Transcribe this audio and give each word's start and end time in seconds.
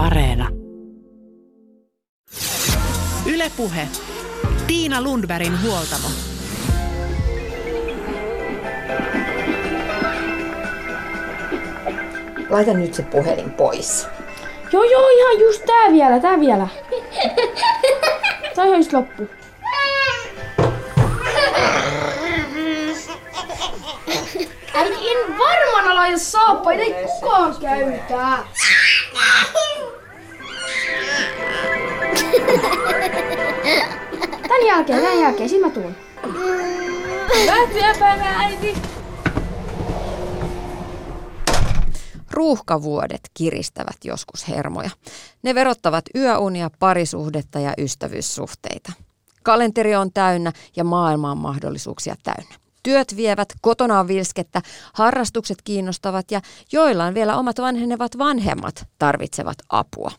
Areena. 0.00 0.48
Ylepuhe. 3.26 3.88
Tiina 4.66 5.02
Lundbergin 5.02 5.62
huoltamo. 5.62 6.08
Laita 12.50 12.72
nyt 12.74 12.94
se 12.94 13.02
puhelin 13.02 13.50
pois. 13.50 14.06
Joo, 14.72 14.84
joo, 14.84 15.08
ihan 15.08 15.40
just 15.40 15.64
tää 15.66 15.92
vielä, 15.92 16.20
tää 16.20 16.40
vielä. 16.40 16.68
Tää 18.54 18.64
on 18.64 18.68
ihan 18.68 18.80
just 18.80 18.92
loppu. 18.92 19.28
Äiti, 24.74 25.10
en 25.10 25.38
varmana 25.38 25.94
laita 25.94 26.18
saappaita, 26.18 26.82
ei 26.82 26.94
kukaan 27.20 27.56
käytä. 27.60 28.38
Tän 34.48 34.66
jälkeen, 34.66 35.02
tän 35.02 35.20
jälkeen, 35.20 35.48
sit 35.48 35.60
mä 35.60 35.70
tuun. 35.70 35.94
Työpäivää, 37.72 38.38
äiti. 38.38 38.76
Ruuhkavuodet 42.30 43.20
kiristävät 43.34 43.96
joskus 44.04 44.48
hermoja. 44.48 44.90
Ne 45.42 45.54
verottavat 45.54 46.04
yöunia, 46.14 46.70
parisuhdetta 46.78 47.60
ja 47.60 47.74
ystävyyssuhteita. 47.78 48.92
Kalenteri 49.42 49.96
on 49.96 50.12
täynnä 50.12 50.52
ja 50.76 50.84
maailma 50.84 51.30
on 51.30 51.38
mahdollisuuksia 51.38 52.14
täynnä. 52.22 52.54
Työt 52.82 53.16
vievät, 53.16 53.48
kotona 53.60 54.00
on 54.00 54.08
vilskettä, 54.08 54.62
harrastukset 54.92 55.62
kiinnostavat 55.62 56.30
ja 56.30 56.40
joillain 56.72 57.14
vielä 57.14 57.36
omat 57.36 57.60
vanhenevat 57.60 58.18
vanhemmat 58.18 58.86
tarvitsevat 58.98 59.58
apua. 59.68 60.10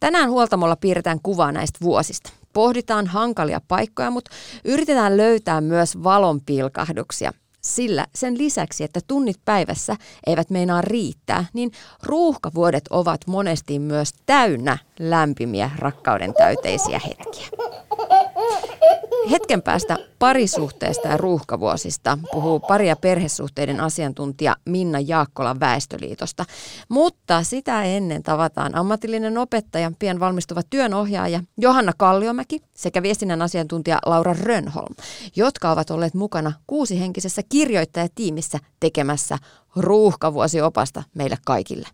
Tänään 0.00 0.30
huoltamolla 0.30 0.76
piirretään 0.76 1.20
kuvaa 1.22 1.52
näistä 1.52 1.78
vuosista. 1.82 2.32
Pohditaan 2.52 3.06
hankalia 3.06 3.60
paikkoja, 3.68 4.10
mutta 4.10 4.30
yritetään 4.64 5.16
löytää 5.16 5.60
myös 5.60 6.02
valonpilkahduksia. 6.02 7.32
Sillä 7.60 8.06
sen 8.14 8.38
lisäksi, 8.38 8.84
että 8.84 9.00
tunnit 9.06 9.36
päivässä 9.44 9.96
eivät 10.26 10.50
meinaa 10.50 10.80
riittää, 10.80 11.44
niin 11.52 11.70
ruuhkavuodet 12.02 12.84
ovat 12.90 13.20
monesti 13.26 13.78
myös 13.78 14.10
täynnä 14.26 14.78
lämpimiä 14.98 15.70
rakkauden 15.78 16.34
täyteisiä 16.34 17.00
hetkiä. 17.08 17.48
Hetken 19.30 19.62
päästä 19.62 19.96
parisuhteesta 20.18 21.08
ja 21.08 21.16
ruuhkavuosista 21.16 22.18
puhuu 22.32 22.60
pari- 22.60 22.88
ja 22.88 22.96
perhesuhteiden 22.96 23.80
asiantuntija 23.80 24.56
Minna 24.64 25.00
Jaakkola 25.00 25.60
Väestöliitosta. 25.60 26.44
Mutta 26.88 27.42
sitä 27.42 27.82
ennen 27.82 28.22
tavataan 28.22 28.74
ammatillinen 28.74 29.38
opettaja, 29.38 29.92
pian 29.98 30.20
valmistuva 30.20 30.62
työnohjaaja 30.70 31.40
Johanna 31.56 31.92
Kalliomäki 31.96 32.60
sekä 32.74 33.02
viestinnän 33.02 33.42
asiantuntija 33.42 33.98
Laura 34.06 34.34
Rönholm, 34.42 34.94
jotka 35.36 35.70
ovat 35.70 35.90
olleet 35.90 36.14
mukana 36.14 36.52
kuusihenkisessä 36.66 37.42
kirjoittajatiimissä 37.48 38.58
tekemässä 38.80 39.38
ruuhkavuosiopasta 39.76 41.02
meille 41.14 41.36
kaikille. 41.46 41.88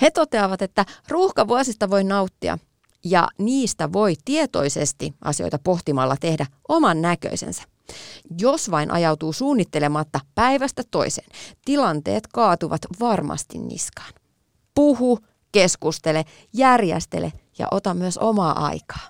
He 0.00 0.10
toteavat, 0.10 0.62
että 0.62 0.84
ruuhkavuosista 1.08 1.90
voi 1.90 2.04
nauttia 2.04 2.58
ja 3.04 3.28
niistä 3.38 3.92
voi 3.92 4.14
tietoisesti 4.24 5.14
asioita 5.24 5.58
pohtimalla 5.64 6.16
tehdä 6.20 6.46
oman 6.68 7.02
näköisensä. 7.02 7.62
Jos 8.40 8.70
vain 8.70 8.90
ajautuu 8.90 9.32
suunnittelematta 9.32 10.20
päivästä 10.34 10.82
toiseen, 10.90 11.28
tilanteet 11.64 12.26
kaatuvat 12.26 12.80
varmasti 13.00 13.58
niskaan. 13.58 14.12
Puhu, 14.74 15.18
keskustele, 15.52 16.24
järjestele 16.52 17.32
ja 17.58 17.68
ota 17.70 17.94
myös 17.94 18.18
omaa 18.18 18.66
aikaa. 18.66 19.08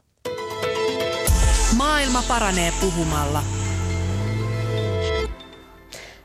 Maailma 1.77 2.23
paranee 2.29 2.73
puhumalla. 2.81 3.42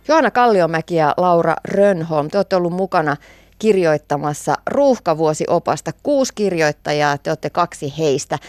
Johanna 0.07 0.31
Kalliomäki 0.31 0.95
ja 0.95 1.13
Laura 1.17 1.55
Rönholm, 1.65 2.29
te 2.29 2.37
olette 2.37 2.55
ollut 2.55 2.73
mukana 2.73 3.17
kirjoittamassa 3.59 4.55
ruuhkavuosiopasta. 4.67 5.91
Kuusi 6.03 6.33
kirjoittajaa, 6.35 7.17
te 7.17 7.29
olette 7.29 7.49
kaksi 7.49 7.93
heistä. 7.97 8.39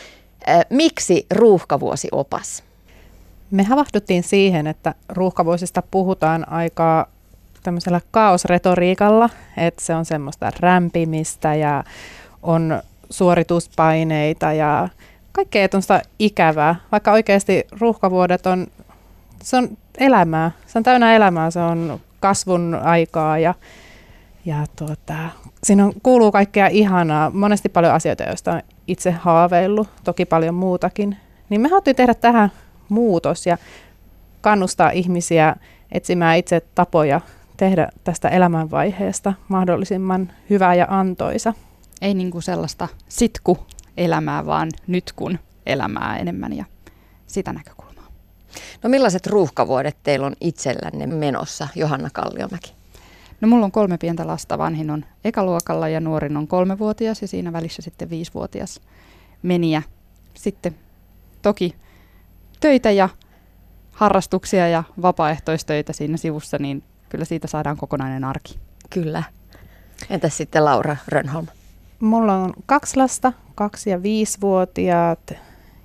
Miksi 0.70 1.26
ruuhkavuosiopas? 1.34 2.62
Me 3.50 3.62
havahduttiin 3.62 4.22
siihen, 4.22 4.66
että 4.66 4.94
ruuhkavuosista 5.08 5.82
puhutaan 5.90 6.52
aika 6.52 7.08
tämmöisellä 7.62 8.00
kaosretoriikalla, 8.10 9.30
että 9.56 9.84
se 9.84 9.94
on 9.94 10.04
semmoista 10.04 10.52
rämpimistä 10.60 11.54
ja 11.54 11.84
on 12.42 12.82
suorituspaineita 13.10 14.52
ja 14.52 14.88
kaikkea 15.32 15.68
tuosta 15.68 16.00
ikävää, 16.18 16.74
vaikka 16.92 17.12
oikeasti 17.12 17.66
ruuhkavuodet 17.80 18.46
on, 18.46 18.66
se 19.42 19.56
on 19.56 19.68
elämää, 19.98 20.50
se 20.66 20.78
on 20.78 20.84
täynnä 20.84 21.16
elämää, 21.16 21.50
se 21.50 21.60
on 21.60 22.00
kasvun 22.20 22.74
aikaa 22.84 23.38
ja 23.38 23.54
ja 24.44 24.66
tuota, 24.76 25.14
siinä 25.64 25.84
on, 25.84 25.92
kuuluu 26.02 26.32
kaikkea 26.32 26.66
ihanaa, 26.66 27.30
monesti 27.30 27.68
paljon 27.68 27.94
asioita, 27.94 28.22
joista 28.22 28.52
on 28.52 28.62
itse 28.86 29.10
haaveillut, 29.10 29.88
toki 30.04 30.24
paljon 30.24 30.54
muutakin. 30.54 31.16
Niin 31.48 31.60
me 31.60 31.68
haluttiin 31.68 31.96
tehdä 31.96 32.14
tähän 32.14 32.52
muutos 32.88 33.46
ja 33.46 33.58
kannustaa 34.40 34.90
ihmisiä 34.90 35.56
etsimään 35.92 36.36
itse 36.36 36.60
tapoja 36.74 37.20
tehdä 37.56 37.88
tästä 38.04 38.28
elämänvaiheesta 38.28 39.34
mahdollisimman 39.48 40.32
hyvää 40.50 40.74
ja 40.74 40.86
antoisa. 40.90 41.54
Ei 42.02 42.14
niin 42.14 42.30
kuin 42.30 42.42
sellaista 42.42 42.88
sitku-elämää, 43.08 44.46
vaan 44.46 44.70
nyt 44.86 45.12
kun 45.16 45.38
elämää 45.66 46.18
enemmän 46.18 46.52
ja 46.52 46.64
sitä 47.26 47.52
näkökulmaa. 47.52 48.06
No 48.82 48.90
millaiset 48.90 49.26
ruuhkavuodet 49.26 49.96
teillä 50.02 50.26
on 50.26 50.36
itsellänne 50.40 51.06
menossa, 51.06 51.68
Johanna 51.74 52.08
Kalliomäki? 52.12 52.79
No 53.40 53.48
mulla 53.48 53.64
on 53.64 53.72
kolme 53.72 53.98
pientä 53.98 54.26
lasta. 54.26 54.58
Vanhin 54.58 54.90
on 54.90 55.04
ekaluokalla 55.24 55.88
ja 55.88 56.00
nuorin 56.00 56.36
on 56.36 56.48
kolmevuotias 56.48 57.22
ja 57.22 57.28
siinä 57.28 57.52
välissä 57.52 57.82
sitten 57.82 58.10
viisivuotias 58.10 58.80
meniä. 59.42 59.82
Sitten 60.34 60.76
toki 61.42 61.74
töitä 62.60 62.90
ja 62.90 63.08
harrastuksia 63.92 64.68
ja 64.68 64.84
vapaaehtoistöitä 65.02 65.92
siinä 65.92 66.16
sivussa, 66.16 66.58
niin 66.60 66.82
kyllä 67.08 67.24
siitä 67.24 67.46
saadaan 67.46 67.76
kokonainen 67.76 68.24
arki. 68.24 68.58
Kyllä. 68.90 69.22
Entäs 70.10 70.36
sitten 70.36 70.64
Laura 70.64 70.96
Rönholm? 71.08 71.46
Mulla 72.00 72.34
on 72.34 72.52
kaksi 72.66 72.96
lasta, 72.96 73.32
kaksi 73.54 73.90
ja 73.90 74.02
viisivuotiaat 74.02 75.32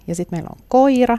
ja 0.08 0.16
sitten 0.16 0.38
meillä 0.38 0.50
on 0.52 0.66
koira. 0.68 1.18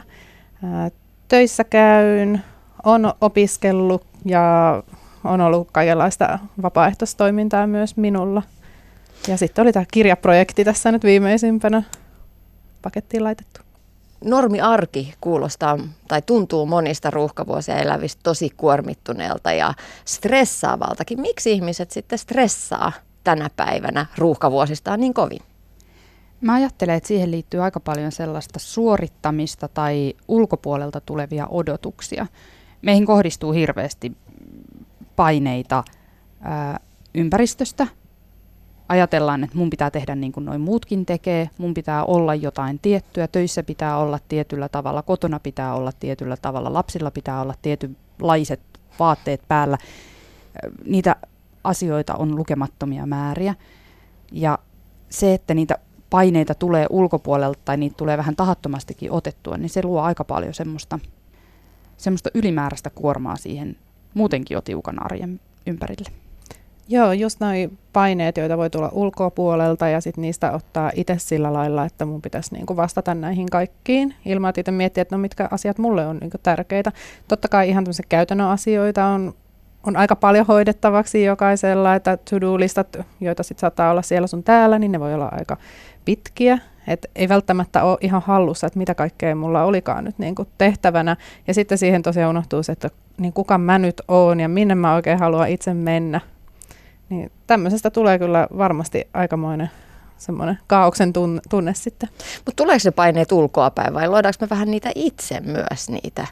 Töissä 1.27 1.63
käyn, 1.63 2.43
on 2.83 3.13
opiskellut 3.21 4.05
ja 4.25 4.83
on 5.27 5.41
ollut 5.41 5.71
kaikenlaista 5.71 6.39
vapaaehtoistoimintaa 6.61 7.67
myös 7.67 7.97
minulla. 7.97 8.43
Ja 9.27 9.37
sitten 9.37 9.61
oli 9.61 9.73
tämä 9.73 9.85
kirjaprojekti 9.91 10.65
tässä 10.65 10.91
nyt 10.91 11.03
viimeisimpänä 11.03 11.83
pakettiin 12.81 13.23
laitettu. 13.23 13.61
Normi 14.23 14.61
arki 14.61 15.13
kuulostaa 15.21 15.77
tai 16.07 16.21
tuntuu 16.21 16.65
monista 16.65 17.11
ruuhkavuosia 17.11 17.77
elävistä 17.77 18.19
tosi 18.23 18.49
kuormittuneelta 18.57 19.51
ja 19.51 19.73
stressaavaltakin. 20.05 21.21
Miksi 21.21 21.51
ihmiset 21.51 21.91
sitten 21.91 22.19
stressaa 22.19 22.91
tänä 23.23 23.49
päivänä 23.55 24.05
ruuhkavuosistaan 24.17 24.99
niin 24.99 25.13
kovin? 25.13 25.39
Mä 26.41 26.53
ajattelen, 26.53 26.95
että 26.95 27.07
siihen 27.07 27.31
liittyy 27.31 27.63
aika 27.63 27.79
paljon 27.79 28.11
sellaista 28.11 28.59
suorittamista 28.59 29.67
tai 29.67 30.13
ulkopuolelta 30.27 31.01
tulevia 31.01 31.47
odotuksia. 31.49 32.27
Meihin 32.81 33.05
kohdistuu 33.05 33.51
hirveästi 33.51 34.11
paineita 35.17 35.83
ää, 36.41 36.79
ympäristöstä. 37.15 37.87
Ajatellaan, 38.89 39.43
että 39.43 39.57
mun 39.57 39.69
pitää 39.69 39.91
tehdä 39.91 40.15
niin 40.15 40.31
kuin 40.31 40.45
noin 40.45 40.61
muutkin 40.61 41.05
tekee, 41.05 41.49
mun 41.57 41.73
pitää 41.73 42.05
olla 42.05 42.35
jotain 42.35 42.79
tiettyä, 42.79 43.27
töissä 43.27 43.63
pitää 43.63 43.97
olla 43.97 44.19
tietyllä 44.29 44.69
tavalla, 44.69 45.01
kotona 45.01 45.39
pitää 45.39 45.73
olla 45.73 45.91
tietyllä 45.99 46.37
tavalla, 46.37 46.73
lapsilla 46.73 47.11
pitää 47.11 47.41
olla 47.41 47.53
tietynlaiset 47.61 48.59
vaatteet 48.99 49.41
päällä. 49.47 49.77
Niitä 50.85 51.15
asioita 51.63 52.15
on 52.15 52.35
lukemattomia 52.35 53.05
määriä. 53.05 53.55
Ja 54.31 54.59
se, 55.09 55.33
että 55.33 55.53
niitä 55.53 55.77
paineita 56.09 56.55
tulee 56.55 56.85
ulkopuolelta 56.89 57.59
tai 57.65 57.77
niitä 57.77 57.97
tulee 57.97 58.17
vähän 58.17 58.35
tahattomastikin 58.35 59.11
otettua, 59.11 59.57
niin 59.57 59.69
se 59.69 59.83
luo 59.83 60.01
aika 60.01 60.23
paljon 60.23 60.53
semmoista, 60.53 60.99
semmoista 61.97 62.29
ylimääräistä 62.33 62.89
kuormaa 62.89 63.35
siihen 63.35 63.75
muutenkin 64.17 64.55
jo 64.55 64.61
tiukan 64.61 65.05
arjen 65.05 65.39
ympärille. 65.67 66.09
Joo, 66.89 67.11
just 67.11 67.39
noin 67.39 67.77
paineet, 67.93 68.37
joita 68.37 68.57
voi 68.57 68.69
tulla 68.69 68.89
ulkopuolelta 68.93 69.87
ja 69.87 70.01
sitten 70.01 70.21
niistä 70.21 70.51
ottaa 70.51 70.91
itse 70.95 71.15
sillä 71.17 71.53
lailla, 71.53 71.85
että 71.85 72.05
mun 72.05 72.21
pitäisi 72.21 72.53
niinku 72.53 72.75
vastata 72.75 73.15
näihin 73.15 73.49
kaikkiin 73.49 74.15
ilman, 74.25 74.49
että 74.49 74.61
itse 74.61 74.71
miettiä, 74.71 75.01
että 75.01 75.15
no 75.15 75.21
mitkä 75.21 75.47
asiat 75.51 75.77
mulle 75.77 76.07
on 76.07 76.17
niinku 76.17 76.37
tärkeitä. 76.43 76.91
Totta 77.27 77.47
kai 77.47 77.69
ihan 77.69 77.83
tämmöisiä 77.83 78.05
käytännön 78.09 78.47
asioita 78.47 79.05
on 79.05 79.33
on 79.87 79.97
aika 79.97 80.15
paljon 80.15 80.45
hoidettavaksi 80.45 81.23
jokaisella, 81.23 81.95
että 81.95 82.17
to-do-listat, 82.17 82.97
joita 83.21 83.43
sitten 83.43 83.61
saattaa 83.61 83.91
olla 83.91 84.01
siellä 84.01 84.27
sun 84.27 84.43
täällä, 84.43 84.79
niin 84.79 84.91
ne 84.91 84.99
voi 84.99 85.13
olla 85.13 85.29
aika 85.31 85.57
pitkiä. 86.05 86.57
Et 86.87 87.05
ei 87.15 87.29
välttämättä 87.29 87.83
ole 87.83 87.97
ihan 88.01 88.21
hallussa, 88.25 88.67
että 88.67 88.79
mitä 88.79 88.95
kaikkea 88.95 89.35
mulla 89.35 89.63
olikaan 89.63 90.03
nyt 90.03 90.19
niin 90.19 90.35
kuin 90.35 90.47
tehtävänä. 90.57 91.17
Ja 91.47 91.53
sitten 91.53 91.77
siihen 91.77 92.03
tosiaan 92.03 92.29
unohtuu 92.29 92.63
se, 92.63 92.71
että 92.71 92.89
niin 93.17 93.33
kuka 93.33 93.57
mä 93.57 93.79
nyt 93.79 94.01
oon 94.07 94.39
ja 94.39 94.49
minne 94.49 94.75
mä 94.75 94.95
oikein 94.95 95.19
haluan 95.19 95.49
itse 95.49 95.73
mennä. 95.73 96.21
Niin 97.09 97.31
tämmöisestä 97.47 97.89
tulee 97.89 98.19
kyllä 98.19 98.47
varmasti 98.57 99.07
aikamoinen 99.13 99.69
semmoinen 100.17 100.59
kaauksen 100.67 101.13
tunne, 101.13 101.41
tunne 101.49 101.73
sitten. 101.73 102.09
Mutta 102.45 102.63
tuleeko 102.63 102.79
se 102.79 102.91
paineet 102.91 103.31
ulkoapäin 103.31 103.93
vai 103.93 104.07
luodaanko 104.07 104.37
me 104.41 104.49
vähän 104.49 104.71
niitä 104.71 104.91
itse 104.95 105.39
myös 105.39 105.89
niitä 105.89 106.27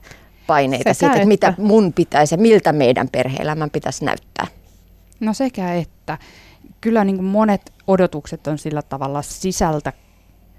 paineita 0.48 0.84
Sekä 0.84 0.94
siitä, 0.94 1.14
että 1.14 1.34
että. 1.34 1.52
mitä 1.52 1.54
mun 1.58 1.94
pitäisi 1.94 2.34
ja 2.34 2.38
miltä 2.38 2.74
meidän 2.74 3.10
perhe-elämän 3.12 3.70
pitäisi 3.70 4.06
näyttää? 4.06 4.48
No 5.20 5.34
sekä 5.34 5.74
että. 5.74 6.18
Kyllä 6.82 7.04
niin 7.04 7.16
kuin 7.16 7.26
monet 7.26 7.74
odotukset 7.88 8.48
on 8.48 8.58
sillä 8.58 8.82
tavalla 8.82 9.22
sisältä, 9.22 9.94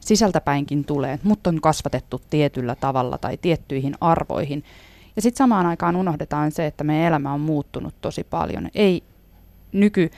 sisältäpäinkin 0.06 0.85
tulee. 0.85 1.19
Mut 1.23 1.47
on 1.47 1.61
kasvatettu 1.61 2.20
tietyllä 2.31 2.75
tavalla 2.75 3.19
tai 3.19 3.37
tiettyihin 3.37 3.94
arvoihin. 4.00 4.64
Ja 5.17 5.23
sitten 5.23 5.38
samaan 5.38 5.67
aikaan 5.67 5.97
unohdetaan 5.97 6.53
se, 6.53 6.67
että 6.67 6.85
meidän 6.85 7.06
elämä 7.06 7.32
on 7.32 7.41
muuttunut 7.41 7.94
tosi 8.00 8.25
paljon. 8.25 8.69
Ei 8.75 9.03
nyky 9.73 10.11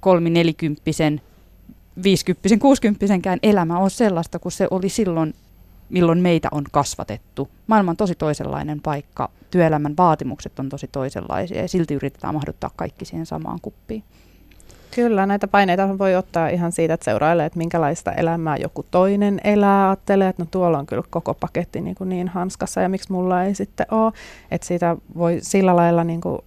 kolmi 0.00 0.30
nelikymppisen, 0.30 1.20
viisikymppisen, 2.02 2.58
kuusikymppisen 2.58 3.22
elämä 3.42 3.78
ole 3.78 3.90
sellaista 3.90 4.38
kuin 4.38 4.52
se 4.52 4.68
oli 4.70 4.88
silloin, 4.88 5.34
milloin 5.88 6.18
meitä 6.18 6.48
on 6.52 6.64
kasvatettu. 6.72 7.48
Maailma 7.66 7.90
on 7.90 7.96
tosi 7.96 8.14
toisenlainen 8.14 8.80
paikka, 8.80 9.30
työelämän 9.50 9.96
vaatimukset 9.96 10.58
on 10.58 10.68
tosi 10.68 10.88
toisenlaisia 10.92 11.62
ja 11.62 11.68
silti 11.68 11.94
yritetään 11.94 12.34
mahduttaa 12.34 12.70
kaikki 12.76 13.04
siihen 13.04 13.26
samaan 13.26 13.58
kuppiin. 13.62 14.04
Kyllä, 14.94 15.26
näitä 15.26 15.48
paineita 15.48 15.98
voi 15.98 16.16
ottaa 16.16 16.48
ihan 16.48 16.72
siitä, 16.72 16.94
että 16.94 17.04
seurailee, 17.04 17.46
että 17.46 17.58
minkälaista 17.58 18.12
elämää 18.12 18.56
joku 18.56 18.86
toinen 18.90 19.40
elää. 19.44 19.88
Ajattelee, 19.88 20.28
että 20.28 20.42
no 20.42 20.48
tuolla 20.50 20.78
on 20.78 20.86
kyllä 20.86 21.02
koko 21.10 21.34
paketti 21.34 21.80
niin, 21.80 21.94
kuin 21.94 22.08
niin 22.08 22.28
hanskassa 22.28 22.80
ja 22.80 22.88
miksi 22.88 23.12
mulla 23.12 23.44
ei 23.44 23.54
sitten 23.54 23.86
ole. 23.90 24.12
Että 24.50 24.66
siitä 24.66 24.96
voi 25.16 25.38
sillä 25.42 25.76
lailla 25.76 26.04
niin 26.04 26.20
kuin 26.20 26.38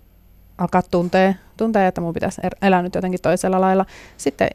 alkaa 0.57 0.81
tuntea, 0.91 1.33
tuntea, 1.57 1.87
että 1.87 2.01
mun 2.01 2.13
pitäisi 2.13 2.41
er- 2.41 2.57
elää 2.67 2.81
nyt 2.81 2.95
jotenkin 2.95 3.21
toisella 3.21 3.61
lailla. 3.61 3.85
Sitten 4.17 4.49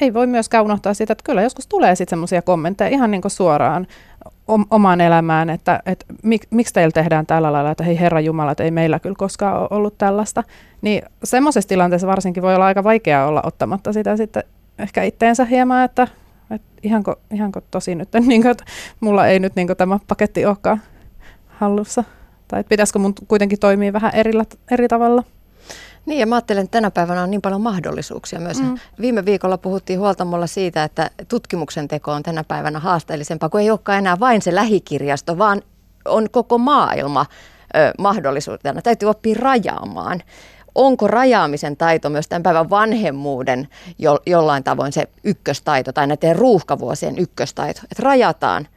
ei 0.00 0.14
voi 0.14 0.26
myöskään 0.26 0.64
unohtaa 0.64 0.94
sitä, 0.94 1.12
että 1.12 1.24
kyllä 1.24 1.42
joskus 1.42 1.66
tulee 1.66 1.94
sitten 1.94 2.10
semmoisia 2.10 2.42
kommentteja 2.42 2.90
ihan 2.90 3.10
niin 3.10 3.22
kuin 3.22 3.32
suoraan 3.32 3.86
omaan 4.70 5.00
elämään, 5.00 5.50
että, 5.50 5.82
että 5.86 6.06
mik, 6.22 6.42
miksi 6.50 6.74
teillä 6.74 6.92
tehdään 6.92 7.26
tällä 7.26 7.52
lailla, 7.52 7.70
että 7.70 7.84
hei 7.84 8.00
Herra 8.00 8.20
Jumala, 8.20 8.50
että 8.50 8.64
ei 8.64 8.70
meillä 8.70 8.98
kyllä 8.98 9.16
koskaan 9.18 9.60
ole 9.60 9.68
ollut 9.70 9.98
tällaista. 9.98 10.44
Niin 10.82 11.02
semmoisessa 11.24 11.68
tilanteessa 11.68 12.06
varsinkin 12.06 12.42
voi 12.42 12.54
olla 12.54 12.66
aika 12.66 12.84
vaikeaa 12.84 13.26
olla 13.26 13.42
ottamatta 13.44 13.92
sitä 13.92 14.16
sitten 14.16 14.42
ehkä 14.78 15.02
itteensä 15.02 15.44
hieman, 15.44 15.84
että, 15.84 16.08
että 16.50 16.68
ihanko, 16.82 17.16
ihanko 17.32 17.60
tosi 17.70 17.94
nyt, 17.94 18.08
niin 18.26 18.42
kuin, 18.42 18.50
että 18.50 18.64
mulla 19.00 19.26
ei 19.26 19.38
nyt 19.38 19.56
niin 19.56 19.66
kuin 19.66 19.76
tämä 19.76 19.98
paketti 20.08 20.46
olekaan 20.46 20.80
hallussa. 21.48 22.04
Tai 22.48 22.60
että 22.60 22.68
pitäisikö 22.68 22.98
mun 22.98 23.14
kuitenkin 23.28 23.58
toimia 23.58 23.92
vähän 23.92 24.14
erillä, 24.14 24.44
eri 24.70 24.88
tavalla. 24.88 25.24
Niin 26.06 26.20
ja 26.20 26.26
mä 26.26 26.34
ajattelen, 26.34 26.64
että 26.64 26.78
tänä 26.78 26.90
päivänä 26.90 27.22
on 27.22 27.30
niin 27.30 27.42
paljon 27.42 27.60
mahdollisuuksia 27.60 28.40
myös. 28.40 28.62
Mm. 28.62 28.78
Viime 29.00 29.24
viikolla 29.24 29.58
puhuttiin 29.58 30.00
huoltamolla 30.00 30.46
siitä, 30.46 30.84
että 30.84 31.10
tutkimuksen 31.28 31.88
teko 31.88 32.12
on 32.12 32.22
tänä 32.22 32.44
päivänä 32.44 32.78
haasteellisempaa, 32.78 33.48
kun 33.48 33.60
ei 33.60 33.70
olekaan 33.70 33.98
enää 33.98 34.20
vain 34.20 34.42
se 34.42 34.54
lähikirjasto, 34.54 35.38
vaan 35.38 35.62
on 36.04 36.30
koko 36.30 36.58
maailma 36.58 37.26
ö, 37.76 37.92
mahdollisuutena. 37.98 38.82
Täytyy 38.82 39.08
oppia 39.08 39.36
rajaamaan. 39.38 40.22
Onko 40.74 41.08
rajaamisen 41.08 41.76
taito 41.76 42.10
myös 42.10 42.28
tämän 42.28 42.42
päivän 42.42 42.70
vanhemmuuden 42.70 43.68
jo, 43.98 44.18
jollain 44.26 44.64
tavoin 44.64 44.92
se 44.92 45.08
ykköstaito 45.24 45.92
tai 45.92 46.06
näiden 46.06 46.36
ruuhkavuosien 46.36 47.18
ykköstaito, 47.18 47.80
että 47.90 48.02
rajataan 48.02 48.68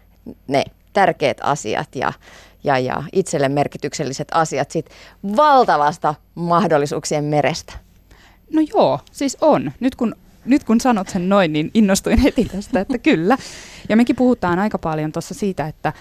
ne 0.48 0.64
tärkeät 0.94 1.38
asiat 1.44 1.96
ja, 1.96 2.14
ja, 2.64 2.80
ja 2.80 3.04
itselle 3.14 3.50
merkitykselliset 3.50 4.28
asiat 4.34 4.72
sit 4.72 4.90
valtavasta 5.36 6.16
mahdollisuuksien 6.36 7.24
merestä. 7.24 7.74
No 8.54 8.62
joo, 8.74 9.00
siis 9.12 9.38
on. 9.42 9.72
Nyt 9.80 9.96
kun, 9.96 10.16
nyt 10.46 10.64
kun 10.64 10.82
sanot 10.82 11.10
sen 11.10 11.30
noin, 11.30 11.54
niin 11.54 11.72
innostuin 11.74 12.20
heti 12.20 12.46
tästä, 12.46 12.80
että 12.80 12.98
kyllä. 12.98 13.38
Ja 13.90 13.98
mekin 13.98 14.16
puhutaan 14.16 14.60
aika 14.60 14.78
paljon 14.78 15.12
tuossa 15.12 15.34
siitä, 15.34 15.68
että 15.68 15.94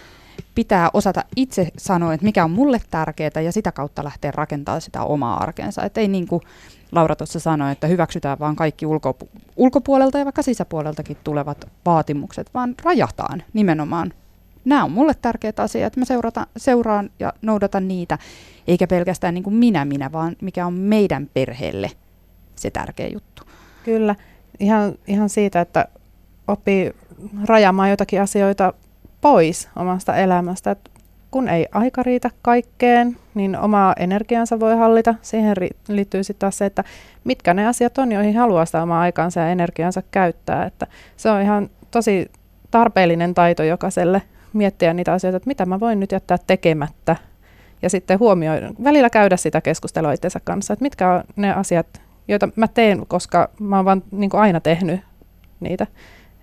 pitää 0.54 0.90
osata 0.92 1.24
itse 1.36 1.68
sanoa, 1.78 2.14
että 2.14 2.24
mikä 2.24 2.44
on 2.44 2.50
mulle 2.50 2.80
tärkeää 2.90 3.40
ja 3.44 3.52
sitä 3.52 3.72
kautta 3.72 4.04
lähteä 4.04 4.30
rakentamaan 4.30 4.80
sitä 4.80 5.02
omaa 5.02 5.42
arkensa. 5.42 5.82
Että 5.82 6.00
ei 6.00 6.08
niin 6.08 6.26
kuin 6.26 6.42
Laura 6.92 7.16
tuossa 7.16 7.40
sanoi, 7.40 7.72
että 7.72 7.86
hyväksytään 7.86 8.38
vaan 8.38 8.56
kaikki 8.56 8.86
ulko, 8.86 9.18
ulkopuolelta 9.56 10.18
ja 10.18 10.24
vaikka 10.24 10.42
sisäpuoleltakin 10.42 11.16
tulevat 11.24 11.68
vaatimukset, 11.86 12.50
vaan 12.54 12.74
rajataan 12.82 13.42
nimenomaan. 13.52 14.12
Nämä 14.66 14.84
on 14.84 14.90
mulle 14.90 15.12
tärkeät 15.22 15.60
asiat, 15.60 15.96
mä 15.96 16.04
seurata, 16.04 16.46
seuraan 16.56 17.10
ja 17.18 17.32
noudatan 17.42 17.88
niitä, 17.88 18.18
eikä 18.66 18.86
pelkästään 18.86 19.34
niin 19.34 19.44
kuin 19.44 19.56
minä 19.56 19.84
minä, 19.84 20.12
vaan 20.12 20.36
mikä 20.42 20.66
on 20.66 20.72
meidän 20.72 21.30
perheelle 21.34 21.90
se 22.56 22.70
tärkeä 22.70 23.08
juttu. 23.12 23.42
Kyllä, 23.84 24.14
ihan, 24.60 24.94
ihan 25.06 25.28
siitä, 25.28 25.60
että 25.60 25.88
oppii 26.48 26.92
rajaamaan 27.44 27.90
jotakin 27.90 28.20
asioita 28.20 28.72
pois 29.20 29.68
omasta 29.76 30.16
elämästä. 30.16 30.70
Et 30.70 30.90
kun 31.30 31.48
ei 31.48 31.66
aika 31.72 32.02
riitä 32.02 32.30
kaikkeen, 32.42 33.16
niin 33.34 33.58
omaa 33.58 33.94
energiansa 33.98 34.60
voi 34.60 34.76
hallita. 34.76 35.14
Siihen 35.22 35.56
ri- 35.56 35.76
liittyy 35.88 36.24
sitten 36.24 36.40
taas 36.40 36.58
se, 36.58 36.66
että 36.66 36.84
mitkä 37.24 37.54
ne 37.54 37.66
asiat 37.66 37.98
on, 37.98 38.12
joihin 38.12 38.36
haluaa 38.36 38.66
sitä 38.66 38.82
omaa 38.82 39.00
aikaansa 39.00 39.40
ja 39.40 39.48
energiansa 39.48 40.02
käyttää. 40.10 40.64
Että 40.64 40.86
se 41.16 41.30
on 41.30 41.42
ihan 41.42 41.70
tosi 41.90 42.30
tarpeellinen 42.70 43.34
taito 43.34 43.62
jokaiselle 43.62 44.22
miettiä 44.56 44.94
niitä 44.94 45.12
asioita, 45.12 45.36
että 45.36 45.46
mitä 45.46 45.66
mä 45.66 45.80
voin 45.80 46.00
nyt 46.00 46.12
jättää 46.12 46.38
tekemättä. 46.46 47.16
Ja 47.82 47.90
sitten 47.90 48.18
huomioida, 48.18 48.72
välillä 48.84 49.10
käydä 49.10 49.36
sitä 49.36 49.60
keskustelua 49.60 50.12
itsensä 50.12 50.40
kanssa, 50.44 50.72
että 50.72 50.82
mitkä 50.82 51.12
on 51.12 51.24
ne 51.36 51.52
asiat, 51.52 51.86
joita 52.28 52.48
mä 52.56 52.68
teen, 52.68 53.06
koska 53.06 53.50
mä 53.60 53.76
oon 53.76 53.84
vaan 53.84 54.02
niin 54.10 54.30
aina 54.32 54.60
tehnyt 54.60 55.00
niitä. 55.60 55.86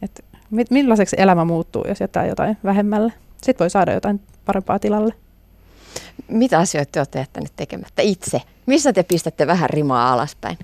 Että 0.02 0.24
millaiseksi 0.70 1.16
elämä 1.20 1.46
muuttuu, 1.46 1.86
jos 1.88 2.02
jättää 2.02 2.26
jotain 2.26 2.58
vähemmälle. 2.64 3.14
Sitten 3.42 3.66
voi 3.66 3.70
saada 3.70 3.94
jotain 3.94 4.22
parempaa 4.46 4.80
tilalle. 4.80 5.14
Mitä 6.28 6.60
asioita 6.60 6.92
te 6.92 7.00
olette 7.00 7.20
jättäneet 7.20 7.54
tekemättä 7.56 8.02
itse? 8.02 8.42
Missä 8.66 8.94
te 8.94 9.04
pistätte 9.04 9.48
vähän 9.48 9.70
rimaa 9.70 10.14
alaspäin? 10.14 10.58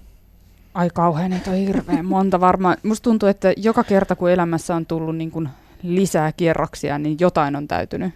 Ai 0.73 0.89
kauhean, 0.93 1.33
että 1.33 1.51
on 1.51 1.57
hirveän 1.57 2.05
monta 2.05 2.39
varmaan. 2.39 2.77
Musta 2.83 3.03
tuntuu, 3.03 3.29
että 3.29 3.53
joka 3.57 3.83
kerta 3.83 4.15
kun 4.15 4.31
elämässä 4.31 4.75
on 4.75 4.85
tullut 4.85 5.15
niin 5.17 5.31
kuin 5.31 5.49
lisää 5.83 6.31
kierroksia, 6.31 6.97
niin 6.97 7.17
jotain 7.19 7.55
on 7.55 7.67
täytynyt. 7.67 8.13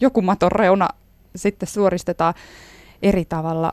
Joku 0.00 0.22
maton 0.22 0.52
reuna 0.52 0.88
sitten 1.36 1.68
suoristetaan 1.68 2.34
eri 3.02 3.24
tavalla. 3.24 3.72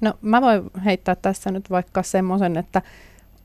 No 0.00 0.14
mä 0.22 0.40
voin 0.40 0.62
heittää 0.84 1.14
tässä 1.14 1.50
nyt 1.50 1.70
vaikka 1.70 2.02
semmoisen, 2.02 2.56
että 2.56 2.82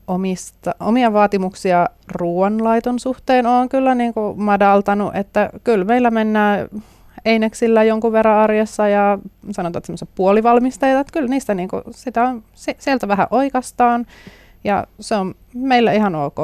omista, 0.06 0.74
omia 0.80 1.12
vaatimuksia 1.12 1.86
ruoanlaiton 2.12 2.98
suhteen 2.98 3.46
on 3.46 3.68
kyllä 3.68 3.94
niin 3.94 4.14
kuin 4.14 4.42
madaltanut, 4.42 5.16
että 5.16 5.50
kyllä 5.64 5.84
meillä 5.84 6.10
mennään 6.10 6.68
eineksillä 7.24 7.82
jonkun 7.82 8.12
verran 8.12 8.38
arjessa 8.38 8.88
ja 8.88 9.18
sanotaan 9.50 9.84
semmoisia 9.84 10.08
puolivalmisteita, 10.14 11.00
että 11.00 11.12
kyllä 11.12 11.28
niistä 11.28 11.54
niin 11.54 11.68
kuin, 11.68 11.82
sitä 11.90 12.24
on, 12.24 12.44
sieltä 12.54 13.08
vähän 13.08 13.26
oikeastaan 13.30 14.06
ja 14.64 14.86
se 15.00 15.14
on 15.14 15.34
meillä 15.54 15.92
ihan 15.92 16.14
ok. 16.14 16.38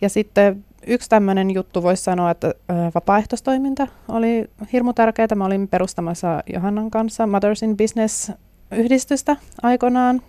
Ja 0.00 0.08
sitten 0.08 0.64
yksi 0.86 1.10
tämmöinen 1.10 1.50
juttu 1.50 1.82
voisi 1.82 2.02
sanoa, 2.04 2.30
että 2.30 2.54
vapaaehtoistoiminta 2.94 3.86
oli 4.08 4.50
hirmu 4.72 4.92
tärkeää. 4.92 5.28
Mä 5.34 5.44
olin 5.44 5.68
perustamassa 5.68 6.42
Johannan 6.52 6.90
kanssa 6.90 7.26
Mothers 7.26 7.62
in 7.62 7.76
Business 7.76 8.32
yhdistystä 8.70 9.36
aikoinaan. 9.62 10.22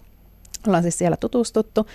Ollaan 0.68 0.84
siis 0.84 0.98
siellä 0.98 1.18
tutustuttu. 1.18 1.88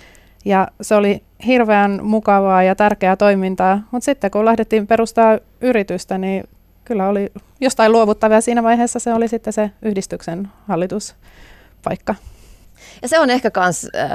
Ja 0.45 0.69
se 0.81 0.95
oli 0.95 1.23
hirveän 1.47 2.01
mukavaa 2.03 2.63
ja 2.63 2.75
tärkeää 2.75 3.17
toimintaa, 3.17 3.83
mutta 3.91 4.05
sitten 4.05 4.31
kun 4.31 4.45
lähdettiin 4.45 4.87
perustaa 4.87 5.39
yritystä, 5.61 6.19
niin 6.19 6.45
kyllä 6.85 7.09
oli 7.09 7.33
jostain 7.61 7.93
luovuttavaa. 7.93 8.41
Siinä 8.41 8.63
vaiheessa 8.63 8.99
se 8.99 9.15
oli 9.15 9.29
sitten 9.29 9.53
se 9.53 9.71
yhdistyksen 9.83 10.49
hallituspaikka. 10.69 12.15
Ja 13.03 13.09
se 13.09 13.21
on 13.21 13.31
ehkä 13.31 13.51
myös 13.57 13.87
äh, 13.97 14.11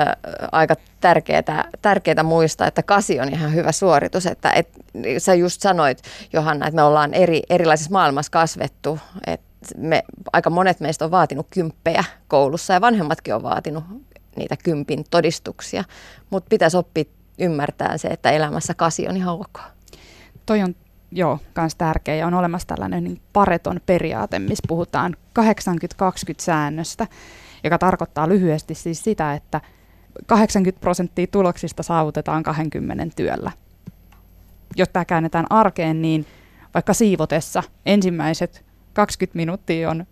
aika 0.51 0.75
tärkeää, 1.01 1.69
tärkeää 1.81 2.23
muistaa, 2.23 2.67
että 2.67 2.83
kasi 2.83 3.19
on 3.19 3.29
ihan 3.29 3.53
hyvä 3.53 3.71
suoritus. 3.71 4.25
Että 4.25 4.51
et, 4.51 4.69
sä 5.17 5.33
just 5.33 5.61
sanoit, 5.61 6.01
Johanna, 6.33 6.67
että 6.67 6.75
me 6.75 6.83
ollaan 6.83 7.13
eri, 7.13 7.41
erilaisissa 7.49 7.91
maailmassa 7.91 8.31
kasvettu. 8.31 8.99
Et 9.27 9.41
me, 9.77 10.03
aika 10.33 10.49
monet 10.49 10.79
meistä 10.79 11.05
on 11.05 11.11
vaatinut 11.11 11.47
kymppejä 11.49 12.03
koulussa 12.27 12.73
ja 12.73 12.81
vanhemmatkin 12.81 13.35
on 13.35 13.43
vaatinut 13.43 13.83
niitä 14.35 14.55
kympin 14.63 15.03
todistuksia. 15.11 15.83
Mutta 16.29 16.49
pitäisi 16.49 16.77
oppia 16.77 17.03
ymmärtää 17.39 17.97
se, 17.97 18.07
että 18.07 18.31
elämässä 18.31 18.73
kasi 18.73 19.07
on 19.07 19.17
ihan 19.17 19.33
ok. 19.33 19.59
Toi 20.45 20.61
on 20.61 20.75
joo, 21.11 21.39
myös 21.57 21.75
tärkeä 21.75 22.15
ja 22.15 22.27
on 22.27 22.33
olemassa 22.33 22.67
tällainen 22.67 23.03
niin 23.03 23.21
pareton 23.33 23.79
periaate, 23.85 24.39
missä 24.39 24.63
puhutaan 24.67 25.15
80-20 25.39 25.43
säännöstä. 26.39 27.07
Joka 27.63 27.77
tarkoittaa 27.77 28.29
lyhyesti 28.29 28.75
siis 28.75 29.03
sitä, 29.03 29.33
että 29.33 29.61
80 30.25 30.81
prosenttia 30.81 31.27
tuloksista 31.27 31.83
saavutetaan 31.83 32.43
20 32.43 33.15
työllä. 33.15 33.51
Jos 34.75 34.89
tämä 34.89 35.05
käännetään 35.05 35.45
arkeen, 35.49 36.01
niin 36.01 36.25
vaikka 36.73 36.93
siivotessa 36.93 37.63
ensimmäiset 37.85 38.65
20 38.93 39.35
minuuttia 39.37 39.89
on 39.89 40.05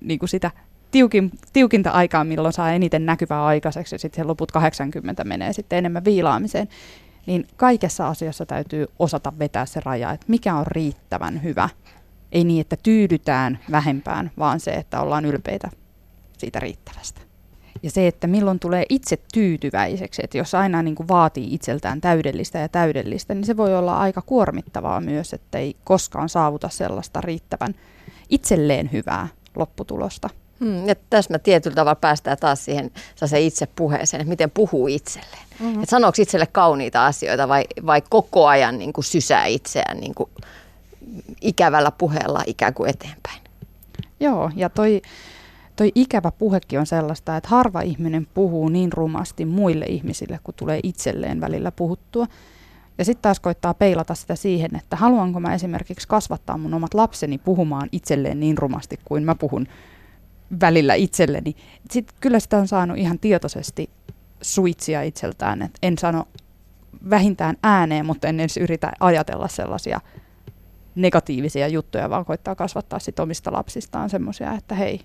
niin 0.00 0.18
kuin 0.18 0.28
sitä 0.28 0.50
tiukin, 0.90 1.30
tiukinta 1.52 1.90
aikaa, 1.90 2.24
milloin 2.24 2.52
saa 2.52 2.72
eniten 2.72 3.06
näkyvää 3.06 3.44
aikaiseksi 3.44 3.94
ja 3.94 3.98
sitten 3.98 4.28
loput 4.28 4.52
80 4.52 5.24
menee 5.24 5.52
sitten 5.52 5.78
enemmän 5.78 6.04
viilaamiseen, 6.04 6.68
niin 7.26 7.46
kaikessa 7.56 8.08
asiassa 8.08 8.46
täytyy 8.46 8.86
osata 8.98 9.32
vetää 9.38 9.66
se 9.66 9.80
raja, 9.84 10.12
että 10.12 10.26
mikä 10.28 10.54
on 10.54 10.66
riittävän 10.66 11.42
hyvä. 11.42 11.68
Ei 12.32 12.44
niin, 12.44 12.60
että 12.60 12.76
tyydytään 12.82 13.58
vähempään, 13.70 14.30
vaan 14.38 14.60
se, 14.60 14.70
että 14.70 15.00
ollaan 15.00 15.24
ylpeitä 15.24 15.70
siitä 16.40 16.60
riittävästä. 16.60 17.20
Ja 17.82 17.90
se, 17.90 18.06
että 18.06 18.26
milloin 18.26 18.58
tulee 18.58 18.84
itse 18.88 19.18
tyytyväiseksi, 19.34 20.22
että 20.24 20.38
jos 20.38 20.54
aina 20.54 20.82
niin 20.82 20.94
kuin 20.94 21.08
vaatii 21.08 21.54
itseltään 21.54 22.00
täydellistä 22.00 22.58
ja 22.58 22.68
täydellistä, 22.68 23.34
niin 23.34 23.44
se 23.44 23.56
voi 23.56 23.76
olla 23.76 23.98
aika 23.98 24.22
kuormittavaa 24.22 25.00
myös, 25.00 25.32
että 25.32 25.58
ei 25.58 25.76
koskaan 25.84 26.28
saavuta 26.28 26.68
sellaista 26.68 27.20
riittävän 27.20 27.74
itselleen 28.28 28.92
hyvää 28.92 29.28
lopputulosta. 29.56 30.30
Hmm, 30.60 30.88
ja 30.88 30.94
tässä 31.10 31.34
mä 31.34 31.38
tietyllä 31.38 31.74
tavalla 31.74 31.94
päästään 31.94 32.36
taas 32.40 32.64
siihen 32.64 32.90
se 33.24 33.40
itse 33.40 33.66
puheeseen, 33.66 34.20
että 34.20 34.28
miten 34.28 34.50
puhuu 34.50 34.86
itselleen. 34.86 35.46
Mm-hmm. 35.60 35.82
Että 35.82 35.90
sanooko 35.90 36.22
itselle 36.22 36.46
kauniita 36.46 37.06
asioita 37.06 37.48
vai, 37.48 37.64
vai 37.86 38.02
koko 38.10 38.46
ajan 38.46 38.78
niin 38.78 38.92
kuin 38.92 39.04
sysää 39.04 39.46
itseään 39.46 40.00
niin 40.00 40.14
kuin 40.14 40.30
ikävällä 41.40 41.90
puheella 41.90 42.42
ikään 42.46 42.74
kuin 42.74 42.90
eteenpäin. 42.90 43.40
Joo, 44.20 44.50
ja 44.56 44.68
toi, 44.68 45.02
toi 45.80 45.92
ikävä 45.94 46.30
puhekin 46.30 46.78
on 46.78 46.86
sellaista, 46.86 47.36
että 47.36 47.48
harva 47.48 47.80
ihminen 47.80 48.26
puhuu 48.34 48.68
niin 48.68 48.92
rumasti 48.92 49.44
muille 49.44 49.84
ihmisille, 49.84 50.40
kun 50.44 50.54
tulee 50.54 50.80
itselleen 50.82 51.40
välillä 51.40 51.72
puhuttua. 51.72 52.26
Ja 52.98 53.04
sitten 53.04 53.22
taas 53.22 53.40
koittaa 53.40 53.74
peilata 53.74 54.14
sitä 54.14 54.34
siihen, 54.34 54.76
että 54.76 54.96
haluanko 54.96 55.40
mä 55.40 55.54
esimerkiksi 55.54 56.08
kasvattaa 56.08 56.58
mun 56.58 56.74
omat 56.74 56.94
lapseni 56.94 57.38
puhumaan 57.38 57.88
itselleen 57.92 58.40
niin 58.40 58.58
rumasti 58.58 58.98
kuin 59.04 59.24
mä 59.24 59.34
puhun 59.34 59.66
välillä 60.60 60.94
itselleni. 60.94 61.56
Sitten 61.90 62.16
kyllä 62.20 62.40
sitä 62.40 62.56
on 62.56 62.68
saanut 62.68 62.98
ihan 62.98 63.18
tietoisesti 63.18 63.90
suitsia 64.42 65.02
itseltään, 65.02 65.62
että 65.62 65.78
en 65.82 65.98
sano 65.98 66.28
vähintään 67.10 67.56
ääneen, 67.62 68.06
mutta 68.06 68.28
en 68.28 68.40
edes 68.40 68.56
yritä 68.56 68.92
ajatella 69.00 69.48
sellaisia 69.48 70.00
negatiivisia 70.94 71.68
juttuja, 71.68 72.10
vaan 72.10 72.24
koittaa 72.24 72.54
kasvattaa 72.54 72.98
sit 72.98 73.18
omista 73.18 73.52
lapsistaan 73.52 74.10
semmoisia, 74.10 74.52
että 74.52 74.74
hei, 74.74 75.00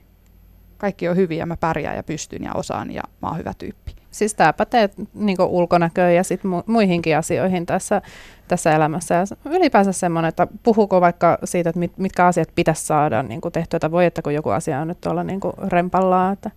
kaikki 0.86 1.10
on 1.10 1.16
hyviä, 1.16 1.46
mä 1.46 1.58
pärjään 1.58 1.96
ja 1.96 2.04
pystyn 2.04 2.44
ja 2.44 2.54
osaan 2.54 2.92
ja 2.92 3.04
mä 3.22 3.28
oon 3.28 3.38
hyvä 3.38 3.54
tyyppi. 3.58 3.96
Siis 4.12 4.34
tämä 4.34 4.54
pätee 4.54 4.90
niin 5.14 5.42
ulkonäköön 5.42 6.16
ja 6.16 6.24
sit 6.24 6.42
mu- 6.42 6.64
muihinkin 6.66 7.18
asioihin 7.18 7.66
tässä, 7.66 8.02
tässä 8.48 8.72
elämässä. 8.72 9.16
Ja 9.16 9.26
ylipäänsä 9.46 9.92
semmoinen, 9.92 10.30
että 10.30 10.48
puhuuko 10.64 11.02
vaikka 11.02 11.38
siitä, 11.44 11.70
että 11.70 11.80
mit, 11.80 11.98
mitkä 11.98 12.26
asiat 12.26 12.50
pitäisi 12.56 12.86
saada 12.86 13.24
niin 13.24 13.42
tehtyä, 13.54 13.78
että 13.78 13.92
voi, 13.92 14.06
että 14.06 14.22
kun 14.22 14.34
joku 14.34 14.50
asia 14.50 14.80
on 14.80 14.88
nyt 14.88 15.02
tuolla 15.02 15.24
niin 15.24 15.40
rempallaan. 15.68 16.34
Että 16.34 16.52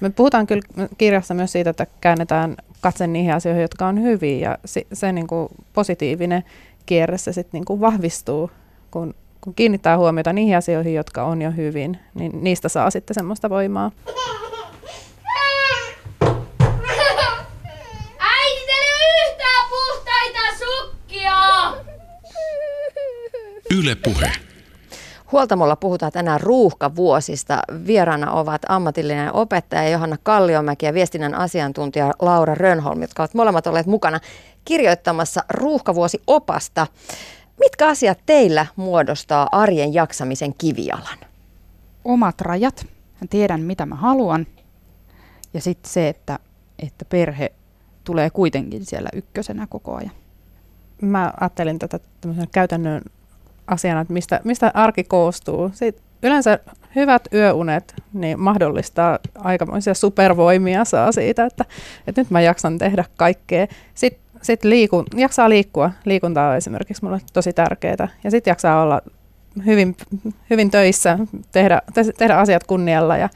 me 0.00 0.10
puhutaan 0.10 0.46
kyllä 0.46 0.62
kirjassa 0.98 1.34
myös 1.34 1.52
siitä, 1.52 1.70
että 1.70 1.86
käännetään 2.00 2.56
katse 2.80 3.06
niihin 3.06 3.34
asioihin, 3.34 3.62
jotka 3.62 3.86
on 3.86 4.02
hyviä 4.02 4.50
ja 4.50 4.58
se, 4.64 4.86
se 4.92 5.12
niin 5.12 5.26
positiivinen 5.72 6.44
kierre 6.86 7.18
se 7.18 7.32
sitten 7.32 7.62
niin 7.68 7.80
vahvistuu, 7.80 8.50
kun 8.90 9.14
kun 9.44 9.54
kiinnittää 9.54 9.98
huomiota 9.98 10.32
niihin 10.32 10.56
asioihin, 10.56 10.94
jotka 10.94 11.24
on 11.24 11.42
jo 11.42 11.50
hyvin, 11.50 11.98
niin 12.14 12.44
niistä 12.44 12.68
saa 12.68 12.90
sitten 12.90 13.14
semmoista 13.14 13.50
voimaa. 13.50 13.90
Äiti, 18.18 18.66
teillä 18.66 18.98
ei 19.00 19.30
yhtään 19.30 19.66
puhtaita 19.70 20.40
sukkia! 20.58 21.36
Yle 23.78 23.94
Puhe. 23.94 24.32
Huoltamolla 25.32 25.76
puhutaan 25.76 26.12
tänään 26.12 26.40
ruuhkavuosista. 26.40 27.58
Vieraana 27.86 28.32
ovat 28.32 28.62
ammatillinen 28.68 29.34
opettaja 29.34 29.88
Johanna 29.88 30.16
Kalliomäki 30.22 30.86
ja 30.86 30.94
viestinnän 30.94 31.34
asiantuntija 31.34 32.12
Laura 32.20 32.54
Rönholm, 32.54 33.00
jotka 33.02 33.22
ovat 33.22 33.34
molemmat 33.34 33.66
olleet 33.66 33.86
mukana 33.86 34.20
kirjoittamassa 34.64 35.44
ruuhkavuosiopasta. 35.50 36.86
Mitkä 37.60 37.88
asiat 37.88 38.18
teillä 38.26 38.66
muodostaa 38.76 39.48
arjen 39.52 39.94
jaksamisen 39.94 40.54
kivialan? 40.58 41.18
Omat 42.04 42.40
rajat. 42.40 42.86
Mä 43.20 43.26
tiedän, 43.30 43.60
mitä 43.60 43.86
mä 43.86 43.94
haluan. 43.94 44.46
Ja 45.54 45.60
sitten 45.60 45.92
se, 45.92 46.08
että, 46.08 46.38
että 46.78 47.04
perhe 47.04 47.52
tulee 48.04 48.30
kuitenkin 48.30 48.84
siellä 48.84 49.08
ykkösenä 49.12 49.66
koko 49.66 49.94
ajan. 49.94 50.12
Mä 51.00 51.32
ajattelin 51.40 51.78
tätä 51.78 52.00
käytännön 52.52 53.02
asiana, 53.66 54.00
että 54.00 54.12
mistä, 54.12 54.40
mistä 54.44 54.70
arki 54.74 55.04
koostuu. 55.04 55.70
Sitten 55.74 56.04
yleensä 56.22 56.58
hyvät 56.96 57.28
yöunet 57.34 57.94
niin 58.12 58.40
mahdollistaa 58.40 59.18
aikamoisia 59.38 59.94
supervoimia 59.94 60.84
saa 60.84 61.12
siitä, 61.12 61.44
että, 61.44 61.64
että 62.06 62.20
nyt 62.20 62.30
mä 62.30 62.40
jaksan 62.40 62.78
tehdä 62.78 63.04
kaikkea. 63.16 63.66
Sitten 63.94 64.21
sitten 64.42 64.70
liiku, 64.70 65.04
jaksaa 65.16 65.48
liikkua. 65.48 65.90
Liikunta 66.04 66.48
on 66.48 66.56
esimerkiksi 66.56 67.04
mulle 67.04 67.20
tosi 67.32 67.52
tärkeää. 67.52 68.08
Ja 68.24 68.30
sitten 68.30 68.50
jaksaa 68.50 68.82
olla 68.82 69.00
hyvin, 69.66 69.96
hyvin 70.50 70.70
töissä, 70.70 71.18
tehdä, 71.52 71.82
te, 71.94 72.04
tehdä 72.18 72.36
asiat 72.36 72.64
kunnialla 72.64 73.16
ja 73.16 73.28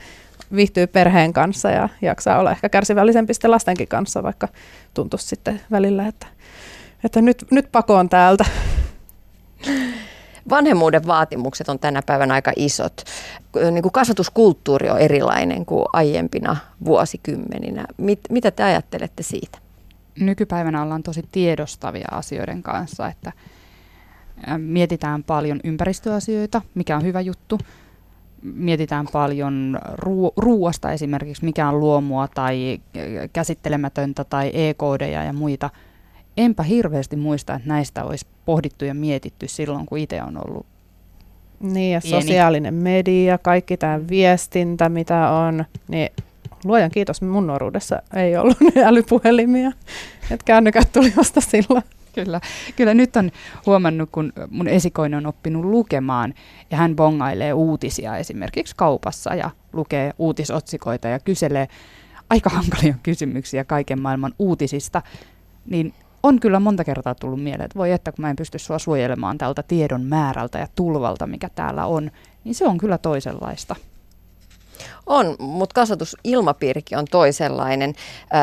viihtyy 0.55 0.87
perheen 0.87 1.33
kanssa 1.33 1.71
ja 1.71 1.89
jaksaa 2.03 2.39
olla 2.39 2.51
ehkä 2.51 2.69
kärsivällisempi 2.69 3.35
sitten 3.35 3.51
lastenkin 3.51 3.89
kanssa, 3.89 4.23
vaikka 4.23 4.49
tuntuisi 4.95 5.27
sitten 5.27 5.61
välillä, 5.71 6.07
että, 6.07 6.27
että 7.05 7.23
nyt, 7.23 7.45
nyt 7.51 7.73
pakoon 7.73 8.09
täältä. 8.09 8.45
Vanhemmuuden 10.49 11.07
vaatimukset 11.07 11.69
on 11.69 11.79
tänä 11.79 12.03
päivänä 12.03 12.35
aika 12.35 12.53
isot. 12.57 13.03
Niin 13.71 13.83
kuin 13.83 13.93
kasvatuskulttuuri 13.93 14.91
on 14.91 14.99
erilainen 14.99 15.67
kuin 15.67 15.85
aiempina 15.93 16.57
vuosikymmeninä. 16.85 17.85
Mit, 17.97 18.21
mitä 18.31 18.51
te 18.51 18.63
ajattelette 18.63 19.23
siitä? 19.23 19.59
Nykypäivänä 20.21 20.83
ollaan 20.83 21.03
tosi 21.03 21.25
tiedostavia 21.33 22.09
asioiden 22.11 22.63
kanssa, 22.63 23.09
että 23.09 23.33
mietitään 24.59 25.25
paljon 25.25 25.61
ympäristöasioita, 25.65 26.63
mikä 26.75 26.97
on 26.97 27.03
hyvä 27.03 27.21
juttu. 27.21 27.59
Mietitään 28.43 29.07
paljon 29.13 29.79
ruu- 29.93 30.33
ruuasta 30.37 30.93
esimerkiksi, 30.93 31.45
mikä 31.45 31.69
on 31.69 31.81
luomua 31.81 32.29
tai 32.29 32.81
käsittelemätöntä 33.33 34.25
tai 34.25 34.51
e-koodeja 34.55 35.25
ja 35.25 35.33
muita. 35.33 35.71
Enpä 36.37 36.63
hirveästi 36.63 37.17
muista, 37.17 37.55
että 37.55 37.69
näistä 37.69 38.05
olisi 38.05 38.27
pohdittu 38.45 38.85
ja 38.85 38.95
mietitty 38.95 39.49
silloin, 39.49 39.87
kun 39.87 39.99
itse 39.99 40.23
on 40.23 40.47
ollut 40.47 40.67
Niin 41.61 41.93
ja 41.93 42.01
pieni. 42.01 42.23
sosiaalinen 42.23 42.75
media, 42.75 43.39
kaikki 43.39 43.77
tämä 43.77 44.01
viestintä, 44.09 44.89
mitä 44.89 45.31
on, 45.31 45.65
niin 45.89 46.09
luojan 46.67 46.91
kiitos, 46.91 47.23
mun 47.23 47.47
nuoruudessa 47.47 48.03
ei 48.15 48.37
ollut 48.37 48.57
älypuhelimia. 48.85 49.73
Että 50.31 50.45
kännykät 50.45 50.93
tuli 50.93 51.13
vasta 51.17 51.41
silloin. 51.41 51.85
Kyllä. 52.15 52.41
Kyllä 52.77 52.95
nyt 52.95 53.17
on 53.17 53.31
huomannut, 53.67 54.09
kun 54.13 54.33
mun 54.51 54.69
esikoinen 54.69 55.19
on 55.19 55.27
oppinut 55.27 55.65
lukemaan 55.65 56.35
ja 56.71 56.77
hän 56.77 56.97
bongailee 56.97 57.53
uutisia 57.53 58.17
esimerkiksi 58.17 58.75
kaupassa 58.77 59.35
ja 59.35 59.51
lukee 59.73 60.13
uutisotsikoita 60.19 61.09
ja 61.09 61.19
kyselee 61.19 61.69
aika 62.31 62.51
hankalia 62.51 62.95
kysymyksiä 63.03 63.65
kaiken 63.65 64.01
maailman 64.01 64.35
uutisista, 64.39 65.03
niin 65.71 65.95
on 66.23 66.41
kyllä 66.41 66.61
monta 66.61 66.85
kertaa 66.85 67.15
tullut 67.15 67.43
mieleen, 67.43 67.65
että 67.65 67.79
voi 67.79 67.93
että 67.93 68.13
kun 68.13 68.23
mä 68.23 68.31
en 68.31 68.37
pysty 68.37 68.59
sua 68.59 68.79
suojelemaan 68.79 69.39
tältä 69.39 69.63
tiedon 69.63 70.03
määrältä 70.03 70.59
ja 70.59 70.69
tulvalta, 70.75 71.27
mikä 71.27 71.49
täällä 71.55 71.87
on, 71.87 72.11
niin 72.45 72.55
se 72.55 72.67
on 72.67 72.79
kyllä 72.79 72.99
toisenlaista. 72.99 73.77
On, 75.07 75.37
mutta 75.39 75.75
kasvatusilmapiirikin 75.75 76.99
on 76.99 77.05
toisenlainen. 77.11 77.95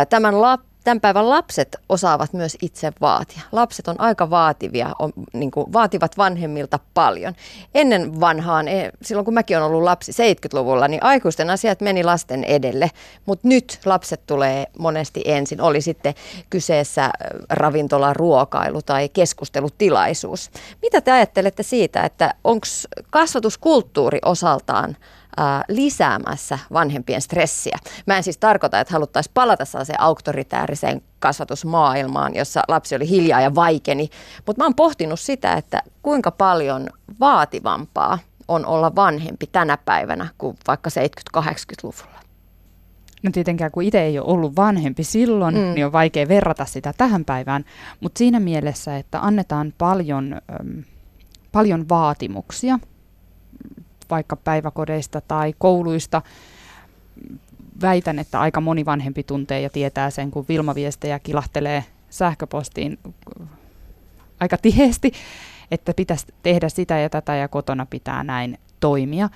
Tämän 0.09 0.41
lap, 0.41 0.61
tämän 0.83 1.01
päivän 1.01 1.29
lapset 1.29 1.75
osaavat 1.89 2.33
myös 2.33 2.57
itse 2.61 2.93
vaatia. 3.01 3.41
Lapset 3.51 3.87
on 3.87 3.95
aika 3.99 4.29
vaativia, 4.29 4.89
on, 4.99 5.13
niin 5.33 5.51
kuin, 5.51 5.73
vaativat 5.73 6.17
vanhemmilta 6.17 6.79
paljon. 6.93 7.33
Ennen 7.73 8.19
vanhaan, 8.19 8.67
e, 8.67 8.91
silloin 9.01 9.25
kun 9.25 9.33
mäkin 9.33 9.57
olen 9.57 9.67
ollut 9.67 9.83
lapsi 9.83 10.11
70-luvulla, 10.11 10.87
niin 10.87 11.03
aikuisten 11.03 11.49
asiat 11.49 11.81
meni 11.81 12.03
lasten 12.03 12.43
edelle. 12.43 12.91
Mutta 13.25 13.47
nyt 13.47 13.79
lapset 13.85 14.21
tulee 14.27 14.65
monesti 14.79 15.21
ensin, 15.25 15.61
oli 15.61 15.81
sitten 15.81 16.13
kyseessä 16.49 17.09
ravintola, 17.49 18.13
ruokailu 18.13 18.81
tai 18.81 19.09
keskustelutilaisuus. 19.09 20.51
Mitä 20.81 21.01
te 21.01 21.11
ajattelette 21.11 21.63
siitä, 21.63 22.01
että 22.03 22.33
onko 22.43 22.65
kasvatuskulttuuri 23.09 24.19
osaltaan 24.25 24.97
lisäämässä 25.69 26.59
vanhempien 26.73 27.21
stressiä. 27.21 27.77
Mä 28.05 28.17
en 28.17 28.23
siis 28.23 28.37
tarkoita, 28.37 28.79
että 28.79 28.93
haluttaisiin 28.93 29.33
palata 29.33 29.65
sellaiseen 29.65 30.01
auktoritääriseen 30.01 31.01
kasvatusmaailmaan, 31.19 32.35
jossa 32.35 32.63
lapsi 32.67 32.95
oli 32.95 33.09
hiljaa 33.09 33.41
ja 33.41 33.55
vaikeni, 33.55 34.09
mutta 34.47 34.61
mä 34.61 34.65
oon 34.65 34.75
pohtinut 34.75 35.19
sitä, 35.19 35.53
että 35.53 35.81
kuinka 36.01 36.31
paljon 36.31 36.89
vaativampaa 37.19 38.19
on 38.47 38.65
olla 38.65 38.95
vanhempi 38.95 39.47
tänä 39.51 39.77
päivänä 39.77 40.27
kuin 40.37 40.57
vaikka 40.67 40.89
70-80-luvulla. 41.37 42.19
No 43.23 43.31
tietenkään, 43.31 43.71
kun 43.71 43.83
itse 43.83 44.01
ei 44.01 44.19
ole 44.19 44.27
ollut 44.27 44.55
vanhempi 44.55 45.03
silloin, 45.03 45.55
mm. 45.55 45.61
niin 45.61 45.85
on 45.85 45.91
vaikea 45.91 46.27
verrata 46.27 46.65
sitä 46.65 46.93
tähän 46.97 47.25
päivään. 47.25 47.65
Mutta 47.99 48.17
siinä 48.17 48.39
mielessä, 48.39 48.97
että 48.97 49.19
annetaan 49.19 49.73
paljon, 49.77 50.33
äm, 50.33 50.83
paljon 51.51 51.89
vaatimuksia, 51.89 52.79
vaikka 54.13 54.35
päiväkodeista 54.35 55.21
tai 55.21 55.53
kouluista. 55.57 56.21
Väitän, 57.81 58.19
että 58.19 58.39
aika 58.39 58.61
moni 58.61 58.85
vanhempi 58.85 59.23
tuntee 59.23 59.61
ja 59.61 59.69
tietää 59.69 60.09
sen, 60.09 60.31
kun 60.31 60.45
Vilma-viestejä 60.49 61.19
kilahtelee 61.19 61.83
sähköpostiin 62.09 62.99
aika 64.39 64.57
tiheesti, 64.57 65.11
että 65.71 65.93
pitäisi 65.93 66.25
tehdä 66.43 66.69
sitä 66.69 66.99
ja 66.99 67.09
tätä 67.09 67.35
ja 67.35 67.47
kotona 67.47 67.85
pitää 67.85 68.23
näin 68.23 68.57
toimia. 68.79 69.29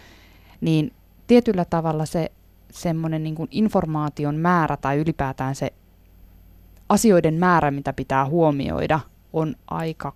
Niin 0.62 0.94
tietyllä 1.28 1.66
tavalla 1.66 2.06
se 2.06 2.32
semmoinen 2.72 3.24
niin 3.24 3.36
kuin 3.36 3.48
informaation 3.52 4.36
määrä 4.36 4.78
tai 4.78 4.98
ylipäätään 4.98 5.56
se 5.56 5.74
asioiden 6.90 7.34
määrä, 7.34 7.72
mitä 7.72 7.94
pitää 7.94 8.26
huomioida, 8.26 9.00
on 9.34 9.56
aika 9.68 10.14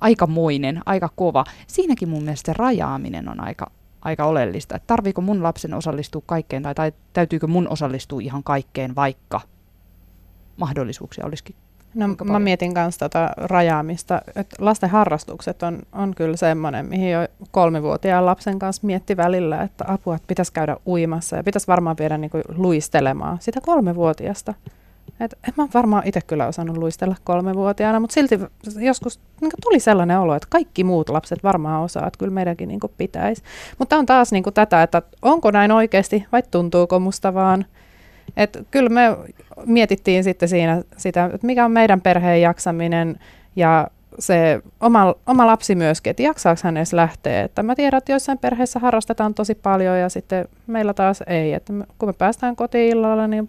aikamoinen, 0.00 0.80
aika 0.86 1.08
kova. 1.16 1.44
Siinäkin 1.66 2.08
mun 2.08 2.22
mielestä 2.22 2.52
se 2.52 2.58
rajaaminen 2.58 3.28
on 3.28 3.40
aika, 3.40 3.70
aika 4.02 4.24
oleellista. 4.24 4.76
Että 4.76 4.86
tarviiko 4.86 5.20
mun 5.20 5.42
lapsen 5.42 5.74
osallistua 5.74 6.22
kaikkeen 6.26 6.62
tai, 6.62 6.74
tai 6.74 6.92
täytyykö 7.12 7.46
mun 7.46 7.68
osallistua 7.68 8.20
ihan 8.20 8.42
kaikkeen, 8.42 8.94
vaikka 8.94 9.40
mahdollisuuksia 10.56 11.26
olisikin 11.26 11.56
No 11.94 12.08
mä 12.24 12.38
mietin 12.38 12.72
myös 12.72 12.98
tota 12.98 13.30
rajaamista, 13.36 14.22
että 14.36 14.56
lasten 14.58 14.90
harrastukset 14.90 15.62
on, 15.62 15.78
on 15.92 16.14
kyllä 16.14 16.36
semmoinen, 16.36 16.86
mihin 16.86 17.10
jo 17.10 17.28
kolmivuotiaan 17.50 18.26
lapsen 18.26 18.58
kanssa 18.58 18.86
mietti 18.86 19.16
välillä, 19.16 19.62
että 19.62 19.84
apua, 19.88 20.16
että 20.16 20.26
pitäisi 20.26 20.52
käydä 20.52 20.76
uimassa 20.86 21.36
ja 21.36 21.44
pitäisi 21.44 21.66
varmaan 21.66 21.96
viedä 21.98 22.18
niin 22.18 22.30
kuin 22.30 22.42
luistelemaan 22.56 23.38
sitä 23.40 23.60
kolmevuotiasta. 23.60 24.54
Et, 25.20 25.38
et 25.48 25.56
mä 25.56 25.68
varmaan 25.74 26.02
itse 26.06 26.20
kyllä 26.20 26.46
osannut 26.46 26.76
luistella 26.76 27.16
kolmevuotiaana, 27.24 28.00
mutta 28.00 28.14
silti 28.14 28.40
joskus 28.78 29.20
niin 29.40 29.50
tuli 29.62 29.80
sellainen 29.80 30.18
olo, 30.18 30.34
että 30.34 30.48
kaikki 30.50 30.84
muut 30.84 31.08
lapset 31.08 31.42
varmaan 31.42 31.82
osaa, 31.82 32.06
että 32.06 32.18
kyllä 32.18 32.32
meidänkin 32.32 32.68
niin 32.68 32.80
pitäisi. 32.96 33.42
Mutta 33.78 33.96
on 33.96 34.06
taas 34.06 34.32
niin 34.32 34.44
tätä, 34.54 34.82
että 34.82 35.02
onko 35.22 35.50
näin 35.50 35.72
oikeasti 35.72 36.26
vai 36.32 36.42
tuntuuko 36.50 37.00
musta 37.00 37.34
vaan– 37.34 37.64
et 38.36 38.66
kyllä 38.70 38.88
me 38.88 39.16
mietittiin 39.66 40.24
sitten 40.24 40.48
siinä 40.48 40.82
sitä, 40.96 41.24
että 41.24 41.46
mikä 41.46 41.64
on 41.64 41.72
meidän 41.72 42.00
perheen 42.00 42.42
jaksaminen 42.42 43.18
ja 43.56 43.88
se 44.18 44.62
oma, 44.80 45.14
oma 45.26 45.46
lapsi 45.46 45.74
myöskin, 45.74 46.10
että 46.10 46.22
jaksaako 46.22 46.60
hän 46.64 46.76
edes 46.76 46.92
lähteä. 46.92 47.42
Että 47.42 47.62
mä 47.62 47.74
tiedän, 47.74 47.98
että 47.98 48.12
joissain 48.12 48.38
perheissä 48.38 48.78
harrastetaan 48.78 49.34
tosi 49.34 49.54
paljon 49.54 49.98
ja 49.98 50.08
sitten 50.08 50.48
meillä 50.66 50.94
taas 50.94 51.22
ei. 51.26 51.52
Että 51.52 51.72
kun 51.98 52.08
me 52.08 52.12
päästään 52.12 52.56
kotiin 52.56 52.90
illalla, 52.90 53.26
niin 53.26 53.48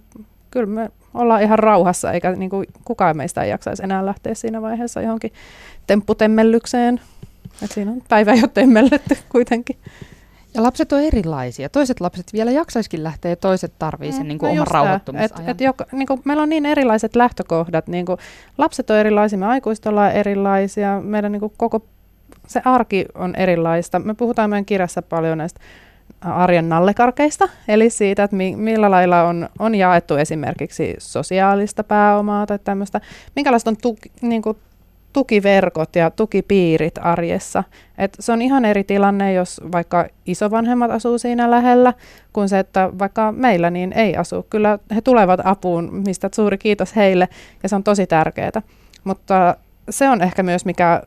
kyllä 0.51 0.65
me 0.65 0.89
ollaan 1.13 1.41
ihan 1.41 1.59
rauhassa, 1.59 2.11
eikä 2.11 2.31
niin 2.31 2.49
kuin, 2.49 2.67
kukaan 2.85 3.17
meistä 3.17 3.43
ei 3.43 3.49
jaksaisi 3.49 3.83
enää 3.83 4.05
lähteä 4.05 4.33
siinä 4.33 4.61
vaiheessa 4.61 5.01
johonkin 5.01 5.33
tempputemmellykseen. 5.87 7.01
että 7.63 7.73
siinä 7.73 7.91
on 7.91 8.01
päivä 8.09 8.33
jo 8.33 8.47
temmelletty 8.47 9.17
kuitenkin. 9.29 9.77
Ja 10.53 10.63
lapset 10.63 10.91
on 10.91 10.99
erilaisia. 10.99 11.69
Toiset 11.69 12.01
lapset 12.01 12.33
vielä 12.33 12.51
jaksaisikin 12.51 13.03
lähteä 13.03 13.31
ja 13.31 13.35
toiset 13.35 13.73
tarvitsevat 13.79 14.15
sen 14.15 14.25
mm, 14.25 14.27
niin 14.27 14.39
kuin 14.39 14.55
no 14.55 14.61
oman 14.61 14.67
rauhoittumisajan. 14.71 15.41
Et, 15.41 15.49
et 15.49 15.61
joka, 15.61 15.85
niin 15.91 16.07
kuin, 16.07 16.21
meillä 16.25 16.43
on 16.43 16.49
niin 16.49 16.65
erilaiset 16.65 17.15
lähtökohdat. 17.15 17.87
Niin 17.87 18.05
kuin, 18.05 18.17
lapset 18.57 18.89
on 18.89 18.97
erilaisia, 18.97 19.39
me 19.39 19.45
aikuiset 19.45 19.85
ollaan 19.85 20.11
erilaisia. 20.11 21.01
Meidän 21.01 21.31
niin 21.31 21.39
kuin, 21.39 21.53
koko 21.57 21.85
se 22.47 22.61
arki 22.65 23.05
on 23.15 23.35
erilaista. 23.35 23.99
Me 23.99 24.13
puhutaan 24.13 24.49
meidän 24.49 24.65
kirjassa 24.65 25.01
paljon 25.01 25.37
näistä 25.37 25.59
arjen 26.21 26.69
nallekarkeista, 26.69 27.49
eli 27.67 27.89
siitä, 27.89 28.23
että 28.23 28.35
mi- 28.35 28.55
millä 28.55 28.91
lailla 28.91 29.23
on, 29.23 29.49
on 29.59 29.75
jaettu 29.75 30.15
esimerkiksi 30.15 30.95
sosiaalista 30.99 31.83
pääomaa 31.83 32.45
tai 32.45 32.59
tämmöistä, 32.63 33.01
minkälaista 33.35 33.69
on 33.69 33.77
tuki, 33.77 34.11
niin 34.21 34.41
kuin, 34.41 34.57
tukiverkot 35.13 35.95
ja 35.95 36.11
tukipiirit 36.11 36.95
arjessa. 37.01 37.63
Et 37.97 38.17
se 38.19 38.31
on 38.31 38.41
ihan 38.41 38.65
eri 38.65 38.83
tilanne, 38.83 39.33
jos 39.33 39.61
vaikka 39.71 40.07
isovanhemmat 40.25 40.91
asuu 40.91 41.17
siinä 41.17 41.51
lähellä, 41.51 41.93
kuin 42.33 42.49
se, 42.49 42.59
että 42.59 42.89
vaikka 42.99 43.31
meillä 43.31 43.69
niin 43.69 43.93
ei 43.93 44.15
asu. 44.15 44.45
Kyllä 44.49 44.79
he 44.95 45.01
tulevat 45.01 45.39
apuun, 45.43 45.89
mistä 46.05 46.29
suuri 46.35 46.57
kiitos 46.57 46.95
heille, 46.95 47.29
ja 47.63 47.69
se 47.69 47.75
on 47.75 47.83
tosi 47.83 48.07
tärkeää. 48.07 48.61
Mutta 49.03 49.55
se 49.89 50.09
on 50.09 50.21
ehkä 50.21 50.43
myös, 50.43 50.65
mikä 50.65 51.03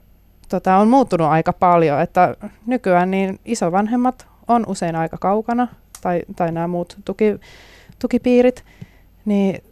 tota, 0.48 0.76
on 0.76 0.88
muuttunut 0.88 1.28
aika 1.28 1.52
paljon, 1.52 2.00
että 2.00 2.36
nykyään 2.66 3.10
niin 3.10 3.38
isovanhemmat 3.44 4.26
on 4.48 4.64
usein 4.66 4.96
aika 4.96 5.18
kaukana, 5.18 5.68
tai, 6.00 6.22
tai 6.36 6.52
nämä 6.52 6.68
muut 6.68 6.98
tuki, 7.04 7.24
tukipiirit, 7.98 8.64
niin 9.24 9.62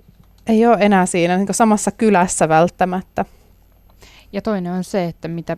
ei 0.46 0.66
ole 0.66 0.76
enää 0.80 1.06
siinä 1.06 1.36
niin 1.36 1.54
samassa 1.54 1.90
kylässä 1.90 2.48
välttämättä. 2.48 3.24
Ja 4.32 4.42
toinen 4.42 4.72
on 4.72 4.84
se, 4.84 5.04
että 5.04 5.28
mitä, 5.28 5.56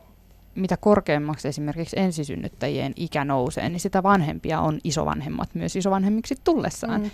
mitä 0.55 0.77
korkeammaksi 0.77 1.49
esimerkiksi 1.49 1.99
ensisynnyttäjien 1.99 2.93
ikä 2.97 3.25
nousee, 3.25 3.69
niin 3.69 3.81
sitä 3.81 4.03
vanhempia 4.03 4.61
on 4.61 4.79
isovanhemmat 4.85 5.55
myös 5.55 5.77
isovanhemmiksi 5.77 6.35
tullessaan. 6.45 7.01
Mm. 7.01 7.11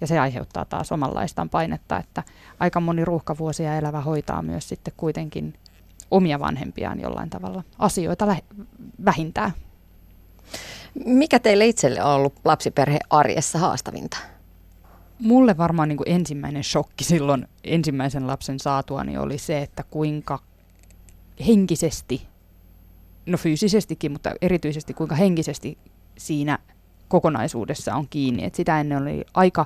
Ja 0.00 0.06
se 0.06 0.18
aiheuttaa 0.18 0.64
taas 0.64 0.92
omanlaistaan 0.92 1.48
painetta, 1.48 1.98
että 1.98 2.22
aika 2.60 2.80
moni 2.80 3.04
ruuhkavuosia 3.04 3.76
elävä 3.76 4.00
hoitaa 4.00 4.42
myös 4.42 4.68
sitten 4.68 4.94
kuitenkin 4.96 5.54
omia 6.10 6.40
vanhempiaan 6.40 7.00
jollain 7.00 7.30
tavalla 7.30 7.62
asioita 7.78 8.26
lä- 8.26 8.60
vähintää. 9.04 9.50
Mikä 11.04 11.38
teille 11.38 11.66
itselle 11.66 12.02
on 12.02 12.10
ollut 12.10 12.34
lapsiperhe 12.44 12.98
arjessa 13.10 13.58
haastavinta? 13.58 14.16
Mulle 15.18 15.56
varmaan 15.56 15.88
niin 15.88 15.96
kuin 15.96 16.10
ensimmäinen 16.10 16.64
shokki 16.64 17.04
silloin 17.04 17.48
ensimmäisen 17.64 18.26
lapsen 18.26 18.60
saatuani 18.60 19.18
oli 19.18 19.38
se, 19.38 19.58
että 19.58 19.82
kuinka 19.90 20.38
henkisesti, 21.46 22.28
no 23.26 23.38
fyysisestikin, 23.38 24.12
mutta 24.12 24.32
erityisesti 24.42 24.94
kuinka 24.94 25.14
henkisesti 25.14 25.78
siinä 26.18 26.58
kokonaisuudessa 27.08 27.94
on 27.94 28.08
kiinni. 28.08 28.44
Et 28.44 28.54
sitä 28.54 28.80
ennen 28.80 29.02
oli 29.02 29.24
aika, 29.34 29.64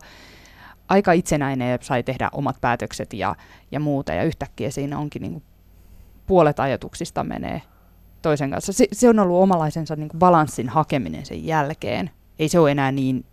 aika 0.89 1.13
itsenäinen 1.13 1.71
ja 1.71 1.79
sai 1.81 2.03
tehdä 2.03 2.29
omat 2.33 2.61
päätökset 2.61 3.13
ja, 3.13 3.37
ja 3.71 3.81
muuta. 3.81 4.13
Ja 4.13 4.23
yhtäkkiä 4.23 4.71
siinä 4.71 4.99
onkin 4.99 5.23
niin 5.23 5.33
kuin 5.33 5.45
puolet 6.27 6.61
ajatuksista 6.61 7.25
menee 7.25 7.63
toisen 8.23 8.51
kanssa. 8.51 8.73
Se, 8.73 8.87
se 8.93 9.09
on 9.09 9.19
ollut 9.19 9.43
omalaisensa 9.43 9.97
niin 9.97 10.09
kuin 10.09 10.19
balanssin 10.19 10.69
hakeminen 10.69 11.27
sen 11.27 11.47
jälkeen. 11.47 12.11
Ei 12.39 12.49
se 12.49 12.59
ole 12.59 12.71
enää 12.71 12.93
niin 12.93 13.25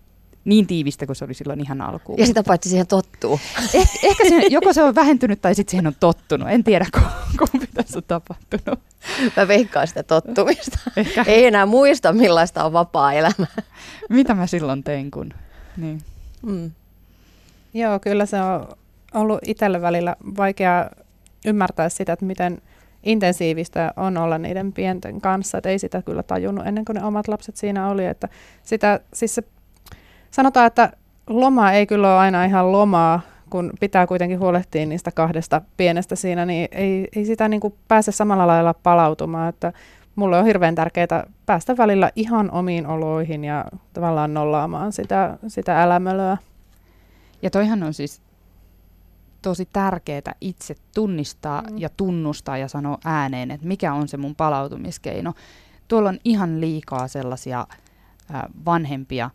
niin 0.45 0.67
tiivistä 0.67 1.05
kuin 1.05 1.15
se 1.15 1.25
oli 1.25 1.33
silloin 1.33 1.59
ihan 1.59 1.81
alkuun. 1.81 2.19
Ja 2.19 2.25
sitä 2.25 2.43
paitsi 2.43 2.69
siihen 2.69 2.87
tottuu. 2.87 3.39
Eh, 3.73 3.89
ehkä 4.03 4.23
siihen, 4.23 4.51
joko 4.51 4.73
se 4.73 4.83
on 4.83 4.95
vähentynyt 4.95 5.41
tai 5.41 5.55
sitten 5.55 5.71
siihen 5.71 5.87
on 5.87 5.95
tottunut. 5.99 6.49
En 6.49 6.63
tiedä, 6.63 6.85
kumpi 7.37 7.67
tässä 7.73 7.99
on 7.99 8.03
tapahtunut. 8.07 8.79
Mä 9.37 9.47
veikkaan 9.47 9.87
sitä 9.87 10.03
tottumista. 10.03 10.79
Ehkä. 10.97 11.23
Ei 11.27 11.45
enää 11.45 11.65
muista, 11.65 12.13
millaista 12.13 12.63
on 12.63 12.73
vapaa 12.73 13.13
elämä. 13.13 13.47
Mitä 14.09 14.33
mä 14.33 14.47
silloin 14.47 14.83
tein, 14.83 15.11
kun... 15.11 15.33
Niin. 15.77 16.01
Mm. 16.41 16.71
Joo, 17.73 17.99
kyllä 17.99 18.25
se 18.25 18.41
on 18.41 18.67
ollut 19.13 19.39
itselle 19.45 19.81
välillä 19.81 20.15
vaikea 20.37 20.89
ymmärtää 21.45 21.89
sitä, 21.89 22.13
että 22.13 22.25
miten 22.25 22.61
intensiivistä 23.05 23.93
on 23.97 24.17
olla 24.17 24.37
niiden 24.37 24.73
pienten 24.73 25.21
kanssa. 25.21 25.57
Että 25.57 25.69
ei 25.69 25.79
sitä 25.79 26.01
kyllä 26.01 26.23
tajunnut 26.23 26.67
ennen 26.67 26.85
kuin 26.85 26.95
ne 26.95 27.03
omat 27.03 27.27
lapset 27.27 27.55
siinä 27.57 27.89
oli. 27.89 28.05
Että 28.05 28.29
sitä, 28.63 28.99
siis 29.13 29.35
se 29.35 29.43
sanotaan, 30.31 30.67
että 30.67 30.91
loma 31.27 31.71
ei 31.71 31.85
kyllä 31.85 32.07
ole 32.07 32.19
aina 32.19 32.45
ihan 32.45 32.71
lomaa, 32.71 33.21
kun 33.49 33.71
pitää 33.79 34.07
kuitenkin 34.07 34.39
huolehtia 34.39 34.85
niistä 34.85 35.11
kahdesta 35.11 35.61
pienestä 35.77 36.15
siinä, 36.15 36.45
niin 36.45 36.67
ei, 36.71 37.07
ei 37.15 37.25
sitä 37.25 37.47
niin 37.47 37.61
kuin 37.61 37.73
pääse 37.87 38.11
samalla 38.11 38.47
lailla 38.47 38.73
palautumaan, 38.73 39.49
että 39.49 39.73
mulle 40.15 40.37
on 40.37 40.45
hirveän 40.45 40.75
tärkeää 40.75 41.27
päästä 41.45 41.77
välillä 41.77 42.11
ihan 42.15 42.51
omiin 42.51 42.87
oloihin 42.87 43.45
ja 43.45 43.65
tavallaan 43.93 44.33
nollaamaan 44.33 44.93
sitä, 44.93 45.37
sitä 45.47 45.83
älämölöä. 45.83 46.37
Ja 47.41 47.49
toihan 47.49 47.83
on 47.83 47.93
siis 47.93 48.21
tosi 49.45 49.69
tärkeää 49.73 50.35
itse 50.41 50.75
tunnistaa 50.95 51.61
mm. 51.61 51.77
ja 51.77 51.89
tunnustaa 51.89 52.57
ja 52.57 52.67
sanoa 52.67 52.97
ääneen, 53.05 53.51
että 53.51 53.67
mikä 53.67 53.93
on 53.93 54.07
se 54.07 54.17
mun 54.17 54.35
palautumiskeino. 54.35 55.33
Tuolla 55.87 56.09
on 56.09 56.19
ihan 56.23 56.61
liikaa 56.61 57.07
sellaisia 57.07 57.67
äh, 58.35 58.41
vanhempia, 58.65 59.29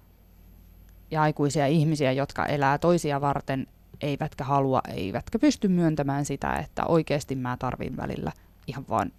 ja 1.11 1.23
aikuisia 1.23 1.66
ihmisiä, 1.66 2.12
jotka 2.12 2.46
elää 2.46 2.79
toisia 2.79 3.20
varten, 3.20 3.66
eivätkä 4.01 4.44
halua, 4.44 4.81
eivätkä 4.88 5.38
pysty 5.38 5.68
myöntämään 5.68 6.25
sitä, 6.25 6.53
että 6.53 6.85
oikeasti 6.85 7.35
mä 7.35 7.57
tarvin 7.57 7.96
välillä 7.96 8.33
ihan 8.66 8.85
vaan, 8.88 9.12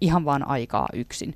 ihan 0.00 0.24
vaan 0.24 0.48
aikaa 0.48 0.88
yksin. 0.92 1.34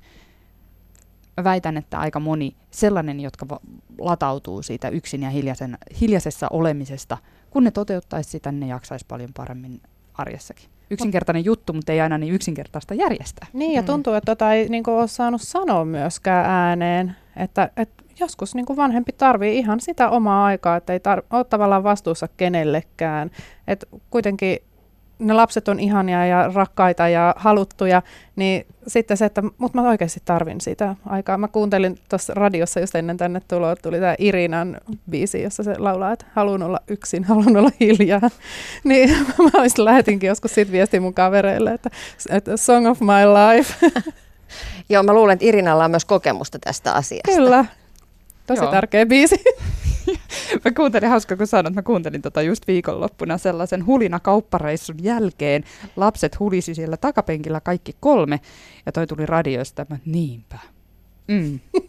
Mä 1.37 1.43
väitän, 1.43 1.77
että 1.77 1.99
aika 1.99 2.19
moni 2.19 2.55
sellainen, 2.71 3.19
jotka 3.19 3.49
va- 3.49 3.59
latautuu 3.99 4.61
siitä 4.61 4.89
yksin 4.89 5.23
ja 5.23 5.29
hiljaisen, 5.29 5.77
hiljaisessa 6.01 6.47
olemisesta, 6.49 7.17
kun 7.55 7.63
ne 7.63 7.71
toteuttaisi 7.71 8.29
sitä, 8.29 8.51
niin 8.51 8.59
ne 8.59 8.67
jaksaisi 8.67 9.05
paljon 9.07 9.29
paremmin 9.37 9.81
arjessakin. 10.13 10.69
Yksinkertainen 10.89 11.45
juttu, 11.45 11.73
mutta 11.73 11.91
ei 11.91 12.01
aina 12.01 12.17
niin 12.17 12.33
yksinkertaista 12.33 12.93
järjestää. 12.93 13.47
Niin, 13.53 13.73
ja 13.73 13.81
mm. 13.81 13.85
tuntuu, 13.85 14.13
että 14.13 14.35
tota 14.35 14.53
ei 14.53 14.69
niin 14.69 14.89
ole 14.89 15.07
saanut 15.07 15.41
sanoa 15.41 15.85
myöskään 15.85 16.45
ääneen. 16.45 17.15
Että, 17.37 17.69
että 17.77 18.03
joskus 18.19 18.55
niin 18.55 18.65
kuin 18.65 18.77
vanhempi 18.77 19.11
tarvii 19.11 19.57
ihan 19.57 19.79
sitä 19.79 20.09
omaa 20.09 20.45
aikaa, 20.45 20.75
että 20.75 20.93
ei 20.93 20.99
tar- 20.99 21.25
ole 21.31 21.43
tavallaan 21.43 21.83
vastuussa 21.83 22.27
kenellekään. 22.37 23.31
Et 23.67 23.85
kuitenkin 24.09 24.57
ne 25.19 25.33
lapset 25.33 25.67
on 25.67 25.79
ihania 25.79 26.25
ja 26.25 26.51
rakkaita 26.53 27.07
ja 27.07 27.35
haluttuja, 27.37 28.01
niin 28.35 28.65
sitten 28.87 29.17
se, 29.17 29.25
että 29.25 29.43
mutta 29.57 29.81
mä 29.81 29.89
oikeasti 29.89 30.19
tarvin 30.25 30.61
sitä 30.61 30.95
aikaa. 31.05 31.37
Mä 31.37 31.47
kuuntelin 31.47 31.97
tuossa 32.09 32.33
radiossa 32.33 32.79
just 32.79 32.95
ennen 32.95 33.17
tänne 33.17 33.41
tuloa, 33.47 33.75
tuli 33.75 33.99
tämä 33.99 34.15
Irinan 34.19 34.77
biisi, 35.09 35.41
jossa 35.41 35.63
se 35.63 35.75
laulaa, 35.77 36.11
että 36.11 36.25
haluan 36.33 36.63
olla 36.63 36.79
yksin, 36.87 37.23
haluan 37.23 37.57
olla 37.57 37.71
hiljaa. 37.79 38.29
Niin 38.83 39.09
mä 39.53 39.59
olisin 39.59 39.85
lähetinkin 39.85 40.27
joskus 40.27 40.53
siitä 40.55 40.71
viestiä 40.71 41.01
mun 41.01 41.13
kavereille, 41.13 41.73
että, 41.73 41.89
että 42.29 42.57
song 42.57 42.87
of 42.87 42.99
my 42.99 43.07
life. 43.07 43.91
Joo, 44.89 45.03
mä 45.03 45.13
luulen, 45.13 45.33
että 45.33 45.45
Irinalla 45.45 45.85
on 45.85 45.91
myös 45.91 46.05
kokemusta 46.05 46.59
tästä 46.59 46.93
asiasta. 46.93 47.31
Kyllä. 47.31 47.65
Tosi 48.47 48.63
Joo. 48.63 48.71
tärkeä 48.71 49.05
biisi. 49.05 49.43
Mä 50.65 50.71
kuuntelin, 50.75 51.09
hauska 51.09 51.37
kun 51.37 51.47
sanoit, 51.47 51.75
mä 51.75 51.81
kuuntelin 51.81 52.21
tota 52.21 52.41
just 52.41 52.67
viikonloppuna 52.67 53.37
sellaisen 53.37 53.85
hulina 53.85 54.19
kauppareissun 54.19 55.03
jälkeen. 55.03 55.63
Lapset 55.95 56.39
hulisi 56.39 56.75
siellä 56.75 56.97
takapenkillä 56.97 57.59
kaikki 57.59 57.95
kolme 57.99 58.39
ja 58.85 58.91
toi 58.91 59.07
tuli 59.07 59.25
radiosta, 59.25 59.85
mä 59.89 59.97
niinpä. 60.05 60.59
Mm. 61.27 61.59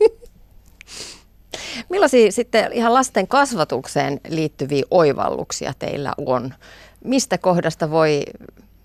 Millaisia 1.90 2.32
sitten 2.32 2.72
ihan 2.72 2.94
lasten 2.94 3.28
kasvatukseen 3.28 4.20
liittyviä 4.28 4.84
oivalluksia 4.90 5.72
teillä 5.78 6.12
on? 6.26 6.54
Mistä 7.04 7.38
kohdasta 7.38 7.90
voi 7.90 8.22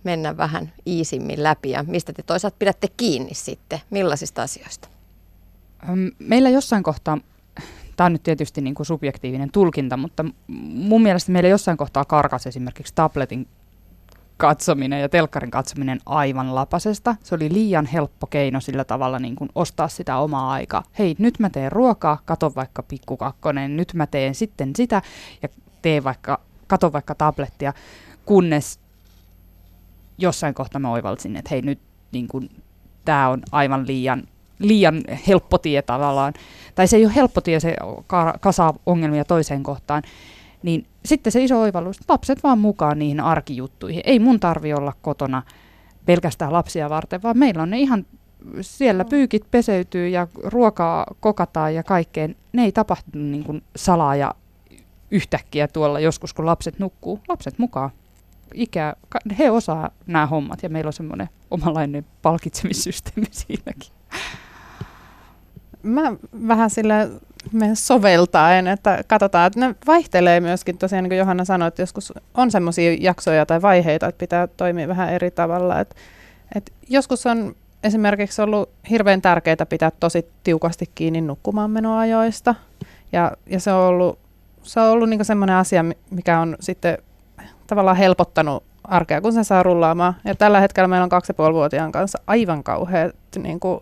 mennä 0.04 0.38
vähän 0.38 0.74
iisimmin 0.88 1.44
läpi 1.44 1.70
ja 1.70 1.84
mistä 1.88 2.13
te 2.13 2.24
toisaalta 2.24 2.56
pidätte 2.60 2.88
kiinni 2.98 3.34
sitten? 3.34 3.80
Millaisista 3.89 4.41
asioista? 4.41 4.88
Meillä 6.20 6.50
jossain 6.50 6.84
kohtaa, 6.84 7.17
tämä 8.02 8.06
on 8.06 8.14
nyt 8.14 8.24
tietysti 8.24 8.62
niin 8.62 8.76
kuin 8.76 8.86
subjektiivinen 8.86 9.52
tulkinta, 9.52 9.98
mutta 9.98 10.26
mun 10.74 11.02
mielestä 11.02 11.32
meillä 11.32 11.50
jossain 11.50 11.78
kohtaa 11.78 12.06
karkas 12.06 12.48
esimerkiksi 12.48 12.96
tabletin 12.96 13.48
katsominen 14.38 15.02
ja 15.02 15.10
telkkarin 15.10 15.52
katsominen 15.52 16.00
aivan 16.06 16.56
lapasesta. 16.56 17.16
Se 17.24 17.36
oli 17.36 17.54
liian 17.54 17.86
helppo 17.86 18.28
keino 18.28 18.60
sillä 18.60 18.84
tavalla 18.84 19.20
niin 19.20 19.36
kuin 19.36 19.50
ostaa 19.56 19.88
sitä 19.88 20.18
omaa 20.18 20.52
aikaa. 20.52 20.84
Hei, 21.00 21.16
nyt 21.20 21.40
mä 21.40 21.50
teen 21.50 21.72
ruokaa, 21.72 22.20
kato 22.26 22.52
vaikka 22.56 22.84
pikkukakkonen, 22.84 23.78
nyt 23.78 23.94
mä 23.94 24.08
teen 24.08 24.36
sitten 24.36 24.76
sitä 24.76 25.02
ja 25.42 25.50
tee 25.82 26.04
vaikka, 26.04 26.40
kato 26.68 26.94
vaikka 26.94 27.16
tablettia, 27.16 27.74
kunnes 28.26 28.80
jossain 30.18 30.54
kohtaa 30.54 30.80
mä 30.80 30.92
oivalsin, 30.92 31.36
että 31.36 31.50
hei 31.52 31.62
nyt 31.62 31.80
niin 32.12 32.28
kuin, 32.28 32.50
tämä 33.06 33.30
on 33.30 33.42
aivan 33.52 33.88
liian, 33.88 34.24
liian 34.62 35.02
helppo 35.28 35.58
tie 35.58 35.82
tavallaan. 35.82 36.34
Tai 36.76 36.88
se 36.88 36.97
ei 36.97 37.06
ole 37.06 37.15
helppo 37.15 37.41
tie, 37.41 37.60
se 37.60 37.76
ka- 38.08 38.36
kasaa 38.41 38.74
ongelmia 38.86 39.26
toiseen 39.26 39.63
kohtaan. 39.63 40.04
Niin 40.63 40.86
sitten 41.06 41.32
se 41.32 41.43
iso 41.43 41.62
oivallus, 41.62 41.97
että 41.97 42.13
lapset 42.13 42.43
vaan 42.43 42.60
mukaan 42.60 43.00
niihin 43.00 43.19
arkijuttuihin. 43.19 44.02
Ei 44.06 44.19
mun 44.19 44.39
tarvi 44.39 44.74
olla 44.74 44.93
kotona 45.02 45.43
pelkästään 46.06 46.54
lapsia 46.54 46.89
varten, 46.89 47.24
vaan 47.24 47.38
meillä 47.38 47.63
on 47.63 47.69
ne 47.69 47.80
ihan 47.80 48.06
siellä 48.62 49.06
pyykit 49.06 49.52
peseytyy 49.52 50.08
ja 50.08 50.28
ruokaa 50.43 51.06
kokataan 51.19 51.76
ja 51.76 51.84
kaikkeen. 51.84 52.36
Ne 52.54 52.63
ei 52.63 52.71
tapahdu 52.71 53.04
niin 53.13 53.43
kuin 53.43 53.63
salaa 53.76 54.15
ja 54.15 54.36
yhtäkkiä 55.12 55.67
tuolla 55.67 56.00
joskus, 56.00 56.34
kun 56.34 56.45
lapset 56.45 56.80
nukkuu. 56.80 57.19
Lapset 57.28 57.58
mukaan. 57.60 57.89
Ikä, 58.54 58.95
he 59.39 59.52
osaa 59.52 59.89
nämä 60.08 60.26
hommat 60.26 60.63
ja 60.63 60.69
meillä 60.69 60.89
on 60.89 60.93
semmoinen 60.93 61.30
omanlainen 61.52 62.06
palkitsemissysteemi 62.21 63.28
siinäkin. 63.45 64.01
Mä 65.84 66.13
vähän 66.48 66.70
sille 66.70 67.10
menen 67.52 67.76
soveltaen, 67.76 68.67
että 68.67 69.04
katsotaan, 69.08 69.48
että 69.48 69.60
ne 69.60 69.76
vaihtelee 69.88 70.39
myöskin 70.39 70.78
tosiaan, 70.78 71.04
niin 71.04 71.10
kuin 71.10 71.17
Johanna 71.17 71.46
sanoi, 71.46 71.67
että 71.67 71.82
joskus 71.82 72.13
on 72.34 72.52
semmoisia 72.52 72.98
jaksoja 73.00 73.46
tai 73.46 73.62
vaiheita, 73.62 74.08
että 74.08 74.20
pitää 74.20 74.48
toimia 74.48 74.88
vähän 74.88 75.13
eri 75.13 75.32
tavalla. 75.32 75.80
Että, 75.80 75.96
että 76.56 76.72
joskus 76.89 77.26
on 77.26 77.56
esimerkiksi 77.84 78.41
ollut 78.41 78.70
hirveän 78.89 79.22
tärkeää 79.22 79.65
pitää 79.70 79.91
tosi 80.00 80.26
tiukasti 80.44 80.89
kiinni 80.96 81.22
nukkumaan 81.22 81.72
menoajoista. 81.72 82.56
Ja, 83.12 83.32
ja 83.46 83.60
se 83.60 83.72
on 83.72 83.88
ollut, 83.88 84.20
se 84.63 84.80
on 84.80 84.89
ollut 84.89 85.10
niin 85.10 85.26
semmoinen 85.26 85.56
asia, 85.56 85.86
mikä 86.10 86.39
on 86.39 86.56
sitten 86.60 86.98
tavallaan 87.67 87.98
helpottanut 87.98 88.63
arkea, 88.84 89.22
kun 89.22 89.34
se 89.34 89.44
saa 89.44 89.63
rullaamaan. 89.63 90.15
Ja 90.26 90.36
tällä 90.36 90.60
hetkellä 90.60 90.88
meillä 90.88 91.04
on 91.04 91.10
kaksi 91.10 91.30
ja 91.30 91.34
puoli 91.34 91.54
vuotiaan 91.54 91.91
kanssa 91.91 92.20
aivan 92.28 92.63
kauheat 92.63 93.15
niin 93.44 93.60
kuin, 93.60 93.80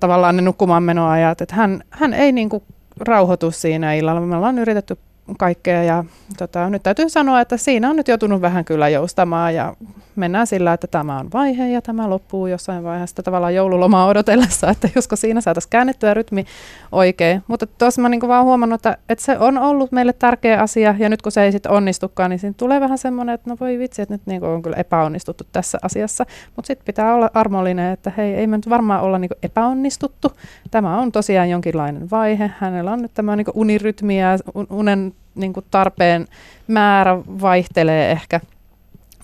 tavallaan 0.00 0.36
ne 0.36 0.42
nukkumaan 0.42 0.82
menoajat. 0.82 1.40
Että 1.40 1.56
hän, 1.56 1.82
hän 1.90 2.14
ei 2.14 2.32
niin 2.32 2.48
kuin, 2.48 2.62
rauhoitu 3.00 3.50
siinä 3.50 3.94
illalla. 3.94 4.20
Me 4.20 4.36
ollaan 4.36 4.58
yritetty 4.58 4.98
kaikkea 5.38 5.82
ja 5.82 6.04
tota, 6.38 6.70
nyt 6.70 6.82
täytyy 6.82 7.08
sanoa, 7.08 7.40
että 7.40 7.56
siinä 7.56 7.90
on 7.90 7.96
nyt 7.96 8.08
joutunut 8.08 8.40
vähän 8.40 8.64
kyllä 8.64 8.88
joustamaan 8.88 9.54
ja 9.54 9.74
mennään 10.16 10.46
sillä, 10.46 10.72
että 10.72 10.86
tämä 10.86 11.18
on 11.18 11.28
vaihe 11.32 11.68
ja 11.68 11.82
tämä 11.82 12.10
loppuu 12.10 12.46
jossain 12.46 12.84
vaiheessa 12.84 13.22
tavallaan 13.22 13.54
joululomaa 13.54 14.06
odotellessa, 14.06 14.70
että 14.70 14.88
josko 14.94 15.16
siinä 15.16 15.40
saataisiin 15.40 15.70
käännettyä 15.70 16.14
rytmi 16.14 16.44
oikein. 16.92 17.42
Mutta 17.46 17.66
tuossa 17.66 18.02
mä 18.02 18.08
niin 18.08 18.28
vaan 18.28 18.44
huomannut, 18.44 18.78
että, 18.78 18.96
että 19.08 19.24
se 19.24 19.38
on 19.38 19.58
ollut 19.58 19.92
meille 19.92 20.12
tärkeä 20.12 20.60
asia 20.60 20.94
ja 20.98 21.08
nyt 21.08 21.22
kun 21.22 21.32
se 21.32 21.42
ei 21.42 21.52
sitten 21.52 21.72
onnistukaan, 21.72 22.30
niin 22.30 22.38
siinä 22.38 22.54
tulee 22.56 22.80
vähän 22.80 22.98
semmoinen, 22.98 23.34
että 23.34 23.50
no 23.50 23.56
voi 23.60 23.78
vitsi, 23.78 24.02
että 24.02 24.14
nyt 24.14 24.26
niin 24.26 24.44
on 24.44 24.62
kyllä 24.62 24.76
epäonnistuttu 24.76 25.44
tässä 25.52 25.78
asiassa. 25.82 26.26
Mutta 26.56 26.66
sitten 26.66 26.86
pitää 26.86 27.14
olla 27.14 27.30
armollinen, 27.34 27.92
että 27.92 28.12
hei, 28.16 28.34
ei 28.34 28.46
me 28.46 28.56
nyt 28.56 28.70
varmaan 28.70 29.02
olla 29.02 29.18
niin 29.18 29.30
epäonnistuttu. 29.42 30.32
Tämä 30.70 30.98
on 30.98 31.12
tosiaan 31.12 31.50
jonkinlainen 31.50 32.10
vaihe. 32.10 32.50
Hänellä 32.58 32.92
on 32.92 33.02
nyt 33.02 33.14
tämä 33.14 33.36
niin 33.36 33.46
unirytmi 33.54 34.20
ja 34.20 34.38
unen 34.70 35.09
niin 35.34 35.52
tarpeen 35.70 36.28
määrä 36.66 37.18
vaihtelee 37.18 38.10
ehkä. 38.10 38.40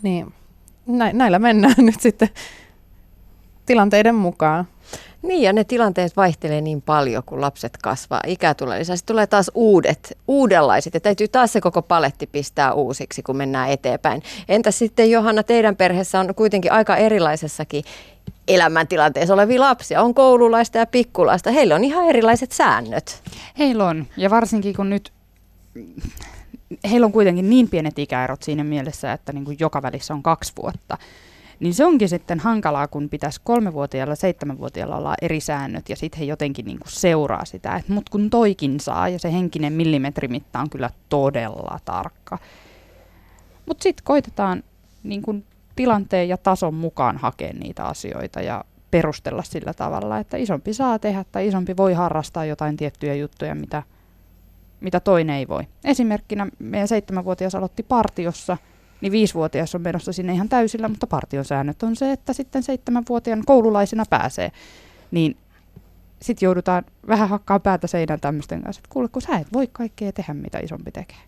Niin 0.03 0.35
nä- 0.87 1.13
näillä 1.13 1.39
mennään 1.39 1.75
nyt 1.87 2.01
sitten 2.01 2.29
tilanteiden 3.67 4.15
mukaan. 4.15 4.67
Niin, 5.23 5.43
ja 5.43 5.53
ne 5.53 5.65
tilanteet 5.65 6.17
vaihtelee 6.17 6.61
niin 6.61 6.83
paljon, 6.83 7.23
kun 7.27 7.41
lapset 7.41 7.77
kasvaa. 7.83 8.21
Ikä 8.27 8.55
tulee 8.55 8.79
lisää. 8.79 8.97
Sitten 8.97 9.15
tulee 9.15 9.27
taas 9.27 9.51
uudet, 9.55 10.19
uudenlaiset. 10.29 10.95
Ja 10.95 11.01
täytyy 11.01 11.29
taas 11.29 11.53
se 11.53 11.61
koko 11.61 11.83
paletti 11.83 12.27
pistää 12.27 12.73
uusiksi, 12.73 13.23
kun 13.23 13.37
mennään 13.37 13.71
eteenpäin. 13.71 14.23
Entä 14.49 14.71
sitten 14.71 15.11
Johanna, 15.11 15.43
teidän 15.43 15.77
perheessä 15.77 16.21
on 16.21 16.35
kuitenkin 16.35 16.73
aika 16.73 16.97
erilaisessakin 16.97 17.85
elämäntilanteessa 18.49 19.35
olevia 19.35 19.61
lapsia. 19.61 20.03
On 20.03 20.15
koululaista 20.15 20.79
ja 20.79 20.87
pikkulaista. 20.87 21.51
Heillä 21.51 21.75
on 21.75 21.85
ihan 21.85 22.07
erilaiset 22.07 22.53
säännöt. 22.53 23.23
Heillä 23.59 23.85
on, 23.85 24.07
ja 24.17 24.31
varsinkin 24.31 24.75
kun 24.75 24.91
nyt 24.91 25.13
heillä 26.91 27.05
on 27.05 27.13
kuitenkin 27.13 27.51
niin 27.51 27.69
pienet 27.69 27.99
ikäerot 27.99 28.43
siinä 28.43 28.65
mielessä, 28.65 29.13
että 29.13 29.33
niin 29.33 29.45
kuin 29.45 29.57
joka 29.61 29.83
välissä 29.83 30.15
on 30.15 30.23
kaksi 30.23 30.53
vuotta. 30.63 30.99
Niin 31.61 31.75
se 31.75 31.85
onkin 31.85 32.09
sitten 32.09 32.41
hankalaa, 32.41 32.89
kun 32.89 33.09
pitäisi 33.09 33.41
kolmevuotiaalla, 33.45 34.15
seitsemänvuotiaalla 34.15 34.97
olla 34.97 35.15
eri 35.23 35.41
säännöt 35.41 35.89
ja 35.89 35.97
sitten 35.97 36.19
he 36.19 36.25
jotenkin 36.25 36.65
niin 36.65 36.79
kuin 36.79 36.93
seuraa 36.93 37.45
sitä, 37.45 37.77
että 37.77 37.93
mut 37.93 38.09
kun 38.09 38.31
toikin 38.31 38.81
saa 38.81 39.09
ja 39.09 39.19
se 39.19 39.33
henkinen 39.33 39.73
millimetrimitta 39.73 40.61
on 40.61 40.71
kyllä 40.71 40.91
todella 41.09 41.79
tarkka. 41.85 42.39
Mutta 43.67 43.83
sitten 43.83 44.05
koitetaan 44.05 44.63
niin 45.03 45.23
kuin 45.23 45.45
tilanteen 45.77 46.29
ja 46.29 46.37
tason 46.37 46.75
mukaan 46.75 47.17
hakea 47.17 47.53
niitä 47.53 47.85
asioita 47.85 48.41
ja 48.41 48.65
perustella 48.91 49.43
sillä 49.43 49.75
tavalla, 49.75 50.19
että 50.19 50.37
isompi 50.37 50.75
saa 50.75 50.99
tehdä 50.99 51.25
tai 51.33 51.47
isompi 51.47 51.77
voi 51.77 51.95
harrastaa 51.95 52.45
jotain 52.45 52.77
tiettyjä 52.77 53.15
juttuja, 53.15 53.55
mitä– 53.55 53.83
mitä 54.81 55.01
toinen 55.01 55.37
ei 55.37 55.49
voi. 55.49 55.63
Esimerkkinä 55.85 56.47
meidän 56.59 56.89
seitsemänvuotias 56.89 57.55
aloitti 57.55 57.83
partiossa, 57.83 58.57
niin 59.01 59.13
viisivuotias 59.13 59.75
on 59.75 59.83
menossa 59.83 60.13
sinne 60.13 60.33
ihan 60.33 60.49
täysillä, 60.49 60.89
mutta 60.89 61.07
partion 61.07 61.45
säännöt 61.45 61.83
on 61.83 61.97
se, 61.97 62.13
että 62.13 62.33
sitten 62.33 62.63
seitsemänvuotiaan 62.63 63.43
koululaisina 63.47 64.05
pääsee. 64.11 64.53
Niin 65.11 65.37
sitten 66.23 66.47
joudutaan 66.47 66.85
vähän 67.09 67.29
hakkaa 67.29 67.61
päätä 67.61 67.87
seinän 67.87 68.21
tämmöisten 68.21 68.63
kanssa, 68.63 68.81
että 68.81 68.93
kuule, 68.93 69.09
kun 69.09 69.23
sä 69.23 69.37
et 69.37 69.53
voi 69.53 69.67
kaikkea 69.73 70.13
tehdä, 70.13 70.35
mitä 70.35 70.59
isompi 70.59 70.91
tekee. 70.91 71.19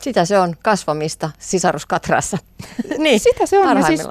Sitä 0.00 0.24
se 0.24 0.38
on 0.38 0.54
kasvamista 0.62 1.30
sisaruskatrassa. 1.38 2.38
niin, 2.98 3.20
sitä 3.20 3.46
se 3.46 3.58
on. 3.58 3.76
Ja 3.76 3.82
siis 3.82 4.08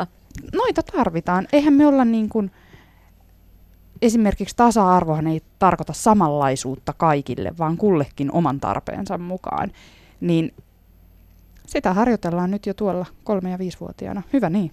noita 0.53 0.83
tarvitaan. 0.83 1.47
Eihän 1.53 1.73
me 1.73 1.87
olla 1.87 2.05
niin 2.05 2.29
kuin, 2.29 2.51
esimerkiksi 4.01 4.55
tasa-arvohan 4.55 5.27
ei 5.27 5.41
tarkoita 5.59 5.93
samanlaisuutta 5.93 6.93
kaikille, 6.93 7.53
vaan 7.59 7.77
kullekin 7.77 8.31
oman 8.31 8.59
tarpeensa 8.59 9.17
mukaan. 9.17 9.71
Niin 10.21 10.53
sitä 11.67 11.93
harjoitellaan 11.93 12.51
nyt 12.51 12.65
jo 12.65 12.73
tuolla 12.73 13.05
kolme- 13.23 13.51
ja 13.51 13.59
viisivuotiaana. 13.59 14.21
Hyvä 14.33 14.49
niin. 14.49 14.71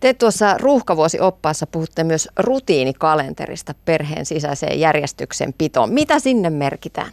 Te 0.00 0.14
tuossa 0.14 0.58
ruuhkavuosioppaassa 0.58 1.66
puhutte 1.66 2.04
myös 2.04 2.28
rutiinikalenterista 2.38 3.74
perheen 3.84 4.26
sisäiseen 4.26 4.80
järjestyksen 4.80 5.54
pitoon. 5.58 5.92
Mitä 5.92 6.18
sinne 6.18 6.50
merkitään? 6.50 7.12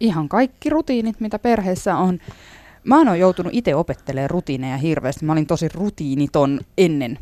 Ihan 0.00 0.28
kaikki 0.28 0.70
rutiinit, 0.70 1.20
mitä 1.20 1.38
perheessä 1.38 1.96
on. 1.96 2.18
Mä 2.84 2.98
oon 2.98 3.18
joutunut 3.18 3.54
itse 3.54 3.74
opettelemaan 3.74 4.30
rutiineja 4.30 4.76
hirveästi. 4.76 5.24
Mä 5.24 5.32
olin 5.32 5.46
tosi 5.46 5.68
rutiiniton 5.68 6.60
ennen, 6.78 7.18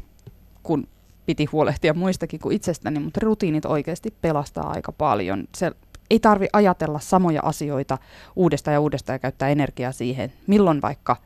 kun 0.63 0.89
piti 1.29 1.45
huolehtia 1.45 1.95
muistakin 1.95 2.41
kuin 2.41 2.57
itsestäni, 2.57 2.99
mutta 2.99 3.21
rutiinit 3.23 3.65
oikeasti 3.65 4.15
pelastaa 4.21 4.71
aika 4.71 4.93
paljon. 4.93 5.45
Se 5.55 5.73
ei 6.11 6.21
tarvi 6.21 6.47
ajatella 6.53 7.01
samoja 7.01 7.41
asioita 7.45 7.99
uudestaan 8.37 8.73
ja 8.73 8.81
uudestaan 8.81 9.15
ja 9.15 9.19
käyttää 9.19 9.49
energiaa 9.49 9.93
siihen, 9.93 10.33
milloin 10.47 10.83
vaikka 10.83 11.17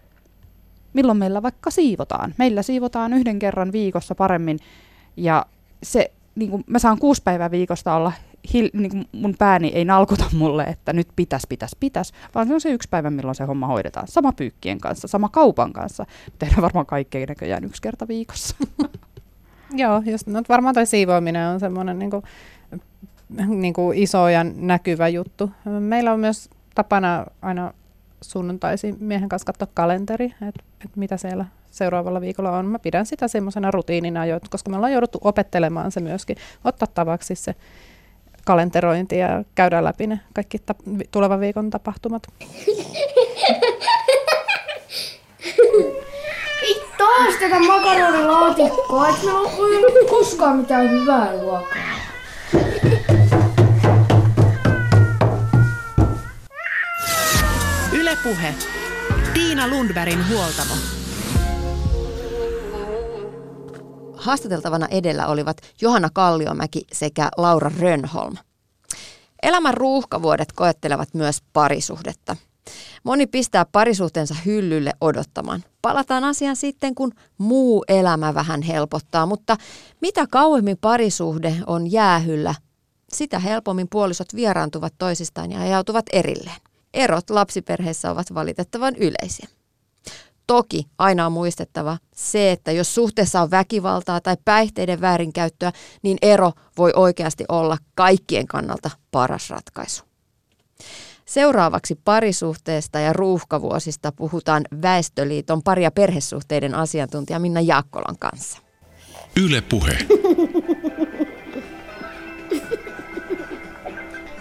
milloin 0.92 1.18
meillä 1.18 1.42
vaikka 1.42 1.70
siivotaan. 1.70 2.34
Meillä 2.38 2.62
siivotaan 2.62 3.12
yhden 3.12 3.38
kerran 3.38 3.72
viikossa 3.72 4.14
paremmin 4.14 4.58
ja 5.16 5.46
se, 5.82 6.12
niin 6.34 6.50
kuin 6.50 6.64
mä 6.66 6.78
saan 6.78 6.98
kuusi 6.98 7.22
päivää 7.24 7.50
viikosta 7.50 7.94
olla, 7.94 8.12
hil, 8.54 8.70
niin 8.72 8.90
kuin 8.90 9.08
mun 9.12 9.34
pääni 9.38 9.68
ei 9.68 9.84
nalkuta 9.84 10.24
mulle, 10.32 10.62
että 10.62 10.92
nyt 10.92 11.08
pitäisi, 11.16 11.46
pitäisi, 11.48 11.76
pitäisi, 11.80 12.12
vaan 12.34 12.46
se 12.46 12.54
on 12.54 12.60
se 12.60 12.70
yksi 12.70 12.88
päivä, 12.88 13.10
milloin 13.10 13.34
se 13.34 13.44
homma 13.44 13.66
hoidetaan. 13.66 14.08
Sama 14.08 14.32
pyykkien 14.32 14.80
kanssa, 14.80 15.08
sama 15.08 15.28
kaupan 15.28 15.72
kanssa. 15.72 16.06
Tehdään 16.38 16.62
varmaan 16.62 16.86
kaikkea 16.86 17.26
näköjään 17.26 17.64
yksi 17.64 17.82
kerta 17.82 18.08
viikossa. 18.08 18.56
Joo, 19.76 20.02
just, 20.04 20.26
no, 20.26 20.42
varmaan 20.48 20.74
toi 20.74 20.86
siivoaminen 20.86 21.48
on 21.48 21.60
semmoinen 21.60 21.98
niin 21.98 22.10
kuin, 22.10 22.22
niin 23.46 23.74
kuin 23.74 23.98
iso 23.98 24.28
ja 24.28 24.44
näkyvä 24.44 25.08
juttu. 25.08 25.50
Meillä 25.64 26.12
on 26.12 26.20
myös 26.20 26.50
tapana 26.74 27.26
aina 27.42 27.72
sunnuntaisin 28.20 28.96
miehen 29.00 29.28
kanssa 29.28 29.46
katsoa 29.46 29.68
kalenteri, 29.74 30.34
että 30.48 30.64
et 30.84 30.96
mitä 30.96 31.16
siellä 31.16 31.44
seuraavalla 31.70 32.20
viikolla 32.20 32.58
on. 32.58 32.66
Mä 32.66 32.78
pidän 32.78 33.06
sitä 33.06 33.28
semmoisena 33.28 33.70
rutiinina 33.70 34.20
koska 34.50 34.70
me 34.70 34.76
ollaan 34.76 34.92
jouduttu 34.92 35.18
opettelemaan 35.24 35.92
se 35.92 36.00
myöskin, 36.00 36.36
ottaa 36.64 36.88
tavaksi 36.94 37.34
se 37.34 37.54
kalenterointi 38.44 39.18
ja 39.18 39.44
käydään 39.54 39.84
läpi 39.84 40.06
ne 40.06 40.20
kaikki 40.34 40.58
tap- 40.58 41.06
tulevan 41.10 41.40
viikon 41.40 41.70
tapahtumat. 41.70 42.22
Taas 46.98 47.34
tätä 47.40 47.60
makaronilaatikkoa, 47.60 49.08
et 49.08 49.22
meillä 49.22 49.40
ole 49.40 50.10
koskaan 50.10 50.56
mitään 50.56 50.90
hyvää 50.90 51.32
ruokaa. 51.32 51.92
Ylepuhe. 57.92 58.54
Tiina 59.34 59.68
Lundbergin 59.68 60.28
huoltamo. 60.28 60.74
Haastateltavana 64.16 64.86
edellä 64.90 65.26
olivat 65.26 65.56
Johanna 65.80 66.08
Kalliomäki 66.12 66.84
sekä 66.92 67.28
Laura 67.36 67.70
Rönholm. 67.80 68.36
Elämän 69.42 69.74
ruuhkavuodet 69.74 70.52
koettelevat 70.52 71.08
myös 71.14 71.38
parisuhdetta. 71.52 72.36
Moni 73.04 73.26
pistää 73.26 73.64
parisuhteensa 73.64 74.34
hyllylle 74.46 74.92
odottamaan. 75.00 75.64
Palataan 75.82 76.24
asiaan 76.24 76.56
sitten, 76.56 76.94
kun 76.94 77.12
muu 77.38 77.84
elämä 77.88 78.34
vähän 78.34 78.62
helpottaa, 78.62 79.26
mutta 79.26 79.56
mitä 80.00 80.26
kauemmin 80.26 80.78
parisuhde 80.80 81.56
on 81.66 81.92
jäähyllä, 81.92 82.54
sitä 83.12 83.38
helpommin 83.38 83.88
puolisot 83.88 84.34
vieraantuvat 84.34 84.94
toisistaan 84.98 85.52
ja 85.52 85.60
ajautuvat 85.60 86.06
erilleen. 86.12 86.60
Erot 86.94 87.30
lapsiperheissä 87.30 88.10
ovat 88.10 88.34
valitettavan 88.34 88.96
yleisiä. 88.96 89.48
Toki 90.46 90.86
aina 90.98 91.26
on 91.26 91.32
muistettava 91.32 91.98
se, 92.14 92.52
että 92.52 92.72
jos 92.72 92.94
suhteessa 92.94 93.42
on 93.42 93.50
väkivaltaa 93.50 94.20
tai 94.20 94.36
päihteiden 94.44 95.00
väärinkäyttöä, 95.00 95.72
niin 96.02 96.18
ero 96.22 96.52
voi 96.78 96.92
oikeasti 96.96 97.44
olla 97.48 97.78
kaikkien 97.94 98.46
kannalta 98.46 98.90
paras 99.10 99.50
ratkaisu. 99.50 100.04
Seuraavaksi 101.24 101.98
parisuhteesta 102.04 102.98
ja 102.98 103.12
ruuhkavuosista 103.12 104.12
puhutaan 104.12 104.62
Väestöliiton 104.82 105.62
pari- 105.62 105.82
ja 105.82 105.90
perhesuhteiden 105.90 106.74
asiantuntija 106.74 107.38
Minna 107.38 107.60
Jaakkolan 107.60 108.18
kanssa. 108.18 108.58
Yle 109.44 109.60
Puhe. 109.60 109.98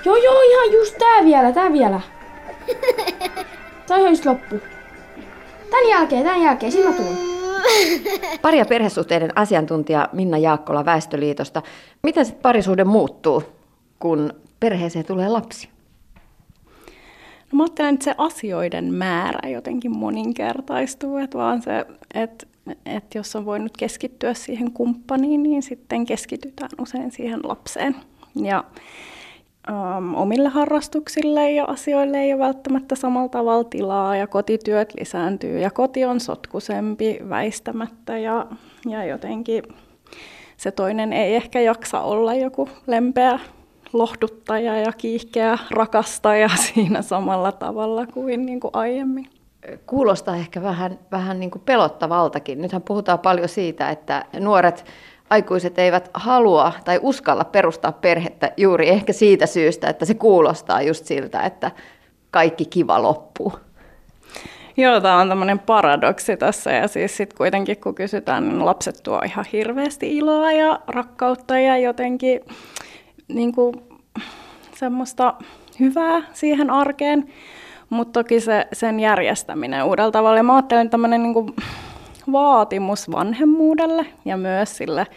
Joo 0.05 0.15
joo, 0.15 0.41
ihan 0.41 0.71
just 0.73 0.97
tää 0.97 1.25
vielä, 1.25 1.51
tää 1.51 1.73
vielä. 1.73 2.01
Tää 3.87 3.97
on 3.97 4.09
just 4.09 4.25
loppu. 4.25 4.59
Tän 5.69 5.89
jälkeen, 5.89 6.23
tän 6.23 6.41
jälkeen, 6.41 6.71
sinä 6.71 6.93
tuun. 6.93 7.17
Pari- 8.41 8.57
ja 8.57 8.65
perhesuhteiden 8.65 9.37
asiantuntija 9.37 10.09
Minna 10.13 10.37
Jaakkola 10.37 10.85
Väestöliitosta. 10.85 11.61
Miten 12.03 12.25
sitten 12.25 12.41
parisuhde 12.41 12.83
muuttuu, 12.83 13.43
kun 13.99 14.33
perheeseen 14.59 15.05
tulee 15.05 15.29
lapsi? 15.29 15.69
No 17.51 17.57
mä 17.57 17.63
ajattelen, 17.63 17.93
että 17.93 18.03
se 18.03 18.15
asioiden 18.17 18.93
määrä 18.93 19.49
jotenkin 19.49 19.97
moninkertaistuu, 19.97 21.17
että 21.17 21.37
vaan 21.37 21.61
se, 21.61 21.85
että, 22.13 22.47
että 22.85 23.17
jos 23.17 23.35
on 23.35 23.45
voinut 23.45 23.77
keskittyä 23.77 24.33
siihen 24.33 24.71
kumppaniin, 24.71 25.43
niin 25.43 25.63
sitten 25.63 26.05
keskitytään 26.05 26.69
usein 26.81 27.11
siihen 27.11 27.39
lapseen. 27.43 27.95
Ja 28.35 28.63
um, 29.69 30.15
omille 30.15 30.49
harrastuksille 30.49 31.51
ja 31.51 31.65
asioille 31.65 32.17
ei 32.17 32.33
ole 32.33 32.43
välttämättä 32.43 32.95
samalla 32.95 33.29
tavalla 33.29 33.63
tilaa 33.63 34.15
ja 34.15 34.27
kotityöt 34.27 34.93
lisääntyy 34.99 35.59
ja 35.59 35.71
koti 35.71 36.05
on 36.05 36.19
sotkusempi 36.19 37.19
väistämättä 37.29 38.17
ja, 38.17 38.45
ja 38.89 39.05
jotenkin 39.05 39.63
se 40.57 40.71
toinen 40.71 41.13
ei 41.13 41.35
ehkä 41.35 41.59
jaksa 41.59 42.01
olla 42.01 42.33
joku 42.33 42.69
lempeä 42.87 43.39
lohduttaja 43.93 44.79
ja 44.79 44.91
kiihkeä 44.91 45.57
rakastaja 45.71 46.49
siinä 46.73 47.01
samalla 47.01 47.51
tavalla 47.51 48.05
kuin, 48.05 48.45
niin 48.45 48.59
kuin 48.59 48.71
aiemmin. 48.73 49.29
Kuulostaa 49.85 50.35
ehkä 50.35 50.63
vähän, 50.63 50.99
vähän 51.11 51.39
niin 51.39 51.51
kuin 51.51 51.61
pelottavaltakin. 51.65 52.61
Nythän 52.61 52.81
puhutaan 52.81 53.19
paljon 53.19 53.49
siitä, 53.49 53.89
että 53.89 54.25
nuoret 54.39 54.85
aikuiset 55.29 55.79
eivät 55.79 56.09
halua 56.13 56.73
tai 56.85 56.99
uskalla 57.01 57.43
perustaa 57.43 57.91
perhettä 57.91 58.51
juuri 58.57 58.89
ehkä 58.89 59.13
siitä 59.13 59.45
syystä, 59.45 59.89
että 59.89 60.05
se 60.05 60.13
kuulostaa 60.13 60.81
just 60.81 61.05
siltä, 61.05 61.41
että 61.41 61.71
kaikki 62.31 62.65
kiva 62.65 63.01
loppuu. 63.01 63.53
Joo, 64.77 65.01
tämä 65.01 65.17
on 65.17 65.29
tämmöinen 65.29 65.59
paradoksi 65.59 66.37
tässä 66.37 66.71
ja 66.71 66.87
siis 66.87 67.17
sitten 67.17 67.37
kuitenkin 67.37 67.81
kun 67.81 67.95
kysytään, 67.95 68.49
niin 68.49 68.65
lapset 68.65 68.99
tuo 69.03 69.21
ihan 69.25 69.45
hirveästi 69.53 70.17
iloa 70.17 70.51
ja 70.51 70.79
rakkautta 70.87 71.59
ja 71.59 71.77
jotenkin 71.77 72.41
niin 73.33 73.55
kuin, 73.55 73.75
semmoista 74.75 75.33
hyvää 75.79 76.21
siihen 76.33 76.69
arkeen, 76.69 77.29
mutta 77.89 78.19
toki 78.19 78.39
se, 78.39 78.67
sen 78.73 78.99
järjestäminen 78.99 79.85
uudella 79.85 80.11
tavalla. 80.11 80.37
Ja 80.37 80.43
mä 80.43 80.55
ajattelen 80.55 80.89
tämmöinen 80.89 81.23
niin 81.23 81.53
vaatimus 82.31 83.11
vanhemmuudelle 83.11 84.05
ja 84.25 84.37
myös 84.37 84.77
sille 84.77 85.07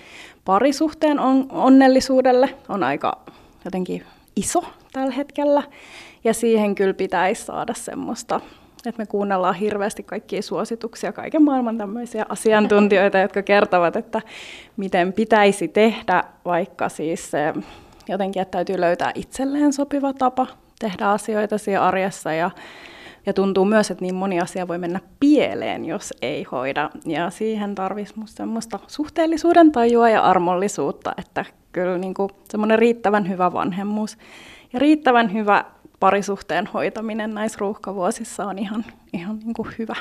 parisuhteen 0.45 1.21
on, 1.21 1.47
onnellisuudelle 1.51 2.55
on 2.69 2.83
aika 2.83 3.19
jotenkin 3.65 4.03
iso 4.37 4.65
tällä 4.93 5.13
hetkellä. 5.13 5.63
Ja 6.25 6.35
siihen 6.35 6.75
kyllä 6.75 6.95
pitäisi 6.95 7.45
saada 7.45 7.75
semmoista, 7.75 8.41
että 8.87 9.03
me 9.03 9.07
kuunnellaan 9.07 9.55
hirveästi 9.55 10.03
kaikkia 10.03 10.43
suosituksia, 10.43 11.13
kaiken 11.13 11.43
maailman 11.43 11.79
tämmöisiä 11.79 12.27
asiantuntijoita, 12.29 13.19
jotka 13.19 13.43
kertovat, 13.43 13.97
että 13.97 14.23
miten 14.77 15.13
pitäisi 15.13 15.69
tehdä, 15.69 16.25
vaikka 16.45 16.89
siis 16.89 17.31
se 17.31 17.55
jotenkin, 18.09 18.43
että 18.43 18.53
täytyy 18.53 18.81
löytää 18.81 19.13
itselleen 19.15 19.73
sopiva 19.73 20.13
tapa 20.13 20.47
tehdä 20.79 21.11
asioita 21.11 21.59
siellä 21.59 21.87
arjessa 21.87 22.33
ja, 22.33 22.51
ja 23.27 23.33
tuntuu 23.33 23.65
myös, 23.65 23.91
että 23.91 24.03
niin 24.03 24.15
moni 24.15 24.41
asia 24.41 24.69
voi 24.69 24.79
mennä 24.79 25.01
pieleen, 25.21 25.85
jos 25.85 26.15
ei 26.23 26.43
hoida. 26.43 26.91
Ja 27.07 27.31
siihen 27.31 27.75
tarvitsisi 27.75 28.19
musta 28.19 28.37
semmoista 28.37 28.79
suhteellisuuden 28.87 29.73
tajua 29.73 30.11
ja 30.11 30.23
armollisuutta, 30.23 31.13
että 31.19 31.45
kyllä 31.73 31.99
niin 31.99 32.15
kuin 32.15 32.31
semmoinen 32.51 32.79
riittävän 32.79 33.29
hyvä 33.29 33.53
vanhemmuus 33.53 34.19
ja 34.73 34.79
riittävän 34.79 35.33
hyvä 35.33 35.65
parisuhteen 36.01 36.67
hoitaminen 36.67 37.35
näissä 37.35 37.59
ruuhkavuosissa 37.61 38.45
on 38.45 38.59
ihan, 38.59 38.85
ihan 39.13 39.39
niin 39.39 39.55
kuin 39.55 39.69
hyvä. 39.79 39.97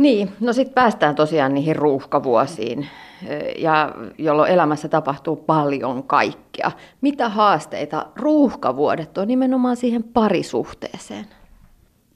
Niin, 0.00 0.32
no 0.40 0.52
sitten 0.52 0.74
päästään 0.74 1.14
tosiaan 1.14 1.54
niihin 1.54 1.76
ruuhkavuosiin, 1.76 2.86
ja 3.58 3.94
jolloin 4.18 4.52
elämässä 4.52 4.88
tapahtuu 4.88 5.36
paljon 5.36 6.02
kaikkea. 6.02 6.72
Mitä 7.00 7.28
haasteita 7.28 8.06
ruuhkavuodet 8.16 9.18
on 9.18 9.28
nimenomaan 9.28 9.76
siihen 9.76 10.02
parisuhteeseen? 10.02 11.26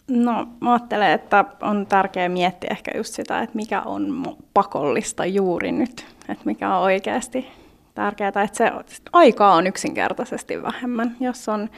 No, 0.08 0.48
mä 0.60 0.72
ajattelen, 0.72 1.10
että 1.12 1.44
on 1.62 1.86
tärkeää 1.86 2.28
miettiä 2.28 2.68
ehkä 2.70 2.90
just 2.96 3.14
sitä, 3.14 3.40
että 3.40 3.56
mikä 3.56 3.82
on 3.82 4.36
pakollista 4.54 5.26
juuri 5.26 5.72
nyt, 5.72 6.06
että 6.28 6.44
mikä 6.44 6.76
on 6.76 6.82
oikeasti 6.82 7.46
tärkeää, 7.94 8.28
että 8.28 8.48
se 8.52 8.72
aikaa 9.12 9.54
on 9.54 9.66
yksinkertaisesti 9.66 10.62
vähemmän, 10.62 11.16
jos 11.20 11.48
on 11.48 11.70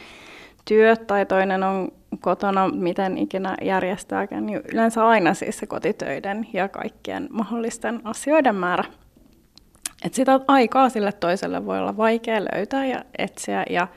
työt 0.65 1.07
tai 1.07 1.27
toinen 1.27 1.63
on 1.63 1.89
kotona, 2.21 2.69
miten 2.69 3.19
ikinä 3.19 3.57
järjestääkään, 3.63 4.47
niin 4.47 4.61
yleensä 4.73 5.07
aina 5.07 5.35
siis 5.35 5.59
se 5.59 5.67
kotitöiden 5.67 6.47
ja 6.53 6.69
kaikkien 6.69 7.29
mahdollisten 7.31 8.01
asioiden 8.05 8.55
määrä. 8.55 8.85
Et 10.05 10.15
sitä 10.15 10.41
aikaa 10.49 10.89
sille 10.89 11.13
toiselle 11.13 11.67
voi 11.67 11.79
olla 11.79 11.97
vaikea 11.97 12.41
löytää 12.45 12.87
ja 12.87 13.05
etsiä 13.19 13.65
ja 13.71 13.89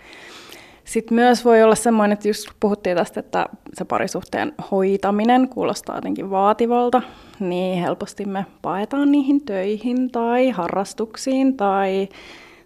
Sitten 0.89 1.15
myös 1.15 1.45
voi 1.45 1.63
olla 1.63 1.75
semmoinen, 1.75 2.13
että 2.13 2.27
just 2.27 2.47
puhuttiin 2.59 2.97
tästä, 2.97 3.19
että 3.19 3.45
se 3.73 3.85
parisuhteen 3.85 4.53
hoitaminen 4.71 5.49
kuulostaa 5.49 5.95
jotenkin 5.95 6.29
vaativalta, 6.29 7.01
niin 7.39 7.81
helposti 7.81 8.25
me 8.25 8.45
paetaan 8.61 9.11
niihin 9.11 9.45
töihin 9.45 10.11
tai 10.11 10.49
harrastuksiin 10.49 11.57
tai 11.57 12.09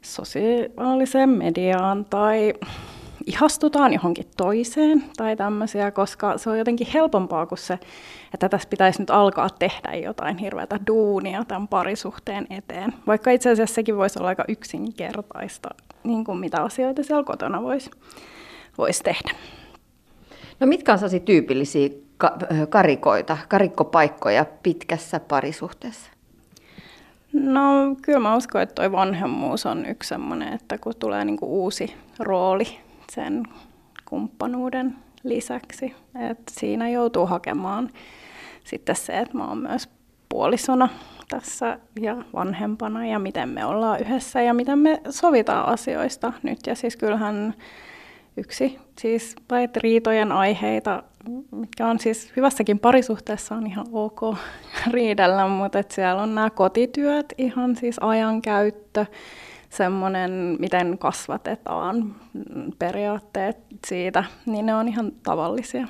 sosiaaliseen 0.01 1.29
mediaan 1.29 2.05
tai 2.05 2.53
ihastutaan 3.25 3.93
johonkin 3.93 4.25
toiseen 4.37 5.03
tai 5.17 5.35
tämmöisiä, 5.35 5.91
koska 5.91 6.37
se 6.37 6.49
on 6.49 6.57
jotenkin 6.57 6.87
helpompaa 6.93 7.45
kuin 7.45 7.59
se, 7.59 7.79
että 8.33 8.49
tässä 8.49 8.69
pitäisi 8.69 8.99
nyt 8.99 9.09
alkaa 9.09 9.49
tehdä 9.49 9.95
jotain 9.95 10.37
hirveätä 10.37 10.79
duunia 10.87 11.43
tämän 11.47 11.67
parisuhteen 11.67 12.47
eteen. 12.49 12.93
Vaikka 13.07 13.31
itse 13.31 13.51
asiassa 13.51 13.75
sekin 13.75 13.97
voisi 13.97 14.19
olla 14.19 14.29
aika 14.29 14.45
yksinkertaista, 14.47 15.69
niin 16.03 16.23
kuin 16.23 16.37
mitä 16.37 16.63
asioita 16.63 17.03
siellä 17.03 17.23
kotona 17.23 17.63
voisi 17.63 17.91
vois 18.77 19.01
tehdä. 19.01 19.31
No 20.59 20.67
mitkä 20.67 20.91
on 20.91 20.97
sellaisia 20.97 21.19
tyypillisiä 21.19 21.89
karikoita, 22.69 23.37
karikkopaikkoja 23.47 24.45
pitkässä 24.63 25.19
parisuhteessa? 25.19 26.11
No 27.33 27.95
kyllä 28.01 28.19
mä 28.19 28.35
uskon, 28.35 28.61
että 28.61 28.75
toi 28.75 28.91
vanhemmuus 28.91 29.65
on 29.65 29.85
yksi 29.85 30.09
sellainen, 30.09 30.53
että 30.53 30.77
kun 30.77 30.93
tulee 30.99 31.25
niinku 31.25 31.63
uusi 31.63 31.93
rooli 32.19 32.79
sen 33.15 33.43
kumppanuuden 34.05 34.95
lisäksi, 35.23 35.95
että 36.29 36.51
siinä 36.51 36.89
joutuu 36.89 37.25
hakemaan 37.25 37.89
sitten 38.63 38.95
se, 38.95 39.19
että 39.19 39.37
mä 39.37 39.47
oon 39.47 39.57
myös 39.57 39.89
puolisona 40.29 40.89
tässä 41.29 41.79
ja 42.01 42.17
vanhempana 42.33 43.07
ja 43.07 43.19
miten 43.19 43.49
me 43.49 43.65
ollaan 43.65 43.99
yhdessä 43.99 44.41
ja 44.41 44.53
miten 44.53 44.79
me 44.79 45.01
sovitaan 45.09 45.65
asioista 45.65 46.33
nyt. 46.43 46.59
Ja 46.67 46.75
siis 46.75 46.97
kyllähän 46.97 47.53
yksi 48.37 48.79
siis 48.99 49.35
tai 49.47 49.69
riitojen 49.77 50.31
aiheita, 50.31 51.03
mitkä 51.51 51.87
on 51.87 51.99
siis 51.99 52.33
hyvässäkin 52.35 52.79
parisuhteessa 52.79 53.55
on 53.55 53.67
ihan 53.67 53.85
ok 53.91 54.21
riidellä, 54.93 55.47
mutta 55.47 55.83
siellä 55.89 56.21
on 56.21 56.35
nämä 56.35 56.49
kotityöt, 56.49 57.33
ihan 57.37 57.75
siis 57.75 57.99
ajankäyttö, 57.99 59.05
semmoinen, 59.77 60.57
miten 60.59 60.97
kasvatetaan 60.97 62.15
periaatteet 62.79 63.57
siitä, 63.87 64.23
niin 64.45 64.65
ne 64.65 64.75
on 64.75 64.87
ihan 64.87 65.11
tavallisia. 65.23 65.87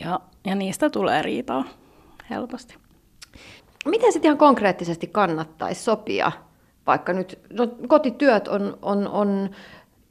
Ja, 0.00 0.20
ja 0.44 0.54
niistä 0.54 0.90
tulee 0.90 1.22
riitaa 1.22 1.64
helposti. 2.30 2.74
Miten 3.86 4.12
sitten 4.12 4.28
ihan 4.28 4.38
konkreettisesti 4.38 5.06
kannattaisi 5.06 5.82
sopia, 5.82 6.32
vaikka 6.86 7.12
nyt 7.12 7.38
no, 7.52 7.66
kotityöt 7.88 8.48
on, 8.48 8.78
on, 8.82 9.08
on 9.08 9.50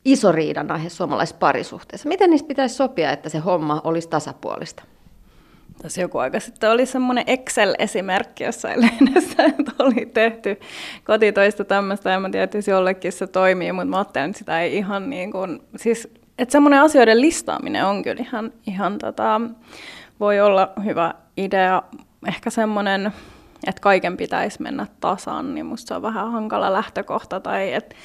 iso 0.06 0.32
riidan 0.32 0.72
aihe 0.72 0.90
suomalaisessa 0.90 1.40
parisuhteessa. 1.40 2.10
Miten 2.10 2.30
niistä 2.30 2.48
pitäisi 2.48 2.76
sopia, 2.76 3.12
että 3.12 3.30
se 3.30 3.40
homma 3.40 3.82
olisi 3.84 4.10
tasapuolista? 4.10 4.84
Tässä 5.82 6.02
joku 6.02 6.18
aika 6.18 6.40
sitten 6.40 6.72
oli 6.72 6.86
semmoinen 6.86 7.24
Excel-esimerkki 7.28 8.44
jossain 8.44 8.82
lehdessä, 8.82 9.44
oli 9.80 10.06
tehty 10.06 10.60
kotitoista 11.04 11.64
tämmöistä, 11.66 12.10
ja 12.10 12.20
mä 12.20 12.30
että 12.34 12.58
jollekin 12.68 13.12
se 13.12 13.28
toimii, 13.28 13.72
mutta 13.72 13.86
mä 13.86 13.98
ajattelen, 13.98 14.30
että 14.30 14.40
sitä 14.40 14.62
ei 14.62 14.78
ihan 14.78 15.10
niin 15.10 15.32
kuin, 15.32 15.62
siis, 15.76 16.08
että 16.38 16.52
semmoinen 16.52 16.82
asioiden 16.82 17.22
listaaminen 17.22 17.86
on 17.86 18.04
kyllä 18.04 18.22
ihan, 18.22 18.52
ihan 18.68 18.98
tota, 18.98 19.42
voi 20.20 20.40
olla 20.40 20.72
hyvä 20.86 21.14
idea. 21.38 21.84
Ehkä 22.28 22.50
semmoinen, 22.50 23.12
että 23.68 23.82
kaiken 23.82 24.18
pitäisi 24.18 24.62
mennä 24.62 24.88
tasan, 25.00 25.56
niin 25.56 25.66
musta 25.66 25.88
se 25.88 25.94
on 25.94 26.02
vähän 26.02 26.32
hankala 26.32 26.74
lähtökohta, 26.74 27.40
tai 27.40 27.74
että, 27.74 27.96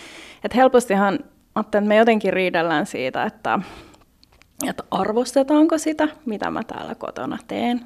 että 0.44 0.56
helpostihan 0.56 1.18
ajattelen, 1.54 1.84
että 1.84 1.88
me 1.88 1.96
jotenkin 1.96 2.32
riidellään 2.32 2.86
siitä, 2.86 3.24
että, 3.24 3.60
että 4.68 4.84
arvostetaanko 4.90 5.78
sitä, 5.78 6.08
mitä 6.26 6.50
mä 6.50 6.62
täällä 6.64 6.94
kotona 6.94 7.38
teen. 7.46 7.80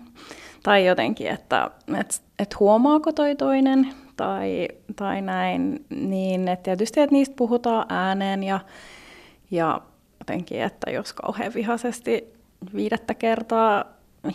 Tai 0.62 0.86
jotenkin, 0.86 1.26
että, 1.26 1.70
että, 2.00 2.14
että 2.38 2.56
huomaako 2.60 3.12
toi 3.12 3.36
toinen 3.36 3.94
tai, 4.16 4.68
tai 4.96 5.22
näin. 5.22 5.84
Niin 5.90 6.48
että 6.48 6.62
tietysti, 6.62 7.00
että 7.00 7.14
niistä 7.14 7.34
puhutaan 7.36 7.86
ääneen 7.88 8.44
ja, 8.44 8.60
ja 9.50 9.80
jotenkin, 10.20 10.62
että 10.62 10.90
jos 10.90 11.12
kauhean 11.12 11.54
vihaisesti 11.54 12.34
viidettä 12.74 13.14
kertaa 13.14 13.84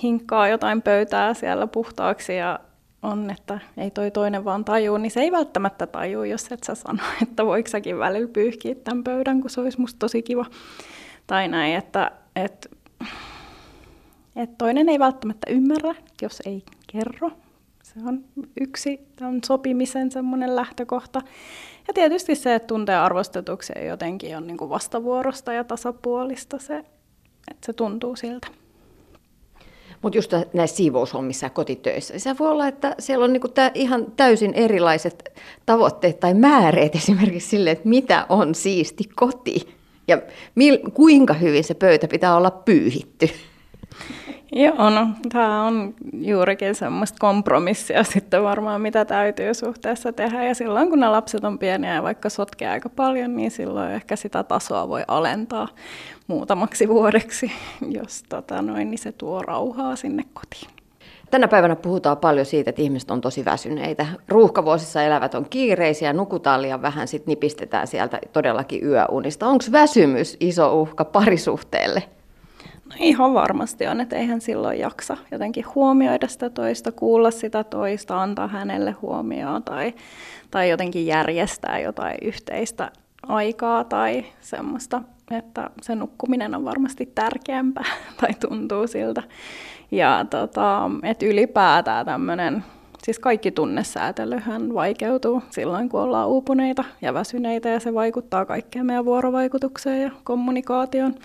hinkkaa 0.03 0.47
jotain 0.47 0.82
pöytää 0.82 1.34
siellä 1.34 1.67
puhtaaksi 1.67 2.36
ja 2.36 2.60
on, 3.03 3.29
että 3.29 3.60
ei 3.77 3.91
toi 3.91 4.12
toinen 4.12 4.45
vaan 4.45 4.65
tajuu, 4.65 4.97
niin 4.97 5.12
se 5.12 5.21
ei 5.21 5.32
välttämättä 5.32 5.88
tajuu, 5.88 6.23
jos 6.23 6.51
et 6.51 6.63
sä 6.63 6.75
sano, 6.75 7.03
että 7.23 7.45
voiko 7.45 7.69
säkin 7.69 7.99
välillä 7.99 8.27
pyyhkiä 8.27 8.75
tämän 8.75 9.03
pöydän, 9.03 9.41
kun 9.41 9.49
se 9.49 9.62
olisi 9.62 9.82
musta 9.82 9.99
tosi 9.99 10.21
kiva. 10.21 10.45
Tai 11.27 11.47
näin, 11.47 11.75
että, 11.75 12.12
että, 12.36 12.69
että 14.36 14.56
toinen 14.58 14.89
ei 14.89 15.00
välttämättä 15.00 15.52
ymmärrä, 15.52 15.96
jos 16.22 16.41
ei 16.46 16.63
kerro. 16.88 17.32
Se 17.84 18.00
on 18.06 18.24
yksi 18.62 19.00
tämän 19.15 19.39
sopimisen 19.46 20.12
semmoinen 20.12 20.56
lähtökohta. 20.56 21.22
Ja 21.88 21.93
tietysti 21.93 22.36
se, 22.36 22.56
että 22.56 22.67
tuntee 22.67 22.98
arvostetuksi 22.98 23.74
jotenkin 23.88 24.38
on 24.38 24.48
niin 24.48 24.58
kuin 24.58 24.69
vastavuorosta 24.69 25.54
ja 25.54 25.63
tasapuolista 25.63 26.60
se, 26.60 26.78
että 27.52 27.65
se 27.65 27.74
tuntuu 27.74 28.15
siltä. 28.15 28.48
Mutta 30.02 30.17
just 30.17 30.34
näissä 30.54 30.78
siivoushommissa 30.78 31.46
ja 31.46 31.50
kotitöissä, 31.50 32.19
se 32.19 32.36
voi 32.39 32.50
olla, 32.50 32.67
että 32.67 32.96
siellä 33.00 33.26
on 33.26 33.34
niinku 33.34 33.48
tää 33.48 33.72
ihan 33.74 34.12
täysin 34.12 34.54
erilaiset 34.54 35.41
tavoitteet 35.65 36.19
tai 36.19 36.34
määreet 36.34 36.96
esimerkiksi 36.96 37.50
sille, 37.50 37.72
että 37.72 37.89
mitä 37.89 38.26
on 38.30 38.56
siisti 38.56 39.04
koti 39.15 39.76
ja 40.07 40.21
mil, 40.55 40.77
kuinka 40.93 41.33
hyvin 41.33 41.63
se 41.63 41.73
pöytä 41.73 42.07
pitää 42.07 42.35
olla 42.35 42.51
pyyhitty. 42.51 43.29
Joo, 44.55 44.89
no 44.89 45.07
tämä 45.31 45.63
on 45.63 45.93
juurikin 46.13 46.75
semmoista 46.75 47.17
kompromissia 47.19 48.03
sitten 48.03 48.43
varmaan, 48.43 48.81
mitä 48.81 49.05
täytyy 49.05 49.53
suhteessa 49.53 50.13
tehdä. 50.13 50.43
Ja 50.43 50.55
silloin 50.55 50.89
kun 50.89 50.99
ne 50.99 51.09
lapset 51.09 51.43
on 51.43 51.59
pieniä 51.59 51.93
ja 51.93 52.03
vaikka 52.03 52.29
sotkee 52.29 52.69
aika 52.69 52.89
paljon, 52.89 53.35
niin 53.35 53.51
silloin 53.51 53.91
ehkä 53.91 54.15
sitä 54.15 54.43
tasoa 54.43 54.89
voi 54.89 55.03
alentaa 55.07 55.67
muutamaksi 56.27 56.87
vuodeksi, 56.87 57.51
jos 57.89 58.23
tota 58.29 58.61
noin, 58.61 58.91
niin 58.91 58.97
se 58.97 59.11
tuo 59.11 59.41
rauhaa 59.41 59.95
sinne 59.95 60.23
kotiin. 60.33 60.83
Tänä 61.34 61.48
päivänä 61.48 61.76
puhutaan 61.76 62.17
paljon 62.17 62.46
siitä, 62.46 62.69
että 62.69 62.82
ihmiset 62.82 63.12
on 63.12 63.22
tosi 63.22 63.46
väsyneitä. 63.46 64.06
Ruuhkavuosissa 64.28 65.04
elävät 65.04 65.36
on 65.36 65.46
kiireisiä, 65.50 66.13
nukutaan 66.13 66.62
liian 66.62 66.82
vähän, 66.82 67.08
sitten 67.08 67.32
nipistetään 67.32 67.88
sieltä 67.88 68.19
todellakin 68.34 68.86
yöunista. 68.86 69.48
Onko 69.48 69.63
väsymys 69.72 70.38
iso 70.39 70.82
uhka 70.82 71.06
parisuhteelle? 71.06 72.04
No 72.86 72.96
ihan 73.00 73.34
varmasti 73.34 73.88
on, 73.88 74.02
että 74.02 74.15
eihän 74.15 74.41
silloin 74.41 74.80
jaksa 74.80 75.17
jotenkin 75.32 75.65
huomioida 75.76 76.28
sitä 76.28 76.50
toista, 76.50 76.91
kuulla 76.91 77.32
sitä 77.32 77.63
toista, 77.63 78.22
antaa 78.22 78.48
hänelle 78.48 78.91
huomioon 78.91 79.63
tai, 79.63 79.93
tai 80.52 80.69
jotenkin 80.69 81.08
järjestää 81.08 81.80
jotain 81.80 82.17
yhteistä 82.22 82.91
aikaa 83.28 83.84
tai 83.84 84.26
semmoista, 84.41 85.02
että 85.32 85.69
se 85.82 85.96
nukkuminen 85.96 86.56
on 86.56 86.65
varmasti 86.65 87.06
tärkeämpää 87.15 87.91
tai 88.22 88.34
tuntuu 88.34 88.88
siltä. 88.88 89.24
Ja 89.93 90.25
tota, 90.29 90.91
että 91.03 91.25
ylipäätään 91.25 92.06
tämmöinen, 92.06 92.63
siis 93.03 93.19
kaikki 93.19 93.51
tunnesäätelyhän 93.51 94.73
vaikeutuu 94.73 95.43
silloin, 95.49 95.89
kun 95.89 96.01
ollaan 96.01 96.27
uupuneita 96.27 96.84
ja 97.01 97.13
väsyneitä 97.13 97.69
ja 97.69 97.79
se 97.79 97.93
vaikuttaa 97.93 98.45
kaikkeen 98.45 98.86
meidän 98.86 99.06
vuorovaikutukseen 99.06 100.01
ja 100.01 100.12
kommunikaatioon. 100.23 101.15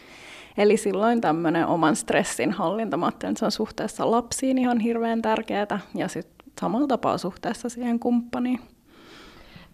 Eli 0.58 0.76
silloin 0.76 1.20
tämmöinen 1.20 1.66
oman 1.66 1.96
stressin 1.96 2.52
hallinta, 2.52 2.96
mä 2.96 3.08
että 3.08 3.32
se 3.36 3.44
on 3.44 3.50
suhteessa 3.50 4.10
lapsiin 4.10 4.58
ihan 4.58 4.80
hirveän 4.80 5.22
tärkeää 5.22 5.80
ja 5.94 6.08
sitten 6.08 6.46
samalla 6.60 6.86
tapaa 6.86 7.18
suhteessa 7.18 7.68
siihen 7.68 7.98
kumppaniin. 7.98 8.60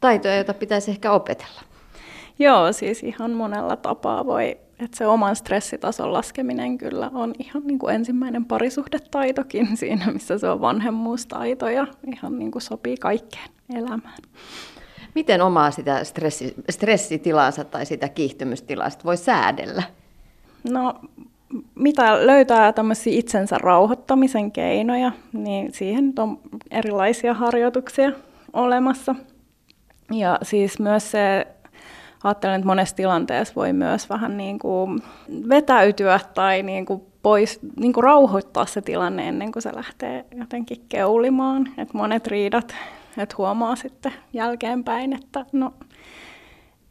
Taitoja, 0.01 0.37
joita 0.37 0.55
pitäisi 0.55 0.91
ehkä 0.91 1.13
opetella. 1.13 1.61
Joo, 2.39 2.73
siis 2.73 3.03
ihan 3.03 3.31
monella 3.31 3.77
tapaa 3.77 4.27
voi, 4.27 4.59
että 4.79 4.97
se 4.97 5.07
oman 5.07 5.37
stressitason 5.37 6.13
laskeminen 6.13 6.79
kyllä 6.79 7.11
on 7.15 7.35
ihan 7.39 7.63
niin 7.67 7.79
kuin 7.79 7.95
ensimmäinen 7.95 8.45
parisuhdetaitokin 8.45 9.69
siinä, 9.77 10.13
missä 10.13 10.39
se 10.39 10.49
on 10.49 10.61
vanhemmuustaito 10.61 11.69
ja 11.69 11.87
ihan 12.15 12.39
niin 12.39 12.51
kuin 12.51 12.63
sopii 12.63 12.97
kaikkeen 12.97 13.49
elämään. 13.75 14.19
Miten 15.15 15.43
omaa 15.43 15.71
sitä 15.71 16.05
stressi, 16.05 16.55
stressitilansa 16.71 17.65
tai 17.65 17.87
sitä 17.87 18.09
kiihtymystilasta 18.09 19.05
voi 19.05 19.17
säädellä? 19.17 19.83
No, 20.71 20.95
mitä 21.75 22.27
löytää 22.27 22.73
tämmöisiä 22.73 23.19
itsensä 23.19 23.59
rauhoittamisen 23.59 24.53
keinoja, 24.53 25.13
niin 25.33 25.73
siihen 25.73 26.13
on 26.19 26.39
erilaisia 26.71 27.35
harjoituksia 27.35 28.13
olemassa. 28.53 29.15
Ja 30.13 30.39
siis 30.43 30.79
myös 30.79 31.11
se, 31.11 31.47
ajattelen, 32.25 32.55
että 32.57 32.67
monessa 32.67 32.97
tilanteessa 32.97 33.55
voi 33.57 33.73
myös 33.73 34.11
vähän 34.11 34.37
niin 34.37 34.59
kuin 34.59 35.03
vetäytyä 35.49 36.21
tai 36.35 36.63
niin 36.63 36.87
kuin 36.87 37.03
pois, 37.23 37.61
niin 37.81 37.93
kuin 37.93 38.05
rauhoittaa 38.05 38.67
se 38.67 38.83
tilanne 38.83 39.29
ennen 39.29 39.53
kuin 39.53 39.63
se 39.63 39.75
lähtee 39.75 40.25
jotenkin 40.37 40.85
keulimaan. 40.89 41.69
Et 41.79 41.95
monet 41.95 42.27
riidat, 42.27 42.75
että 43.19 43.35
huomaa 43.39 43.77
sitten 43.77 44.13
jälkeenpäin, 44.33 45.13
että 45.13 45.47
no 45.53 45.73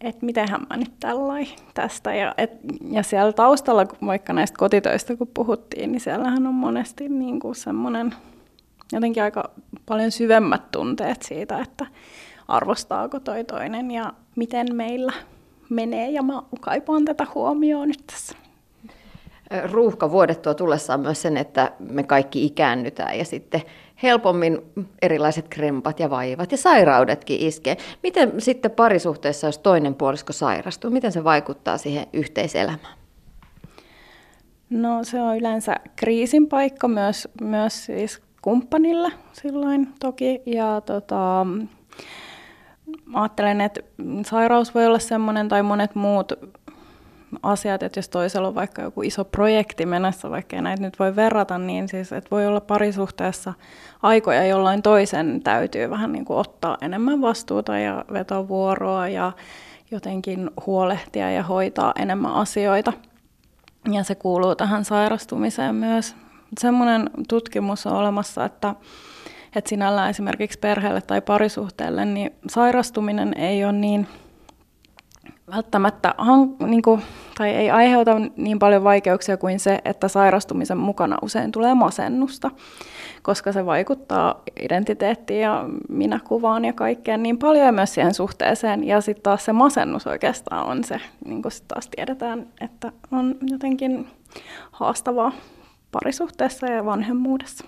että 0.04 0.26
mitenhän 0.26 0.62
mä 0.70 0.78
nyt 0.78 0.92
tällain 1.00 1.48
tästä. 1.74 2.16
Ja, 2.16 2.34
et, 2.38 2.52
ja 2.92 3.04
siellä 3.04 3.34
taustalla, 3.34 3.86
vaikka 4.06 4.34
näistä 4.34 4.58
kotitöistä 4.58 5.16
kun 5.16 5.30
puhuttiin, 5.34 5.92
niin 5.92 6.00
siellähän 6.00 6.48
on 6.48 6.54
monesti 6.54 7.10
niin 7.10 7.40
kuin 7.40 7.56
semmoinen 7.56 8.16
jotenkin 8.92 9.24
aika 9.24 9.52
paljon 9.86 10.12
syvemmät 10.12 10.72
tunteet 10.72 11.22
siitä, 11.22 11.60
että 11.60 11.86
arvostaako 12.48 13.20
toi 13.20 13.44
toinen 13.44 13.92
ja 13.92 14.14
miten 14.36 14.68
meillä 14.76 15.14
menee. 15.70 16.10
Ja 16.10 16.24
mä 16.24 16.44
kaipaan 16.62 17.06
tätä 17.06 17.28
huomioon 17.36 17.88
nyt 17.88 18.04
tässä. 18.08 18.36
Ruuhka 19.72 20.12
vuodettua 20.12 20.54
tullessaan 20.54 21.00
myös 21.00 21.22
sen, 21.22 21.38
että 21.38 21.72
me 21.80 22.04
kaikki 22.04 22.46
ikäännytään 22.46 23.18
ja 23.18 23.26
sitten 23.26 23.62
helpommin 24.04 24.62
erilaiset 25.02 25.50
krempat 25.50 26.00
ja 26.00 26.10
vaivat 26.10 26.52
ja 26.52 26.58
sairaudetkin 26.58 27.40
iskee. 27.40 27.78
Miten 28.04 28.42
sitten 28.42 28.72
parisuhteessa, 28.72 29.48
jos 29.48 29.58
toinen 29.58 29.96
puolisko 29.96 30.34
sairastuu, 30.34 30.92
miten 30.92 31.12
se 31.12 31.24
vaikuttaa 31.24 31.78
siihen 31.78 32.08
yhteiselämään? 32.14 32.98
No 34.70 35.04
se 35.04 35.22
on 35.22 35.38
yleensä 35.38 35.76
kriisin 35.96 36.48
paikka 36.48 36.88
myös, 36.88 37.28
myös 37.42 37.86
siis 37.86 38.22
kumppanilla 38.42 39.12
silloin 39.34 39.88
toki. 40.00 40.42
Ja 40.46 40.82
tota, 40.82 41.48
ajattelen, 43.14 43.62
että 43.62 43.82
sairaus 44.26 44.76
voi 44.76 44.86
olla 44.86 45.00
sellainen 45.00 45.48
tai 45.50 45.64
monet 45.64 45.96
muut 45.96 46.34
asiat, 47.44 47.84
että 47.84 47.98
jos 47.98 48.10
toisella 48.10 48.48
on 48.48 48.56
vaikka 48.56 48.82
joku 48.82 49.02
iso 49.02 49.26
projekti 49.26 49.86
menossa, 49.86 50.30
vaikka 50.30 50.62
näitä 50.62 50.84
nyt 50.84 51.00
voi 51.00 51.16
verrata, 51.16 51.58
niin 51.58 51.90
siis, 51.90 52.14
että 52.14 52.32
voi 52.32 52.48
olla 52.48 52.62
parisuhteessa 52.62 53.54
aikoja, 54.02 54.46
jolloin 54.46 54.82
toisen 54.82 55.42
täytyy 55.44 55.90
vähän 55.90 56.12
niin 56.12 56.26
kuin 56.26 56.40
ottaa 56.40 56.78
enemmän 56.82 57.22
vastuuta 57.22 57.80
ja 57.80 58.06
vetovuoroa 58.14 59.08
ja 59.08 59.32
jotenkin 59.92 60.52
huolehtia 60.66 61.32
ja 61.32 61.44
hoitaa 61.44 61.94
enemmän 62.00 62.34
asioita. 62.34 62.94
Ja 63.92 64.04
se 64.04 64.16
kuuluu 64.16 64.56
tähän 64.56 64.86
sairastumiseen 64.86 65.76
myös. 65.76 66.16
Semmoinen 66.60 67.10
tutkimus 67.30 67.88
on 67.88 67.94
olemassa, 67.94 68.46
että, 68.46 68.76
että 69.56 69.70
sinällään 69.70 70.10
esimerkiksi 70.10 70.60
perheelle 70.60 71.02
tai 71.02 71.22
parisuhteelle, 71.22 72.06
niin 72.06 72.36
sairastuminen 72.48 73.34
ei 73.38 73.64
ole 73.64 73.74
niin 73.74 74.08
välttämättä 75.56 76.16
niin 76.66 76.82
kuin, 76.82 77.02
tai 77.38 77.50
ei 77.50 77.72
aiheuta 77.72 78.12
niin 78.38 78.60
paljon 78.60 78.84
vaikeuksia 78.84 79.38
kuin 79.38 79.60
se, 79.60 79.80
että 79.86 80.08
sairastumisen 80.08 80.78
mukana 80.78 81.18
usein 81.22 81.52
tulee 81.52 81.74
masennusta, 81.74 82.52
koska 83.22 83.52
se 83.52 83.66
vaikuttaa 83.66 84.42
identiteettiin 84.60 85.42
ja 85.42 85.66
minäkuvaan 85.90 86.66
ja 86.66 86.74
kaikkeen 86.74 87.24
niin 87.24 87.38
paljon 87.38 87.66
ja 87.66 87.72
myös 87.72 87.94
siihen 87.94 88.14
suhteeseen. 88.14 88.84
Ja 88.84 89.02
sitten 89.02 89.24
taas 89.24 89.46
se 89.46 89.54
masennus 89.54 90.08
oikeastaan 90.08 90.68
on 90.68 90.84
se, 90.84 91.02
niin 91.26 91.42
kuin 91.42 91.52
taas 91.68 91.90
tiedetään, 91.96 92.48
että 92.62 92.92
on 93.12 93.36
jotenkin 93.52 94.08
haastavaa 94.72 95.32
parisuhteessa 95.92 96.66
ja 96.66 96.86
vanhemmuudessa. 96.86 97.66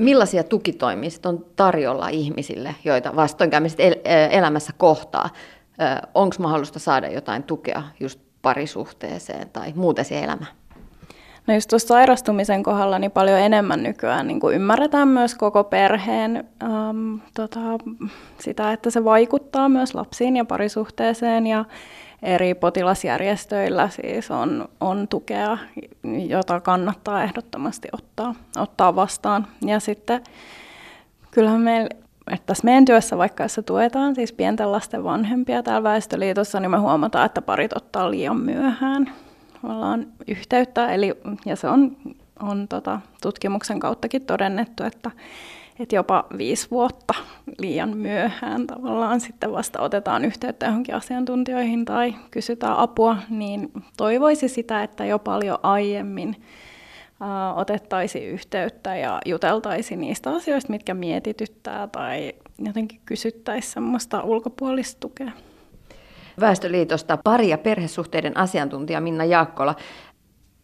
Millaisia 0.00 0.44
tukitoimia 0.44 1.10
on 1.24 1.46
tarjolla 1.56 2.08
ihmisille, 2.08 2.74
joita 2.84 3.16
vastoinkäymiset 3.16 3.80
el- 3.80 3.94
elämässä 4.30 4.72
kohtaa? 4.78 5.30
onko 6.14 6.36
mahdollista 6.38 6.78
saada 6.78 7.08
jotain 7.08 7.42
tukea 7.42 7.82
just 8.00 8.20
parisuhteeseen 8.42 9.50
tai 9.52 9.72
muuten 9.76 10.04
siihen 10.04 10.24
elämään? 10.24 10.52
No 11.46 11.54
just 11.54 11.70
tuossa 11.70 11.88
sairastumisen 11.88 12.62
kohdalla 12.62 12.98
niin 12.98 13.10
paljon 13.10 13.40
enemmän 13.40 13.82
nykyään 13.82 14.26
niin 14.26 14.40
kuin 14.40 14.54
ymmärretään 14.54 15.08
myös 15.08 15.34
koko 15.34 15.64
perheen 15.64 16.48
ähm, 16.62 17.16
tota, 17.34 17.60
sitä, 18.38 18.72
että 18.72 18.90
se 18.90 19.04
vaikuttaa 19.04 19.68
myös 19.68 19.94
lapsiin 19.94 20.36
ja 20.36 20.44
parisuhteeseen 20.44 21.46
ja 21.46 21.64
eri 22.22 22.54
potilasjärjestöillä 22.54 23.88
siis 23.88 24.30
on, 24.30 24.68
on 24.80 25.08
tukea, 25.08 25.58
jota 26.28 26.60
kannattaa 26.60 27.22
ehdottomasti 27.22 27.88
ottaa, 27.92 28.34
ottaa 28.56 28.96
vastaan. 28.96 29.46
Ja 29.66 29.80
sitten 29.80 30.24
kyllähän 31.30 31.60
meillä 31.60 31.88
että 32.30 32.46
tässä 32.46 32.64
meidän 32.64 32.84
työssä, 32.84 33.18
vaikka 33.18 33.44
jos 33.44 33.60
tuetaan 33.66 34.14
siis 34.14 34.32
pienten 34.32 34.72
lasten 34.72 35.04
vanhempia 35.04 35.62
täällä 35.62 35.82
Väestöliitossa, 35.82 36.60
niin 36.60 36.70
me 36.70 36.78
huomataan, 36.78 37.26
että 37.26 37.42
parit 37.42 37.72
ottaa 37.72 38.10
liian 38.10 38.36
myöhään. 38.40 39.12
Ollaan 39.62 40.06
yhteyttä, 40.28 40.92
eli, 40.92 41.14
ja 41.46 41.56
se 41.56 41.68
on, 41.68 41.96
on 42.40 42.68
tota, 42.68 43.00
tutkimuksen 43.22 43.80
kauttakin 43.80 44.26
todennettu, 44.26 44.84
että, 44.84 45.10
että 45.80 45.96
jopa 45.96 46.24
viisi 46.38 46.70
vuotta 46.70 47.14
liian 47.58 47.96
myöhään 47.96 48.66
tavallaan 48.66 49.20
sitten 49.20 49.52
vasta 49.52 49.80
otetaan 49.80 50.24
yhteyttä 50.24 50.66
johonkin 50.66 50.94
asiantuntijoihin 50.94 51.84
tai 51.84 52.14
kysytään 52.30 52.76
apua, 52.76 53.16
niin 53.30 53.72
toivoisi 53.96 54.48
sitä, 54.48 54.82
että 54.82 55.04
jo 55.04 55.18
paljon 55.18 55.58
aiemmin 55.62 56.36
otettaisiin 57.56 58.28
yhteyttä 58.30 58.96
ja 58.96 59.20
juteltaisiin 59.26 60.00
niistä 60.00 60.30
asioista, 60.30 60.72
mitkä 60.72 60.94
mietityttää 60.94 61.86
tai 61.86 62.32
jotenkin 62.58 63.00
kysyttäisiin 63.06 63.72
semmoista 63.72 64.22
ulkopuolista 64.22 65.00
tukea. 65.00 65.30
Väestöliitosta 66.40 67.18
pari- 67.24 67.48
ja 67.48 67.58
perhesuhteiden 67.58 68.36
asiantuntija 68.36 69.00
Minna 69.00 69.24
Jaakkola. 69.24 69.74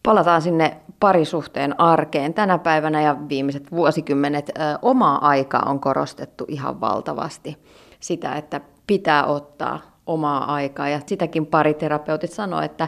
Palataan 0.03 0.41
sinne 0.41 0.77
parisuhteen 0.99 1.79
arkeen. 1.79 2.33
Tänä 2.33 2.57
päivänä 2.57 3.01
ja 3.01 3.15
viimeiset 3.29 3.71
vuosikymmenet 3.71 4.51
omaa 4.81 5.27
aikaa 5.27 5.63
on 5.65 5.79
korostettu 5.79 6.45
ihan 6.47 6.81
valtavasti. 6.81 7.57
Sitä, 7.99 8.35
että 8.35 8.61
pitää 8.87 9.25
ottaa 9.25 9.79
omaa 10.05 10.53
aikaa 10.53 10.89
ja 10.89 10.99
sitäkin 11.05 11.45
pariterapeutit 11.45 12.31
sanoo, 12.31 12.61
että, 12.61 12.87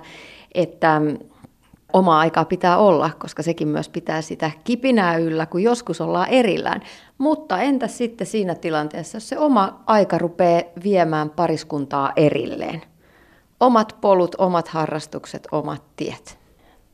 että 0.54 1.02
Oma 1.94 2.20
aikaa 2.20 2.46
pitää 2.46 2.78
olla, 2.78 3.10
koska 3.20 3.44
sekin 3.44 3.68
myös 3.68 3.90
pitää 3.90 4.22
sitä 4.22 4.52
kipinää 4.64 5.18
yllä, 5.18 5.46
kun 5.46 5.64
joskus 5.64 6.02
ollaan 6.02 6.30
erillään. 6.30 6.82
Mutta 7.18 7.62
entä 7.62 7.88
sitten 7.88 8.28
siinä 8.28 8.56
tilanteessa, 8.56 9.16
jos 9.16 9.30
se 9.30 9.38
oma 9.38 9.84
aika 9.86 10.18
rupeaa 10.18 10.62
viemään 10.84 11.30
pariskuntaa 11.30 12.12
erilleen? 12.16 12.82
Omat 13.60 13.96
polut, 14.02 14.36
omat 14.38 14.68
harrastukset, 14.68 15.48
omat 15.52 15.84
tiet. 15.96 16.39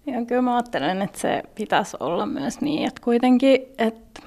Ja 0.08 0.26
kyllä 0.26 0.41
mä 0.41 0.56
ajattelen, 0.56 1.01
että 1.01 1.20
se 1.20 1.43
pitäisi 1.56 1.97
olla 1.99 2.26
myös 2.26 2.62
niin, 2.62 2.88
että 2.88 3.01
kuitenkin 3.03 3.62
että 3.78 4.22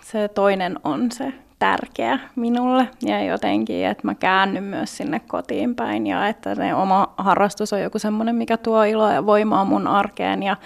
se 0.00 0.28
toinen 0.28 0.78
on 0.84 1.12
se 1.12 1.32
tärkeä 1.58 2.18
minulle. 2.36 2.88
Ja 3.02 3.24
jotenkin, 3.24 3.86
että 3.86 4.06
mä 4.06 4.14
käännyn 4.14 4.64
myös 4.64 4.96
sinne 4.96 5.20
kotiin 5.20 5.74
päin 5.74 6.06
ja 6.06 6.28
että 6.28 6.54
ne 6.54 6.74
oma 6.74 7.14
harrastus 7.16 7.72
on 7.72 7.82
joku 7.82 7.98
semmoinen, 7.98 8.34
mikä 8.34 8.56
tuo 8.56 8.82
iloa 8.82 9.12
ja 9.12 9.26
voimaa 9.26 9.64
mun 9.64 9.86
arkeen. 9.86 10.42
Ja 10.42 10.56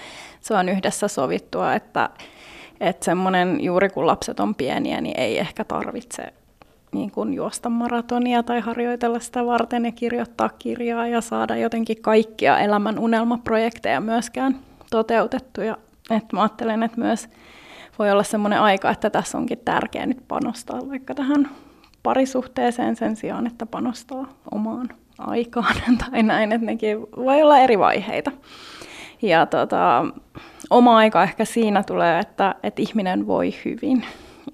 se 0.40 0.54
on 0.54 0.68
yhdessä 0.68 1.08
sovittua, 1.08 1.74
että, 1.74 2.10
että 2.80 3.04
semmoinen 3.04 3.64
juuri 3.64 3.88
kun 3.88 4.06
lapset 4.06 4.40
on 4.40 4.54
pieniä, 4.54 5.00
niin 5.00 5.20
ei 5.20 5.38
ehkä 5.38 5.64
tarvitse 5.64 6.32
niin 6.94 7.10
kuin 7.10 7.34
juosta 7.34 7.70
maratonia 7.70 8.42
tai 8.42 8.60
harjoitella 8.60 9.20
sitä 9.20 9.46
varten 9.46 9.84
ja 9.84 9.92
kirjoittaa 9.92 10.50
kirjaa 10.58 11.06
ja 11.06 11.20
saada 11.20 11.56
jotenkin 11.56 12.02
kaikkia 12.02 12.58
elämän 12.58 12.98
unelmaprojekteja 12.98 14.00
myöskään 14.00 14.56
toteutettuja. 14.90 15.76
että 16.10 16.36
mä 16.36 16.42
ajattelen, 16.42 16.82
että 16.82 17.00
myös 17.00 17.28
voi 17.98 18.10
olla 18.10 18.22
semmoinen 18.22 18.60
aika, 18.60 18.90
että 18.90 19.10
tässä 19.10 19.38
onkin 19.38 19.58
tärkeää 19.64 20.06
nyt 20.06 20.28
panostaa 20.28 20.88
vaikka 20.88 21.14
tähän 21.14 21.48
parisuhteeseen 22.02 22.96
sen 22.96 23.16
sijaan, 23.16 23.46
että 23.46 23.66
panostaa 23.66 24.26
omaan 24.50 24.88
aikaan 25.18 25.76
tai 26.10 26.22
näin, 26.22 26.52
että 26.52 26.66
nekin 26.66 27.00
voi 27.00 27.42
olla 27.42 27.58
eri 27.58 27.78
vaiheita. 27.78 28.32
Ja 29.22 29.46
tota, 29.46 30.06
oma 30.70 30.96
aika 30.96 31.22
ehkä 31.22 31.44
siinä 31.44 31.82
tulee, 31.82 32.18
että, 32.18 32.54
että 32.62 32.82
ihminen 32.82 33.26
voi 33.26 33.54
hyvin 33.64 34.04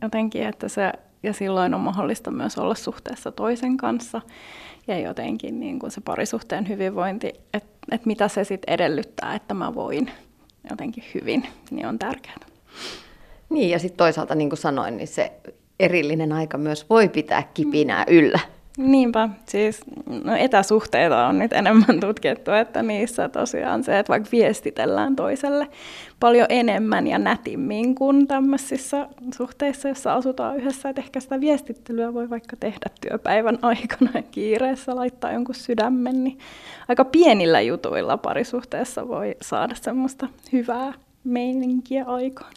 jotenkin, 0.03 0.47
että 0.47 0.69
se, 0.69 0.93
ja 1.23 1.33
silloin 1.33 1.75
on 1.75 1.81
mahdollista 1.81 2.31
myös 2.31 2.59
olla 2.59 2.75
suhteessa 2.75 3.33
toisen 3.33 3.77
kanssa 3.77 4.21
ja 4.87 4.99
jotenkin 4.99 5.61
niin 5.61 5.79
kuin 5.79 5.91
se 5.91 6.01
parisuhteen 6.01 6.69
hyvinvointi, 6.69 7.29
että, 7.29 7.79
että 7.91 8.07
mitä 8.07 8.29
se 8.29 8.45
sitten 8.45 8.75
edellyttää, 8.75 9.35
että 9.35 9.55
mä 9.55 9.75
voin 9.75 10.11
jotenkin 10.71 11.05
hyvin, 11.15 11.47
niin 11.71 11.87
on 11.87 11.99
tärkeää. 11.99 12.47
Niin, 13.51 13.71
ja 13.71 13.79
sitten 13.79 13.99
toisaalta, 13.99 14.35
niin 14.35 14.51
kuin 14.51 14.59
sanoin, 14.59 14.97
niin 14.97 15.09
se 15.09 15.33
erillinen 15.81 16.33
aika 16.33 16.59
myös 16.59 16.91
voi 16.91 17.09
pitää 17.09 17.43
kipinää 17.55 18.05
yllä. 18.09 18.41
Niinpä, 18.79 19.29
siis 19.47 19.81
no 20.25 20.37
etäsuhteita 20.37 21.27
on 21.27 21.39
nyt 21.39 21.53
enemmän 21.53 22.01
tutkittu, 22.07 22.51
että 22.51 22.83
niissä 22.83 23.29
tosiaan 23.29 23.85
se, 23.85 23.99
että 23.99 24.11
vaikka 24.11 24.29
viestitellään 24.33 25.17
toiselle 25.17 25.69
paljon 26.21 26.47
enemmän 26.49 27.07
ja 27.07 27.19
nätimmin 27.19 27.95
kuin 27.95 28.27
tämmöisissä 28.27 29.09
suhteissa, 29.37 29.89
joissa 29.89 30.15
asutaan 30.15 30.57
yhdessä, 30.57 30.89
että 30.89 31.03
ehkä 31.03 31.21
sitä 31.21 31.41
viestittelyä 31.41 32.15
voi 32.15 32.31
vaikka 32.31 32.57
tehdä 32.61 32.91
työpäivän 33.01 33.59
aikana 33.73 34.23
kiireessä, 34.31 34.97
laittaa 34.97 35.33
jonkun 35.33 35.55
sydämen, 35.55 36.25
niin 36.25 36.39
aika 36.89 37.05
pienillä 37.05 37.61
jutuilla 37.61 38.17
parisuhteessa 38.17 39.09
voi 39.09 39.37
saada 39.43 39.75
semmoista 39.75 40.29
hyvää 40.53 40.93
meininkiä 41.25 42.05
aikaan 42.05 42.53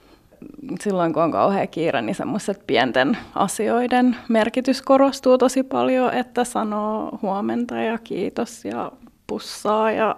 silloin 0.81 1.13
kun 1.13 1.23
on 1.23 1.31
kauhean 1.31 1.67
kiire, 1.67 2.01
niin 2.01 2.15
semmoiset 2.15 2.67
pienten 2.67 3.17
asioiden 3.35 4.15
merkitys 4.29 4.81
korostuu 4.81 5.37
tosi 5.37 5.63
paljon, 5.63 6.13
että 6.13 6.43
sanoo 6.43 7.19
huomenta 7.21 7.75
ja 7.75 7.97
kiitos 7.97 8.65
ja 8.65 8.91
pussaa 9.27 9.91
ja 9.91 10.15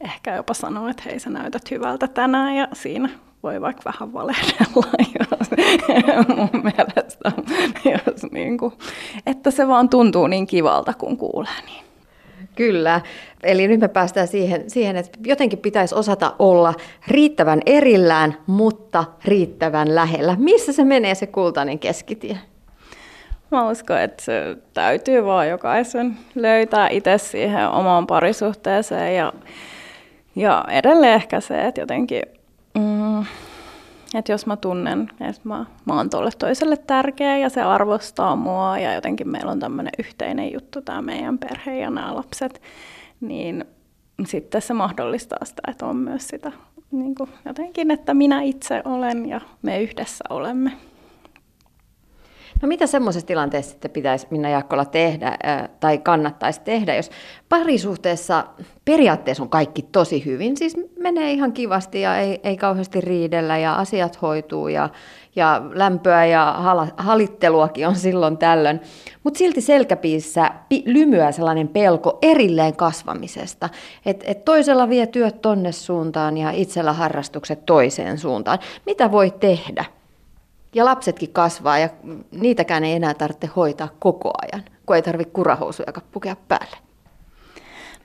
ehkä 0.00 0.36
jopa 0.36 0.54
sanoo, 0.54 0.88
että 0.88 1.02
hei 1.06 1.18
sä 1.18 1.30
näytät 1.30 1.70
hyvältä 1.70 2.08
tänään 2.08 2.56
ja 2.56 2.68
siinä 2.72 3.08
voi 3.42 3.60
vaikka 3.60 3.82
vähän 3.84 4.12
valehdella, 4.12 4.86
jos, 5.18 5.50
mun 6.36 6.62
mielestä, 6.62 7.32
jos 7.84 8.32
niin 8.32 8.58
kuin, 8.58 8.72
että 9.26 9.50
se 9.50 9.68
vaan 9.68 9.88
tuntuu 9.88 10.26
niin 10.26 10.46
kivalta, 10.46 10.94
kun 10.94 11.16
kuulee 11.16 11.62
niin. 11.66 11.85
Kyllä. 12.56 13.00
Eli 13.42 13.68
nyt 13.68 13.80
me 13.80 13.88
päästään 13.88 14.28
siihen, 14.28 14.70
siihen, 14.70 14.96
että 14.96 15.18
jotenkin 15.24 15.58
pitäisi 15.58 15.94
osata 15.94 16.34
olla 16.38 16.74
riittävän 17.08 17.60
erillään, 17.66 18.36
mutta 18.46 19.04
riittävän 19.24 19.94
lähellä. 19.94 20.36
Missä 20.38 20.72
se 20.72 20.84
menee 20.84 21.14
se 21.14 21.26
kultainen 21.26 21.78
keskitie? 21.78 22.38
Mä 23.50 23.70
uskon, 23.70 24.00
että 24.00 24.24
se 24.24 24.56
täytyy 24.74 25.24
vaan 25.24 25.48
jokaisen 25.48 26.16
löytää 26.34 26.88
itse 26.88 27.18
siihen 27.18 27.68
omaan 27.68 28.06
parisuhteeseen 28.06 29.16
ja, 29.16 29.32
ja 30.36 30.64
edelleen 30.70 31.14
ehkä 31.14 31.40
se, 31.40 31.64
että 31.64 31.80
jotenkin 31.80 32.22
mm, 32.74 33.24
että 34.14 34.32
jos 34.32 34.46
mä 34.46 34.56
tunnen, 34.56 35.10
että 35.20 35.40
mä, 35.44 35.66
mä 35.84 35.94
oon 35.94 36.10
tolle 36.10 36.30
toiselle 36.38 36.76
tärkeä 36.76 37.38
ja 37.38 37.48
se 37.48 37.62
arvostaa 37.62 38.36
mua 38.36 38.78
ja 38.78 38.94
jotenkin 38.94 39.28
meillä 39.28 39.52
on 39.52 39.60
tämmöinen 39.60 39.92
yhteinen 39.98 40.52
juttu, 40.52 40.82
tämä 40.82 41.02
meidän 41.02 41.38
perhe 41.38 41.78
ja 41.78 41.90
nämä 41.90 42.14
lapset, 42.14 42.62
niin 43.20 43.64
sitten 44.26 44.62
se 44.62 44.74
mahdollistaa 44.74 45.44
sitä, 45.44 45.62
että 45.68 45.86
on 45.86 45.96
myös 45.96 46.28
sitä 46.28 46.52
niin 46.90 47.14
kuin 47.14 47.30
jotenkin, 47.44 47.90
että 47.90 48.14
minä 48.14 48.42
itse 48.42 48.82
olen 48.84 49.28
ja 49.28 49.40
me 49.62 49.82
yhdessä 49.82 50.24
olemme. 50.30 50.72
No 52.62 52.68
mitä 52.68 52.86
semmoisessa 52.86 53.26
tilanteessa 53.26 53.70
sitten 53.70 53.90
pitäisi 53.90 54.26
Minna 54.30 54.48
Jaakkola 54.48 54.84
tehdä 54.84 55.38
tai 55.80 55.98
kannattaisi 55.98 56.60
tehdä, 56.60 56.94
jos 56.94 57.10
parisuhteessa 57.48 58.44
periaatteessa 58.84 59.42
on 59.42 59.48
kaikki 59.48 59.82
tosi 59.82 60.24
hyvin, 60.24 60.56
siis 60.56 60.76
menee 60.98 61.32
ihan 61.32 61.52
kivasti 61.52 62.00
ja 62.00 62.16
ei, 62.16 62.40
ei 62.42 62.56
kauheasti 62.56 63.00
riidellä 63.00 63.58
ja 63.58 63.74
asiat 63.74 64.22
hoituu 64.22 64.68
ja, 64.68 64.88
ja 65.36 65.62
lämpöä 65.74 66.26
ja 66.26 66.54
hal, 66.58 66.86
halitteluakin 66.96 67.88
on 67.88 67.96
silloin 67.96 68.38
tällöin, 68.38 68.80
mutta 69.24 69.38
silti 69.38 69.60
selkäpiissä 69.60 70.50
pi, 70.68 70.82
lymyää 70.86 71.32
sellainen 71.32 71.68
pelko 71.68 72.18
erilleen 72.22 72.76
kasvamisesta, 72.76 73.68
että 74.06 74.24
et 74.28 74.44
toisella 74.44 74.88
vie 74.88 75.06
työt 75.06 75.42
tonne 75.42 75.72
suuntaan 75.72 76.36
ja 76.36 76.50
itsellä 76.50 76.92
harrastukset 76.92 77.66
toiseen 77.66 78.18
suuntaan. 78.18 78.58
Mitä 78.86 79.12
voi 79.12 79.30
tehdä? 79.30 79.84
Ja 80.76 80.84
lapsetkin 80.84 81.32
kasvaa 81.32 81.78
ja 81.78 81.88
niitäkään 82.30 82.84
ei 82.84 82.92
enää 82.92 83.14
tarvitse 83.14 83.46
hoitaa 83.56 83.88
koko 83.98 84.30
ajan, 84.42 84.64
kun 84.86 84.96
ei 84.96 85.02
tarvitse 85.02 85.32
kurahousuja 85.32 85.92
pukea 86.12 86.36
päälle. 86.48 86.76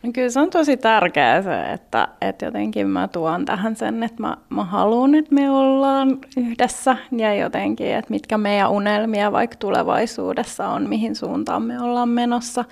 No 0.03 0.11
kyllä 0.13 0.29
se 0.29 0.39
on 0.39 0.49
tosi 0.49 0.77
tärkeää 0.77 1.41
se, 1.41 1.61
että, 1.73 2.07
että 2.21 2.45
jotenkin 2.45 2.87
mä 2.87 3.07
tuon 3.07 3.45
tähän 3.45 3.75
sen, 3.75 4.03
että 4.03 4.21
mä, 4.21 4.37
mä 4.49 4.63
haluan, 4.63 5.15
että 5.15 5.35
me 5.35 5.49
ollaan 5.51 6.17
yhdessä 6.37 6.97
ja 7.11 7.35
jotenkin, 7.35 7.87
että 7.87 8.11
mitkä 8.11 8.37
meidän 8.37 8.71
unelmia 8.71 9.31
vaikka 9.31 9.55
tulevaisuudessa 9.59 10.67
on, 10.67 10.89
mihin 10.89 11.15
suuntaan 11.15 11.63
me 11.63 11.81
ollaan 11.81 12.09
menossa. 12.09 12.65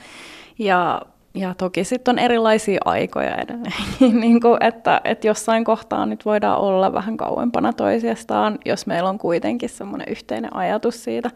Ja 0.59 1.01
ja 1.33 1.53
toki 1.53 1.83
sitten 1.83 2.11
on 2.11 2.19
erilaisia 2.19 2.79
aikoja 2.85 3.35
edelleen, 3.35 3.73
niin 4.21 4.41
kuin, 4.41 4.63
että, 4.63 5.01
että 5.03 5.27
jossain 5.27 5.63
kohtaa 5.63 6.05
nyt 6.05 6.25
voidaan 6.25 6.59
olla 6.59 6.93
vähän 6.93 7.17
kauempana 7.17 7.73
toisistaan, 7.73 8.57
jos 8.65 8.87
meillä 8.87 9.09
on 9.09 9.17
kuitenkin 9.17 9.69
semmoinen 9.69 10.07
yhteinen 10.09 10.55
ajatus 10.55 11.03
siitä, 11.03 11.31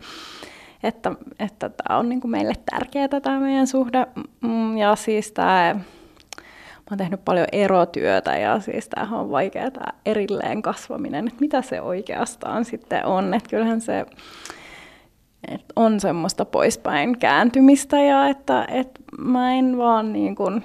että, 0.84 1.12
että 1.40 1.70
tämä 1.70 2.00
on 2.00 2.10
niin 2.10 2.22
kuin 2.22 2.32
meille 2.32 2.54
tärkeää 2.72 3.08
tämä 3.08 3.40
meidän 3.40 3.68
suhde. 3.68 4.08
Mm, 4.42 4.78
ja 4.78 4.96
siis 4.96 5.32
tämä, 5.32 5.76
mä 5.76 6.88
oon 6.92 6.98
tehnyt 6.98 7.26
paljon 7.26 7.48
erotyötä 7.52 8.38
ja 8.38 8.60
siis 8.60 8.90
tämähän 8.90 9.20
on 9.20 9.32
vaikea 9.32 9.72
tämä 9.72 9.94
erilleen 10.06 10.62
kasvaminen, 10.62 11.28
että 11.28 11.42
mitä 11.42 11.62
se 11.62 11.82
oikeastaan 11.82 12.66
sitten 12.66 13.06
on, 13.06 13.34
että 13.34 13.50
kyllähän 13.50 13.82
se 13.82 14.06
et 15.48 15.66
on 15.76 16.00
semmoista 16.00 16.46
poispäin 16.46 17.20
kääntymistä 17.20 18.02
ja 18.02 18.28
että 18.28 18.66
et 18.66 19.00
mä 19.18 19.54
en 19.54 19.78
vaan 19.78 20.14
niin 20.14 20.36
kuin 20.36 20.64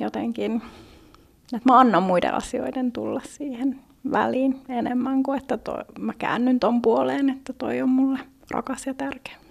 jotenkin, 0.00 0.62
että 1.54 1.72
mä 1.72 1.78
annan 1.78 2.02
muiden 2.02 2.34
asioiden 2.34 2.92
tulla 2.92 3.20
siihen 3.24 3.80
väliin 4.12 4.60
enemmän 4.68 5.22
kuin 5.22 5.38
että 5.38 5.56
toi, 5.56 5.84
mä 5.98 6.12
käännyn 6.18 6.60
ton 6.60 6.82
puoleen, 6.82 7.30
että 7.30 7.52
toi 7.52 7.82
on 7.82 7.88
mulle 7.88 8.18
rakas 8.50 8.86
ja 8.86 8.94
tärkeä. 8.94 9.43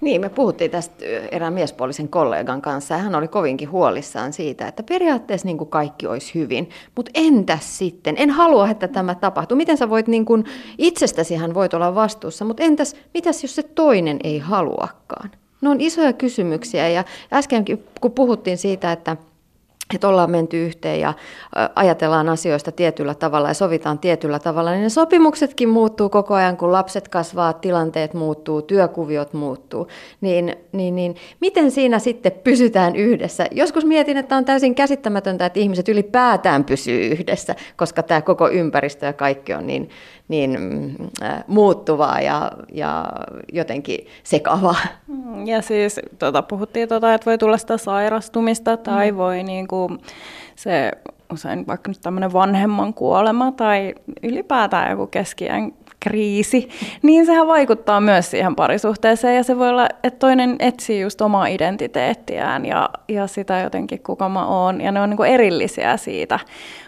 Niin, 0.00 0.20
me 0.20 0.28
puhuttiin 0.28 0.70
tästä 0.70 1.04
erään 1.30 1.52
miespuolisen 1.52 2.08
kollegan 2.08 2.62
kanssa 2.62 2.94
ja 2.94 2.98
hän 2.98 3.14
oli 3.14 3.28
kovinkin 3.28 3.70
huolissaan 3.70 4.32
siitä, 4.32 4.68
että 4.68 4.82
periaatteessa 4.82 5.46
niin 5.46 5.58
kuin 5.58 5.70
kaikki 5.70 6.06
olisi 6.06 6.34
hyvin, 6.34 6.70
mutta 6.96 7.10
entäs 7.14 7.78
sitten? 7.78 8.14
En 8.18 8.30
halua, 8.30 8.70
että 8.70 8.88
tämä 8.88 9.14
tapahtuu. 9.14 9.56
Miten 9.56 9.76
sä 9.76 9.90
voit, 9.90 10.08
niin 10.08 10.24
kuin, 10.24 10.44
itsestäsi 10.78 11.34
hän 11.34 11.54
voit 11.54 11.74
olla 11.74 11.94
vastuussa, 11.94 12.44
mutta 12.44 12.62
entäs, 12.62 12.96
mitäs 13.14 13.42
jos 13.42 13.54
se 13.54 13.62
toinen 13.62 14.18
ei 14.24 14.38
haluakaan? 14.38 15.30
Ne 15.60 15.68
on 15.68 15.80
isoja 15.80 16.12
kysymyksiä 16.12 16.88
ja 16.88 17.04
äskenkin 17.32 17.84
kun 18.00 18.12
puhuttiin 18.12 18.58
siitä, 18.58 18.92
että 18.92 19.16
että 19.94 20.08
ollaan 20.08 20.30
menty 20.30 20.64
yhteen 20.66 21.00
ja 21.00 21.14
ajatellaan 21.74 22.28
asioista 22.28 22.72
tietyllä 22.72 23.14
tavalla 23.14 23.48
ja 23.48 23.54
sovitaan 23.54 23.98
tietyllä 23.98 24.38
tavalla, 24.38 24.70
niin 24.70 24.82
ne 24.82 24.88
sopimuksetkin 24.88 25.68
muuttuu 25.68 26.08
koko 26.08 26.34
ajan, 26.34 26.56
kun 26.56 26.72
lapset 26.72 27.08
kasvaa, 27.08 27.52
tilanteet 27.52 28.14
muuttuu, 28.14 28.62
työkuviot 28.62 29.32
muuttuu. 29.32 29.88
Niin, 30.20 30.56
niin, 30.72 30.94
niin 30.94 31.16
miten 31.40 31.70
siinä 31.70 31.98
sitten 31.98 32.32
pysytään 32.32 32.96
yhdessä? 32.96 33.46
Joskus 33.50 33.84
mietin, 33.84 34.16
että 34.16 34.36
on 34.36 34.44
täysin 34.44 34.74
käsittämätöntä, 34.74 35.46
että 35.46 35.60
ihmiset 35.60 35.88
ylipäätään 35.88 36.64
pysyy 36.64 37.06
yhdessä, 37.06 37.54
koska 37.76 38.02
tämä 38.02 38.22
koko 38.22 38.48
ympäristö 38.48 39.06
ja 39.06 39.12
kaikki 39.12 39.54
on 39.54 39.66
niin, 39.66 39.90
niin 40.28 40.58
äh, 41.22 41.44
muuttuvaa 41.46 42.20
ja, 42.20 42.52
ja 42.72 43.06
jotenkin 43.52 44.06
sekavaa. 44.22 44.76
Mm, 45.06 45.46
ja 45.46 45.62
siis 45.62 46.00
tota, 46.18 46.42
puhuttiin, 46.42 46.88
tota, 46.88 47.14
että 47.14 47.26
voi 47.26 47.38
tulla 47.38 47.58
sitä 47.58 47.78
sairastumista 47.78 48.76
tai 48.76 49.12
mm. 49.12 49.18
voi 49.18 49.42
niin 49.42 49.68
kuin, 49.68 49.98
se 50.56 50.92
usein 51.32 51.66
vaikka 51.66 51.88
nyt 51.88 52.00
tämmöinen 52.00 52.32
vanhemman 52.32 52.94
kuolema 52.94 53.52
tai 53.52 53.94
ylipäätään 54.22 54.90
joku 54.90 55.06
keskiään 55.06 55.72
kriisi, 56.00 56.68
niin 57.02 57.26
sehän 57.26 57.46
vaikuttaa 57.46 58.00
myös 58.00 58.30
siihen 58.30 58.56
parisuhteeseen 58.56 59.36
ja 59.36 59.42
se 59.42 59.58
voi 59.58 59.68
olla, 59.68 59.88
että 60.02 60.18
toinen 60.18 60.56
etsii 60.58 61.00
just 61.00 61.20
omaa 61.20 61.46
identiteettiään 61.46 62.66
ja, 62.66 62.90
ja 63.08 63.26
sitä 63.26 63.60
jotenkin 63.60 64.02
kuka 64.02 64.28
mä 64.28 64.46
oon 64.46 64.80
ja 64.80 64.92
ne 64.92 65.00
on 65.00 65.10
niin 65.10 65.16
kuin 65.16 65.30
erillisiä 65.30 65.96
siitä 65.96 66.38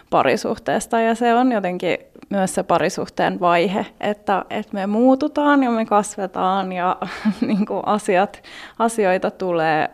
parisuhteesta 0.09 0.99
ja 0.99 1.15
se 1.15 1.33
on 1.33 1.51
jotenkin 1.51 1.97
myös 2.29 2.55
se 2.55 2.63
parisuhteen 2.63 3.39
vaihe, 3.39 3.85
että, 3.99 4.45
että 4.49 4.73
me 4.73 4.87
muututaan 4.87 5.63
ja 5.63 5.71
me 5.71 5.85
kasvetaan 5.85 6.71
ja 6.71 6.97
niin 7.47 7.65
kuin 7.65 7.81
asiat, 7.85 8.43
asioita 8.79 9.31
tulee. 9.31 9.89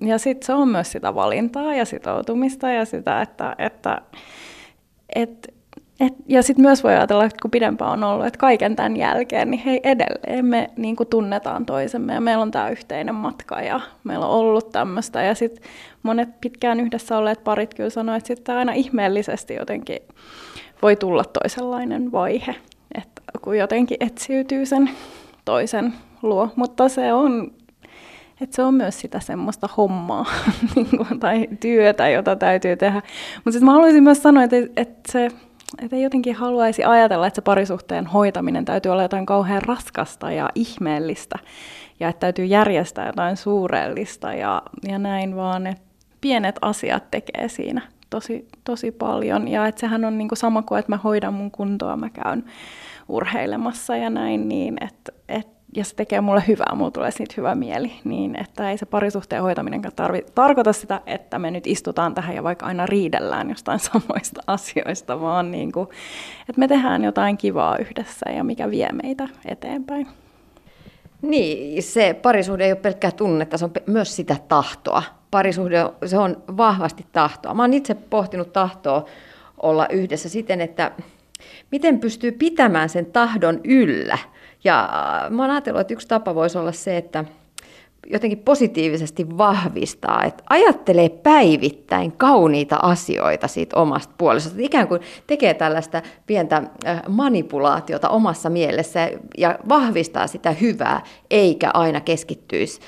Ja 0.00 0.18
sitten 0.18 0.46
se 0.46 0.52
on 0.52 0.68
myös 0.68 0.92
sitä 0.92 1.14
valintaa 1.14 1.74
ja 1.74 1.84
sitoutumista 1.84 2.70
ja 2.70 2.84
sitä, 2.84 3.22
että, 3.22 3.54
että, 3.58 4.02
että 5.14 5.48
et, 6.00 6.14
ja 6.26 6.42
sitten 6.42 6.62
myös 6.62 6.84
voi 6.84 6.92
ajatella, 6.92 7.24
että 7.24 7.38
kun 7.42 7.50
pidempään 7.50 7.90
on 7.92 8.04
ollut, 8.04 8.26
että 8.26 8.38
kaiken 8.38 8.76
tämän 8.76 8.96
jälkeen, 8.96 9.50
niin 9.50 9.60
hei 9.64 9.80
edelleen 9.82 10.46
me 10.46 10.70
niin 10.76 10.96
kuin 10.96 11.08
tunnetaan 11.08 11.66
toisemme 11.66 12.14
ja 12.14 12.20
meillä 12.20 12.42
on 12.42 12.50
tämä 12.50 12.68
yhteinen 12.68 13.14
matka 13.14 13.62
ja 13.62 13.80
meillä 14.04 14.26
on 14.26 14.32
ollut 14.32 14.72
tämmöistä. 14.72 15.22
Ja 15.22 15.34
sitten 15.34 15.64
monet 16.02 16.40
pitkään 16.40 16.80
yhdessä 16.80 17.18
olleet 17.18 17.44
parit 17.44 17.74
kyllä 17.74 17.90
sanoivat, 17.90 18.20
että 18.20 18.26
sitten 18.26 18.56
aina 18.56 18.72
ihmeellisesti 18.72 19.54
jotenkin 19.54 19.98
voi 20.84 20.96
tulla 20.96 21.24
toisenlainen 21.24 22.12
vaihe, 22.12 22.54
että 22.94 23.22
kun 23.42 23.58
jotenkin 23.58 23.96
etsiytyy 24.00 24.66
sen 24.66 24.90
toisen 25.44 25.94
luo. 26.22 26.48
Mutta 26.56 26.88
se 26.88 27.12
on, 27.12 27.52
että 28.40 28.56
se 28.56 28.62
on 28.62 28.74
myös 28.74 29.00
sitä 29.00 29.20
semmoista 29.20 29.68
hommaa 29.76 30.26
niin 30.76 31.20
tai 31.20 31.48
työtä, 31.60 32.08
jota 32.08 32.36
täytyy 32.36 32.76
tehdä. 32.76 33.02
Mutta 33.36 33.52
sitten 33.52 33.64
mä 33.64 33.72
haluaisin 33.72 34.02
myös 34.02 34.22
sanoa, 34.22 34.42
että, 34.42 34.56
että 34.76 35.12
se 35.12 35.28
että 35.82 35.96
jotenkin 35.96 36.34
haluaisi 36.34 36.84
ajatella, 36.84 37.26
että 37.26 37.34
se 37.36 37.42
parisuhteen 37.42 38.06
hoitaminen 38.06 38.64
täytyy 38.64 38.92
olla 38.92 39.02
jotain 39.02 39.26
kauhean 39.26 39.62
raskasta 39.62 40.32
ja 40.32 40.50
ihmeellistä 40.54 41.38
ja 42.00 42.08
että 42.08 42.20
täytyy 42.20 42.44
järjestää 42.44 43.06
jotain 43.06 43.36
suurellista 43.36 44.34
ja, 44.34 44.62
ja 44.88 44.98
näin, 44.98 45.36
vaan 45.36 45.66
että 45.66 45.82
pienet 46.20 46.56
asiat 46.62 47.10
tekee 47.10 47.48
siinä 47.48 47.82
tosi, 48.10 48.48
tosi 48.64 48.90
paljon. 48.90 49.48
Ja 49.48 49.66
että 49.66 49.80
sehän 49.80 50.04
on 50.04 50.18
niinku 50.18 50.36
sama 50.36 50.62
kuin, 50.62 50.78
että 50.78 50.92
mä 50.92 50.96
hoidan 50.96 51.34
mun 51.34 51.50
kuntoa, 51.50 51.96
mä 51.96 52.10
käyn 52.10 52.44
urheilemassa 53.08 53.96
ja 53.96 54.10
näin, 54.10 54.48
niin 54.48 54.76
että 54.80 55.12
et 55.28 55.54
ja 55.76 55.84
se 55.84 55.94
tekee 55.94 56.20
mulle 56.20 56.44
hyvää, 56.48 56.74
mulla 56.74 56.90
tulee 56.90 57.10
siitä 57.10 57.34
hyvä 57.36 57.54
mieli, 57.54 57.92
niin 58.04 58.40
että 58.40 58.70
ei 58.70 58.78
se 58.78 58.86
parisuhteen 58.86 59.42
hoitaminen 59.42 59.82
tarvi, 59.96 60.24
tarkoita 60.34 60.72
sitä, 60.72 61.00
että 61.06 61.38
me 61.38 61.50
nyt 61.50 61.66
istutaan 61.66 62.14
tähän 62.14 62.36
ja 62.36 62.42
vaikka 62.42 62.66
aina 62.66 62.86
riidellään 62.86 63.48
jostain 63.48 63.78
samoista 63.92 64.40
asioista, 64.46 65.20
vaan 65.20 65.50
niin 65.50 65.72
kuin, 65.72 65.88
että 66.48 66.58
me 66.58 66.68
tehdään 66.68 67.04
jotain 67.04 67.36
kivaa 67.36 67.78
yhdessä 67.78 68.30
ja 68.30 68.44
mikä 68.44 68.70
vie 68.70 68.88
meitä 69.02 69.28
eteenpäin. 69.46 70.08
Niin, 71.22 71.82
se 71.82 72.14
parisuhde 72.22 72.64
ei 72.64 72.72
ole 72.72 72.80
pelkkää 72.80 73.10
tunnetta, 73.10 73.58
se 73.58 73.64
on 73.64 73.72
myös 73.86 74.16
sitä 74.16 74.36
tahtoa. 74.48 75.02
Parisuhde, 75.34 75.76
se 76.06 76.18
on 76.18 76.42
vahvasti 76.56 77.06
tahtoa. 77.12 77.54
Mä 77.54 77.62
oon 77.62 77.74
itse 77.74 77.94
pohtinut 77.94 78.52
tahtoa 78.52 79.04
olla 79.62 79.88
yhdessä 79.88 80.28
siten, 80.28 80.60
että 80.60 80.92
miten 81.70 82.00
pystyy 82.00 82.32
pitämään 82.32 82.88
sen 82.88 83.06
tahdon 83.06 83.60
yllä. 83.64 84.18
Ja 84.64 84.82
äh, 85.24 85.30
mä 85.30 85.42
oon 85.42 85.50
ajatellut, 85.50 85.80
että 85.80 85.94
yksi 85.94 86.08
tapa 86.08 86.34
voisi 86.34 86.58
olla 86.58 86.72
se, 86.72 86.96
että 86.96 87.24
jotenkin 88.06 88.38
positiivisesti 88.38 89.38
vahvistaa, 89.38 90.24
että 90.24 90.44
ajattelee 90.50 91.08
päivittäin 91.08 92.12
kauniita 92.12 92.76
asioita 92.76 93.48
siitä 93.48 93.76
omasta 93.76 94.14
puolisosta. 94.18 94.58
Ikään 94.60 94.88
kuin 94.88 95.00
tekee 95.26 95.54
tällaista 95.54 96.02
pientä 96.26 96.62
manipulaatiota 97.08 98.08
omassa 98.08 98.50
mielessä 98.50 99.10
ja 99.38 99.58
vahvistaa 99.68 100.26
sitä 100.26 100.50
hyvää, 100.50 101.02
eikä 101.30 101.70
aina 101.74 102.00
keskittyisi 102.00 102.80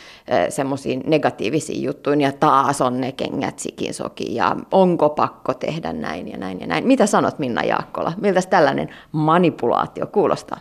semmoisiin 0.49 1.03
negatiivisiin 1.07 1.83
juttuihin 1.83 2.21
ja 2.21 2.33
taas 2.33 2.81
on 2.81 3.01
ne 3.01 3.13
kengät 3.13 3.59
sikin 3.59 3.95
soki 3.95 4.35
ja 4.35 4.57
onko 4.71 5.09
pakko 5.09 5.55
tehdä 5.55 5.93
näin 5.93 6.29
ja 6.29 6.37
näin 6.37 6.61
ja 6.61 6.67
näin. 6.67 6.87
Mitä 6.87 7.07
sanot 7.07 7.39
Minna 7.39 7.63
Jaakkola? 7.63 8.13
Miltä 8.17 8.43
tällainen 8.51 8.89
manipulaatio 9.13 10.07
kuulostaa? 10.07 10.59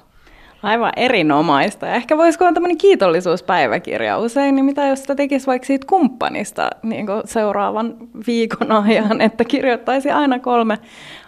Aivan 0.66 0.92
erinomaista. 0.96 1.88
Ehkä 1.88 2.18
voisiko 2.18 2.44
olla 2.44 2.54
tämmöinen 2.54 2.78
kiitollisuuspäiväkirja 2.78 4.18
usein, 4.18 4.56
niin 4.56 4.66
mitä 4.66 4.88
jos 4.88 5.00
sitä 5.00 5.16
tekisi 5.16 5.48
vaikka 5.48 5.66
siitä 5.66 5.88
kumppanista 5.90 6.70
niin 6.84 7.08
seuraavan 7.26 7.96
viikon 8.28 8.72
ajan, 8.72 9.22
että 9.22 9.44
kirjoittaisi 9.44 10.12
aina 10.12 10.40
kolme 10.40 10.78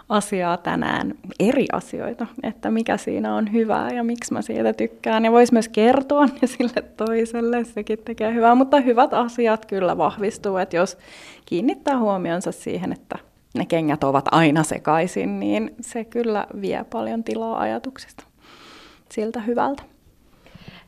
asiaa 0.08 0.56
tänään, 0.56 1.14
eri 1.40 1.66
asioita, 1.72 2.26
että 2.42 2.70
mikä 2.70 2.96
siinä 2.96 3.34
on 3.34 3.52
hyvää 3.52 3.90
ja 3.90 4.04
miksi 4.04 4.32
mä 4.32 4.42
siitä 4.42 4.72
tykkään. 4.72 5.24
Ja 5.24 5.32
voisi 5.32 5.52
myös 5.52 5.68
kertoa 5.68 6.26
ne 6.26 6.48
sille 6.48 6.82
toiselle, 6.96 7.64
sekin 7.64 7.98
tekee 8.04 8.34
hyvää, 8.34 8.54
mutta 8.54 8.80
hyvät 8.80 9.14
asiat 9.14 9.66
kyllä 9.66 9.98
vahvistuu, 9.98 10.56
että 10.56 10.76
jos 10.76 10.98
kiinnittää 11.46 11.98
huomionsa 11.98 12.52
siihen, 12.52 12.92
että 12.92 13.18
ne 13.54 13.66
kengät 13.66 14.04
ovat 14.04 14.24
aina 14.30 14.62
sekaisin, 14.62 15.40
niin 15.40 15.74
se 15.80 16.04
kyllä 16.04 16.46
vie 16.60 16.84
paljon 16.90 17.24
tilaa 17.24 17.60
ajatuksista 17.60 18.27
siltä 19.12 19.40
hyvältä. 19.40 19.82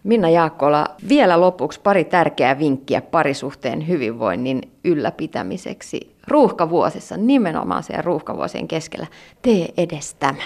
Minna 0.04 0.28
Jaakkola, 0.28 0.86
vielä 1.08 1.40
lopuksi 1.40 1.80
pari 1.80 2.04
tärkeää 2.04 2.58
vinkkiä 2.58 3.00
parisuhteen 3.02 3.88
hyvinvoinnin 3.88 4.60
ylläpitämiseksi 4.84 6.16
ruuhkavuosissa, 6.28 7.16
nimenomaan 7.16 7.82
siellä 7.82 8.02
ruuhkavuosien 8.02 8.68
keskellä. 8.68 9.06
Tee 9.42 9.68
edes 9.76 10.14
tämä. 10.14 10.42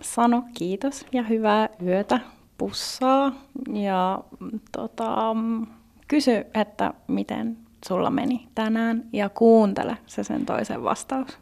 Sano 0.00 0.42
kiitos 0.54 1.06
ja 1.12 1.22
hyvää 1.22 1.68
yötä, 1.86 2.20
pussaa 2.58 3.32
ja 3.72 4.20
tota, 4.72 5.36
kysy, 6.08 6.46
että 6.54 6.94
miten 7.08 7.56
sulla 7.88 8.10
meni 8.10 8.48
tänään 8.54 9.04
ja 9.12 9.28
kuuntele 9.28 9.98
se 10.06 10.24
sen 10.24 10.46
toisen 10.46 10.84
vastaus. 10.84 11.38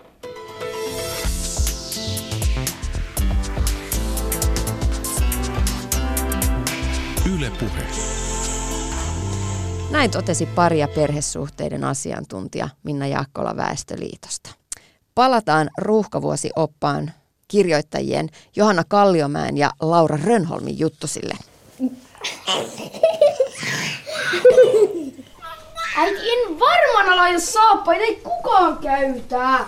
Yle 7.33 7.51
Puhe. 7.61 7.83
Näin 9.91 10.11
totesi 10.11 10.47
pari- 10.47 10.79
ja 10.79 10.89
perhesuhteiden 10.89 11.85
asiantuntija 11.85 12.69
Minna 12.83 13.07
Jaakkola 13.07 13.57
Väestöliitosta. 13.57 14.51
Palataan 15.15 15.71
ruuhkavuosioppaan 15.79 17.13
kirjoittajien 17.49 18.29
Johanna 18.57 18.85
Kalliomäen 18.89 19.57
ja 19.57 19.71
Laura 19.81 20.19
Rönholmin 20.25 20.79
juttusille. 20.79 21.35
Äiti, 25.97 26.31
en 26.31 26.61
varmana 26.61 27.17
laita 27.17 27.41
saappaita, 27.41 28.05
ei 28.05 28.23
kukaan 28.25 28.79
käytä. 28.79 29.61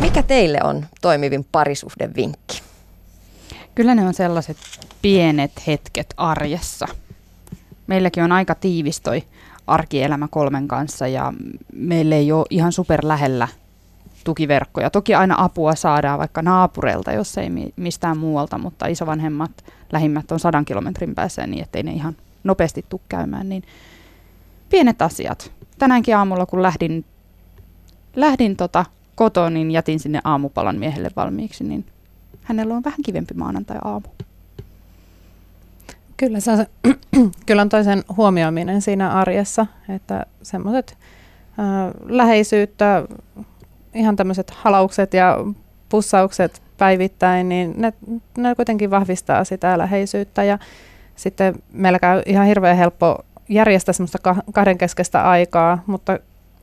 Mikä 0.00 0.22
teille 0.22 0.58
on 0.64 0.86
toimivin 1.00 1.46
parisuhdevinkki? 1.52 2.63
Kyllä 3.74 3.94
ne 3.94 4.06
on 4.06 4.14
sellaiset 4.14 4.56
pienet 5.02 5.66
hetket 5.66 6.14
arjessa. 6.16 6.86
Meilläkin 7.86 8.22
on 8.22 8.32
aika 8.32 8.54
tiivis 8.54 9.00
toi 9.00 9.22
arkielämä 9.66 10.28
kolmen 10.30 10.68
kanssa 10.68 11.06
ja 11.06 11.32
meillä 11.72 12.16
ei 12.16 12.32
ole 12.32 12.46
ihan 12.50 12.72
super 12.72 13.00
lähellä 13.02 13.48
tukiverkkoja. 14.24 14.90
Toki 14.90 15.14
aina 15.14 15.34
apua 15.38 15.74
saadaan 15.74 16.18
vaikka 16.18 16.42
naapureilta, 16.42 17.12
jos 17.12 17.38
ei 17.38 17.50
mistään 17.76 18.18
muualta, 18.18 18.58
mutta 18.58 18.86
isovanhemmat, 18.86 19.50
lähimmät 19.92 20.32
on 20.32 20.40
sadan 20.40 20.64
kilometrin 20.64 21.14
päässä 21.14 21.46
niin, 21.46 21.62
ettei 21.62 21.82
ne 21.82 21.92
ihan 21.92 22.16
nopeasti 22.44 22.84
tule 22.88 23.00
käymään. 23.08 23.48
Niin 23.48 23.62
pienet 24.70 25.02
asiat. 25.02 25.52
Tänäänkin 25.78 26.16
aamulla, 26.16 26.46
kun 26.46 26.62
lähdin, 26.62 27.04
lähdin 28.16 28.56
tota 28.56 28.84
kotoa, 29.14 29.50
niin 29.50 29.70
jätin 29.70 30.00
sinne 30.00 30.20
aamupalan 30.24 30.78
miehelle 30.78 31.10
valmiiksi, 31.16 31.64
niin 31.64 31.86
hänellä 32.44 32.74
on 32.74 32.84
vähän 32.84 33.02
kivempi 33.04 33.34
maanantai-aamu. 33.34 34.08
Kyllä, 36.16 36.40
se 36.40 36.50
on, 36.50 36.66
kyllä 37.46 37.62
on 37.62 37.68
toisen 37.68 38.04
huomioiminen 38.16 38.82
siinä 38.82 39.10
arjessa, 39.10 39.66
että 39.88 40.26
semmoiset 40.42 40.96
läheisyyttä, 42.06 43.04
ihan 43.94 44.16
tämmöiset 44.16 44.50
halaukset 44.50 45.14
ja 45.14 45.38
pussaukset 45.88 46.62
päivittäin, 46.78 47.48
niin 47.48 47.74
ne, 47.76 47.92
ne 48.38 48.54
kuitenkin 48.54 48.90
vahvistaa 48.90 49.44
sitä 49.44 49.78
läheisyyttä 49.78 50.44
ja 50.44 50.58
sitten 51.16 51.54
meillä 51.72 51.98
käy 51.98 52.22
ihan 52.26 52.46
hirveän 52.46 52.76
helppo 52.76 53.18
järjestää 53.48 53.92
semmoista 53.92 54.18
kahdenkeskeistä 54.52 55.22
aikaa, 55.22 55.82
mutta 55.86 56.18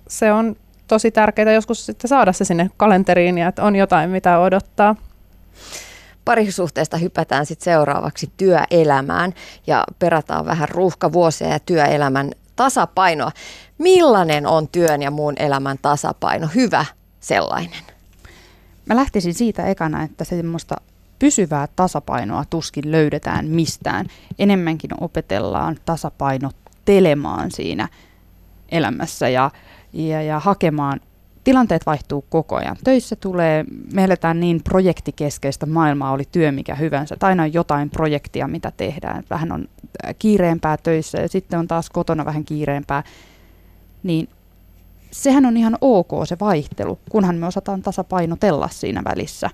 se 0.08 0.32
on 0.32 0.56
tosi 0.88 1.12
tärkeää 1.12 1.52
joskus 1.52 1.86
sitten 1.86 2.08
saada 2.08 2.34
se 2.34 2.46
sinne 2.46 2.70
kalenteriin 2.78 3.38
ja 3.38 3.48
että 3.48 3.64
on 3.64 3.76
jotain, 3.76 4.10
mitä 4.10 4.40
odottaa. 4.40 4.96
Parisuhteesta 6.26 6.98
hypätään 6.98 7.46
sitten 7.46 7.66
seuraavaksi 7.74 8.32
työelämään 8.38 9.34
ja 9.68 9.84
perataan 10.00 10.46
vähän 10.46 10.70
ruuhkavuosia 10.70 11.48
ja 11.48 11.60
työelämän 11.60 12.32
tasapainoa. 12.56 13.32
Millainen 13.78 14.48
on 14.48 14.68
työn 14.68 15.02
ja 15.02 15.12
muun 15.12 15.34
elämän 15.40 15.78
tasapaino? 15.82 16.48
Hyvä 16.56 16.86
sellainen. 17.20 17.84
Mä 18.86 18.96
lähtisin 18.96 19.34
siitä 19.34 19.66
ekana, 19.66 20.04
että 20.04 20.24
semmoista 20.24 20.76
pysyvää 21.20 21.68
tasapainoa 21.76 22.44
tuskin 22.50 22.92
löydetään 22.92 23.48
mistään. 23.48 24.06
Enemmänkin 24.40 24.92
opetellaan 25.02 25.78
tasapainottelemaan 25.86 27.52
siinä 27.52 27.88
elämässä 28.70 29.30
ja, 29.30 29.52
ja, 29.94 30.22
ja 30.22 30.40
hakemaan 30.40 31.00
tilanteet 31.44 31.86
vaihtuu 31.86 32.26
koko 32.30 32.56
ajan. 32.56 32.78
Töissä 32.84 33.16
tulee, 33.16 33.66
me 33.94 34.04
eletään 34.04 34.40
niin 34.40 34.64
projektikeskeistä 34.64 35.66
maailmaa, 35.66 36.12
oli 36.12 36.24
työ 36.32 36.52
mikä 36.52 36.76
hyvänsä. 36.76 37.16
Tai 37.20 37.30
aina 37.30 37.44
on 37.44 37.54
jotain 37.54 37.90
projektia, 37.90 38.48
mitä 38.48 38.72
tehdään. 38.78 39.24
Vähän 39.30 39.52
on 39.52 39.68
äh, 40.06 40.16
kiireempää 40.20 40.78
töissä 40.78 41.18
ja 41.18 41.28
sitten 41.28 41.60
on 41.60 41.68
taas 41.68 41.90
kotona 41.90 42.26
vähän 42.26 42.46
kiireempää. 42.46 43.04
Niin 44.04 44.30
sehän 45.12 45.46
on 45.46 45.58
ihan 45.58 45.78
ok 45.82 46.12
se 46.26 46.38
vaihtelu, 46.40 47.00
kunhan 47.10 47.36
me 47.36 47.48
osataan 47.48 47.82
tasapainotella 47.82 48.70
siinä 48.72 49.02
välissä. 49.06 49.50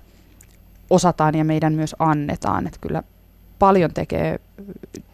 Osataan 0.90 1.34
ja 1.34 1.44
meidän 1.44 1.72
myös 1.72 1.96
annetaan. 1.98 2.66
Että 2.66 2.78
kyllä 2.80 3.02
paljon 3.58 3.94
tekee 3.94 4.40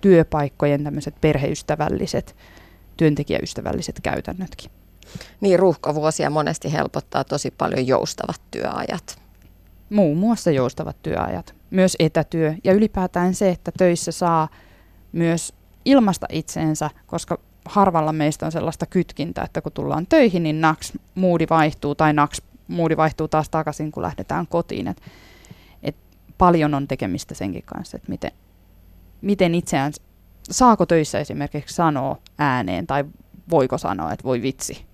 työpaikkojen 0.00 0.84
tämmöiset 0.84 1.14
perheystävälliset, 1.20 2.36
työntekijäystävälliset 2.96 4.00
käytännötkin. 4.02 4.70
Niin, 5.40 5.58
ruuhkavuosia 5.58 6.30
monesti 6.30 6.72
helpottaa 6.72 7.24
tosi 7.24 7.50
paljon 7.50 7.86
joustavat 7.86 8.40
työajat. 8.50 9.22
Muun 9.90 10.16
muassa 10.18 10.50
joustavat 10.50 10.96
työajat, 11.02 11.54
myös 11.70 11.96
etätyö 11.98 12.54
ja 12.64 12.72
ylipäätään 12.72 13.34
se, 13.34 13.50
että 13.50 13.72
töissä 13.78 14.12
saa 14.12 14.48
myös 15.12 15.52
ilmasta 15.84 16.26
itseensä, 16.30 16.90
koska 17.06 17.38
harvalla 17.64 18.12
meistä 18.12 18.46
on 18.46 18.52
sellaista 18.52 18.86
kytkintää, 18.86 19.44
että 19.44 19.60
kun 19.60 19.72
tullaan 19.72 20.06
töihin, 20.06 20.42
niin 20.42 20.60
naks 20.60 20.92
moodi 21.14 21.46
vaihtuu 21.50 21.94
tai 21.94 22.12
naks 22.12 22.42
moodi 22.68 22.96
vaihtuu 22.96 23.28
taas 23.28 23.48
takaisin, 23.48 23.92
kun 23.92 24.02
lähdetään 24.02 24.46
kotiin. 24.46 24.88
Et, 24.88 25.02
et 25.82 25.96
paljon 26.38 26.74
on 26.74 26.88
tekemistä 26.88 27.34
senkin 27.34 27.62
kanssa, 27.66 27.96
että 27.96 28.10
miten, 28.10 28.32
miten 29.22 29.54
itseään, 29.54 29.92
saako 30.50 30.86
töissä 30.86 31.18
esimerkiksi 31.18 31.74
sanoa 31.74 32.18
ääneen 32.38 32.86
tai 32.86 33.04
voiko 33.50 33.78
sanoa, 33.78 34.12
että 34.12 34.24
voi 34.24 34.42
vitsi, 34.42 34.86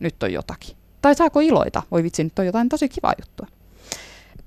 nyt 0.00 0.22
on 0.22 0.32
jotakin. 0.32 0.76
Tai 1.02 1.14
saako 1.14 1.40
iloita? 1.40 1.82
Voi 1.90 2.02
vitsi, 2.02 2.24
nyt 2.24 2.38
on 2.38 2.46
jotain 2.46 2.68
tosi 2.68 2.88
kivaa 2.88 3.14
juttua. 3.20 3.46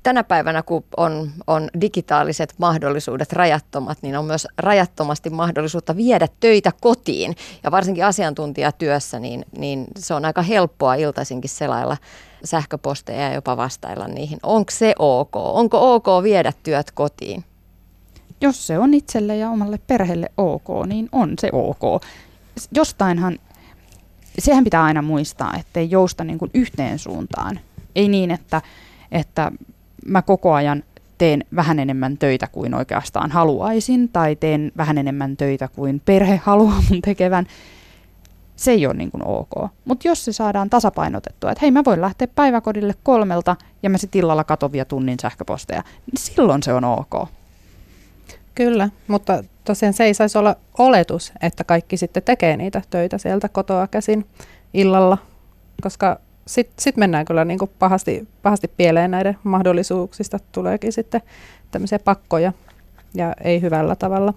tänä 0.04 0.24
päivänä, 0.24 0.64
kun 0.64 0.84
on, 0.98 1.32
on 1.48 1.70
digitaaliset 1.82 2.54
mahdollisuudet 2.58 3.34
rajattomat, 3.34 3.98
niin 4.02 4.18
on 4.18 4.26
myös 4.26 4.48
rajattomasti 4.58 5.30
mahdollisuutta 5.30 5.98
viedä 5.98 6.28
töitä 6.40 6.72
kotiin. 6.82 7.36
Ja 7.64 7.72
varsinkin 7.72 8.06
asiantuntijatyössä, 8.06 9.20
niin, 9.20 9.46
niin 9.58 9.88
se 9.98 10.14
on 10.14 10.26
aika 10.26 10.42
helppoa 10.42 10.96
iltaisinkin 10.96 11.50
selailla 11.50 11.98
sähköposteja 12.44 13.22
ja 13.22 13.34
jopa 13.34 13.58
vastailla 13.58 14.08
niihin. 14.08 14.40
Onko 14.44 14.72
se 14.72 14.94
ok? 15.00 15.36
Onko 15.36 15.96
ok 15.96 16.24
viedä 16.24 16.54
työt 16.64 16.92
kotiin? 16.92 17.44
Jos 18.42 18.68
se 18.68 18.80
on 18.80 18.94
itselle 18.94 19.38
ja 19.38 19.50
omalle 19.50 19.80
perheelle 19.88 20.30
ok, 20.38 20.68
niin 20.86 21.10
on 21.12 21.34
se 21.40 21.50
ok. 21.54 22.04
Jostainhan, 22.72 23.40
sehän 24.40 24.64
pitää 24.64 24.84
aina 24.84 25.02
muistaa, 25.02 25.54
ettei 25.60 25.92
jousta 25.92 26.24
niin 26.24 26.40
kuin 26.40 26.52
yhteen 26.54 27.00
suuntaan. 27.00 27.60
Ei 27.96 28.08
niin, 28.08 28.32
että, 28.32 28.62
että 29.12 29.52
mä 30.06 30.22
koko 30.22 30.54
ajan 30.54 30.84
teen 31.18 31.46
vähän 31.56 31.80
enemmän 31.80 32.18
töitä 32.18 32.48
kuin 32.48 32.74
oikeastaan 32.74 33.32
haluaisin, 33.32 34.10
tai 34.10 34.36
teen 34.36 34.72
vähän 34.78 34.98
enemmän 34.98 35.38
töitä 35.38 35.68
kuin 35.68 36.02
perhe 36.06 36.42
haluaa 36.44 36.84
mun 36.90 37.02
tekevän, 37.02 37.46
se 38.56 38.72
ei 38.72 38.86
ole 38.86 38.94
niin 38.94 39.12
kuin 39.12 39.28
ok. 39.28 39.72
Mutta 39.86 40.08
jos 40.08 40.26
se 40.26 40.34
saadaan 40.34 40.70
tasapainotettua, 40.70 41.52
että 41.52 41.60
hei 41.62 41.72
mä 41.72 41.84
voin 41.86 42.02
lähteä 42.02 42.28
päiväkodille 42.28 42.96
kolmelta 43.04 43.56
ja 43.84 43.90
mä 43.90 43.98
sitten 43.98 44.20
illalla 44.20 44.44
katon 44.44 44.72
vielä 44.72 44.86
tunnin 44.86 45.20
sähköposteja, 45.22 45.84
niin 46.06 46.18
silloin 46.18 46.64
se 46.64 46.74
on 46.74 46.84
ok. 46.84 47.30
Kyllä, 48.56 48.90
mutta 49.08 49.44
tosiaan 49.64 49.94
se 49.94 50.04
ei 50.04 50.14
saisi 50.14 50.38
olla 50.38 50.56
oletus, 50.78 51.34
että 51.42 51.64
kaikki 51.64 51.98
sitten 51.98 52.24
tekee 52.24 52.58
niitä 52.58 52.82
töitä 52.90 53.18
sieltä 53.18 53.50
kotoa 53.50 53.88
käsin 53.88 54.26
illalla, 54.74 55.18
koska 55.82 56.20
sitten 56.48 56.84
sit 56.84 56.98
mennään 56.98 57.26
kyllä 57.26 57.46
niin 57.46 57.60
kuin 57.60 57.72
pahasti, 57.80 58.28
pahasti 58.42 58.68
pieleen 58.68 59.12
näiden 59.12 59.38
mahdollisuuksista. 59.44 60.40
Tuleekin 60.52 60.94
sitten 60.94 61.22
tämmöisiä 61.72 62.00
pakkoja 62.00 62.54
ja 63.14 63.34
ei 63.44 63.62
hyvällä 63.62 63.96
tavalla. 63.96 64.34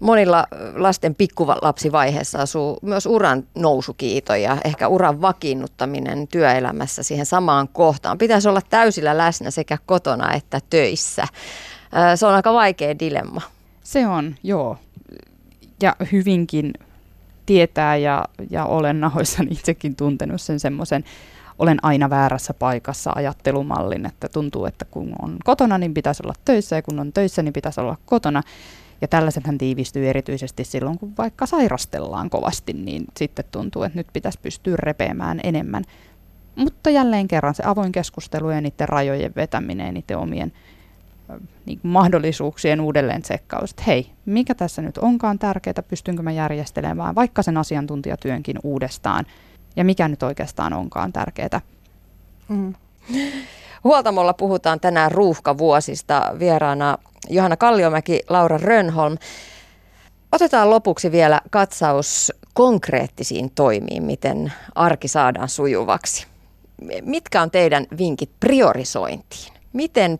Monilla 0.00 0.46
lasten 0.74 1.14
pikkulapsivaiheessa 1.14 2.38
asuu 2.38 2.78
myös 2.82 3.06
uran 3.06 3.44
nousukiito 3.54 4.34
ja 4.34 4.56
ehkä 4.64 4.88
uran 4.88 5.20
vakiinnuttaminen 5.20 6.28
työelämässä 6.28 7.02
siihen 7.02 7.26
samaan 7.26 7.68
kohtaan. 7.68 8.18
Pitäisi 8.18 8.48
olla 8.48 8.60
täysillä 8.70 9.18
läsnä 9.18 9.50
sekä 9.50 9.78
kotona 9.86 10.32
että 10.34 10.60
töissä. 10.70 11.26
Se 12.16 12.26
on 12.26 12.34
aika 12.34 12.52
vaikea 12.52 12.98
dilemma. 12.98 13.40
Se 13.84 14.06
on, 14.06 14.34
joo. 14.42 14.78
Ja 15.82 15.96
hyvinkin 16.12 16.72
tietää 17.46 17.96
ja, 17.96 18.24
ja 18.50 18.64
olen 18.64 19.00
nahoissani 19.00 19.52
itsekin 19.52 19.96
tuntenut 19.96 20.40
sen 20.40 20.60
semmoisen 20.60 21.04
olen 21.58 21.78
aina 21.82 22.10
väärässä 22.10 22.54
paikassa 22.54 23.12
ajattelumallin, 23.14 24.06
että 24.06 24.28
tuntuu, 24.28 24.66
että 24.66 24.84
kun 24.84 25.12
on 25.22 25.36
kotona, 25.44 25.78
niin 25.78 25.94
pitäisi 25.94 26.22
olla 26.24 26.34
töissä 26.44 26.76
ja 26.76 26.82
kun 26.82 27.00
on 27.00 27.12
töissä, 27.12 27.42
niin 27.42 27.52
pitäisi 27.52 27.80
olla 27.80 27.96
kotona. 28.06 28.42
Ja 29.00 29.08
tällaisethan 29.08 29.58
tiivistyy 29.58 30.08
erityisesti 30.08 30.64
silloin, 30.64 30.98
kun 30.98 31.12
vaikka 31.18 31.46
sairastellaan 31.46 32.30
kovasti, 32.30 32.72
niin 32.72 33.04
sitten 33.16 33.44
tuntuu, 33.52 33.82
että 33.82 33.98
nyt 33.98 34.06
pitäisi 34.12 34.38
pystyä 34.42 34.76
repeämään 34.76 35.40
enemmän. 35.42 35.84
Mutta 36.56 36.90
jälleen 36.90 37.28
kerran 37.28 37.54
se 37.54 37.62
avoin 37.66 37.92
keskustelu 37.92 38.50
ja 38.50 38.60
niiden 38.60 38.88
rajojen 38.88 39.32
vetäminen, 39.36 39.94
niiden 39.94 40.18
omien 40.18 40.52
niin 41.66 41.80
mahdollisuuksien 41.82 42.80
uudelleen 42.80 43.22
tsekkaus, 43.22 43.70
että 43.70 43.82
hei, 43.86 44.10
mikä 44.26 44.54
tässä 44.54 44.82
nyt 44.82 44.98
onkaan 44.98 45.38
tärkeää, 45.38 45.82
pystynkö 45.88 46.22
mä 46.22 46.32
järjestelemään 46.32 47.14
vaikka 47.14 47.42
sen 47.42 47.56
asiantuntijatyönkin 47.56 48.56
uudestaan, 48.62 49.26
ja 49.76 49.84
mikä 49.84 50.08
nyt 50.08 50.22
oikeastaan 50.22 50.72
onkaan 50.72 51.12
tärkeää. 51.12 51.60
Mm. 52.48 52.74
Huoltamolla 53.84 54.32
puhutaan 54.32 54.80
tänään 54.80 55.12
ruuhkavuosista. 55.12 56.34
Vieraana 56.38 56.98
Johanna 57.28 57.56
Kalliomäki, 57.56 58.20
Laura 58.28 58.58
Rönholm. 58.58 59.16
Otetaan 60.32 60.70
lopuksi 60.70 61.12
vielä 61.12 61.40
katsaus 61.50 62.32
konkreettisiin 62.54 63.50
toimiin, 63.54 64.02
miten 64.02 64.52
arki 64.74 65.08
saadaan 65.08 65.48
sujuvaksi. 65.48 66.26
Mitkä 67.02 67.42
on 67.42 67.50
teidän 67.50 67.86
vinkit 67.98 68.30
priorisointiin? 68.40 69.52
Miten 69.72 70.18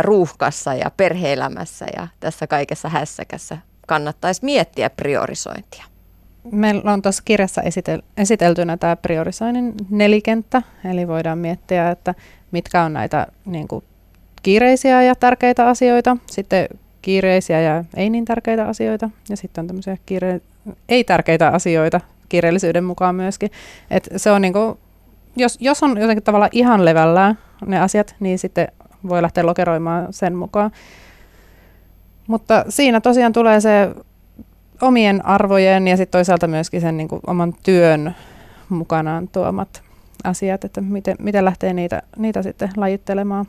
ruuhkassa 0.00 0.74
ja 0.74 0.90
perheelämässä 0.96 1.86
ja 1.96 2.08
tässä 2.20 2.46
kaikessa 2.46 2.88
hässäkässä 2.88 3.58
kannattaisi 3.86 4.44
miettiä 4.44 4.90
priorisointia? 4.90 5.84
Meillä 6.52 6.92
on 6.92 7.02
tuossa 7.02 7.22
kirjassa 7.24 7.62
esitel- 7.62 8.02
esiteltynä 8.16 8.76
tämä 8.76 8.96
priorisoinnin 8.96 9.74
nelikenttä, 9.90 10.62
eli 10.84 11.08
voidaan 11.08 11.38
miettiä, 11.38 11.90
että 11.90 12.14
mitkä 12.50 12.82
on 12.82 12.92
näitä 12.92 13.26
niin 13.44 13.68
kuin, 13.68 13.84
kiireisiä 14.42 15.02
ja 15.02 15.14
tärkeitä 15.14 15.68
asioita, 15.68 16.16
sitten 16.26 16.68
kiireisiä 17.02 17.60
ja 17.60 17.84
ei 17.96 18.10
niin 18.10 18.24
tärkeitä 18.24 18.68
asioita, 18.68 19.10
ja 19.28 19.36
sitten 19.36 19.62
on 19.62 19.66
tämmöisiä 19.66 19.96
kiire- 20.06 20.40
ei-tärkeitä 20.88 21.48
asioita 21.48 22.00
kiireellisyyden 22.28 22.84
mukaan 22.84 23.14
myöskin. 23.14 23.50
Et 23.90 24.08
se 24.16 24.30
on 24.30 24.42
niin 24.42 24.52
kuin, 24.52 24.78
jos, 25.36 25.56
jos 25.60 25.82
on 25.82 25.98
jotenkin 26.00 26.22
tavallaan 26.22 26.50
ihan 26.52 26.84
levällään 26.84 27.38
ne 27.66 27.80
asiat, 27.80 28.16
niin 28.20 28.38
sitten 28.38 28.68
voi 29.08 29.22
lähteä 29.22 29.46
lokeroimaan 29.46 30.12
sen 30.12 30.36
mukaan. 30.36 30.70
Mutta 32.26 32.64
siinä 32.68 33.00
tosiaan 33.00 33.32
tulee 33.32 33.60
se 33.60 33.94
omien 34.82 35.26
arvojen 35.26 35.88
ja 35.88 35.96
sitten 35.96 36.18
toisaalta 36.18 36.46
myöskin 36.46 36.80
sen 36.80 36.96
niin 36.96 37.08
kuin 37.08 37.20
oman 37.26 37.54
työn 37.62 38.16
mukanaan 38.68 39.28
tuomat 39.28 39.82
asiat, 40.24 40.64
että 40.64 40.80
miten, 40.80 41.16
miten 41.18 41.44
lähtee 41.44 41.72
niitä, 41.72 42.02
niitä 42.16 42.42
sitten 42.42 42.70
lajittelemaan. 42.76 43.46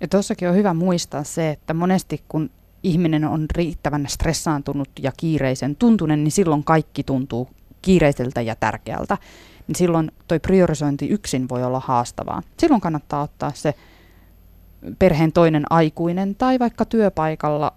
Ja 0.00 0.08
tuossakin 0.08 0.48
on 0.48 0.54
hyvä 0.54 0.74
muistaa 0.74 1.24
se, 1.24 1.50
että 1.50 1.74
monesti 1.74 2.22
kun 2.28 2.50
ihminen 2.82 3.24
on 3.24 3.46
riittävän 3.54 4.04
stressaantunut 4.08 4.88
ja 5.02 5.12
kiireisen 5.16 5.76
tuntunen, 5.76 6.24
niin 6.24 6.32
silloin 6.32 6.64
kaikki 6.64 7.02
tuntuu 7.02 7.48
kiireiseltä 7.82 8.40
ja 8.40 8.56
tärkeältä. 8.56 9.18
Niin 9.66 9.76
silloin 9.76 10.12
toi 10.28 10.38
priorisointi 10.38 11.08
yksin 11.08 11.48
voi 11.48 11.64
olla 11.64 11.80
haastavaa. 11.80 12.42
Silloin 12.58 12.80
kannattaa 12.80 13.22
ottaa 13.22 13.52
se 13.54 13.74
perheen 14.98 15.32
toinen 15.32 15.64
aikuinen 15.70 16.34
tai 16.34 16.58
vaikka 16.58 16.84
työpaikalla 16.84 17.72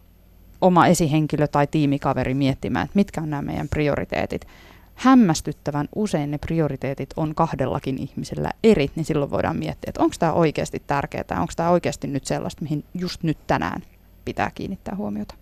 oma 0.62 0.88
esihenkilö 0.88 1.48
tai 1.48 1.68
tiimikaveri 1.68 2.34
miettimään, 2.34 2.86
että 2.86 2.96
mitkä 2.96 3.22
on 3.22 3.30
nämä 3.30 3.42
meidän 3.42 3.70
prioriteetit. 3.70 4.48
Hämmästyttävän 4.96 5.88
usein 5.96 6.32
ne 6.32 6.38
prioriteetit 6.38 7.10
on 7.18 7.36
kahdellakin 7.36 7.98
ihmisellä 7.98 8.52
eri, 8.64 8.92
niin 8.96 9.06
silloin 9.06 9.32
voidaan 9.32 9.58
miettiä, 9.58 9.90
että 9.90 10.04
onko 10.04 10.16
tämä 10.20 10.34
oikeasti 10.34 10.84
tärkeää, 10.88 11.24
onko 11.40 11.54
tämä 11.56 11.70
oikeasti 11.70 12.08
nyt 12.08 12.26
sellaista, 12.26 12.62
mihin 12.62 12.84
just 12.94 13.24
nyt 13.24 13.38
tänään 13.48 13.82
pitää 14.26 14.52
kiinnittää 14.56 14.96
huomiota. 14.96 15.36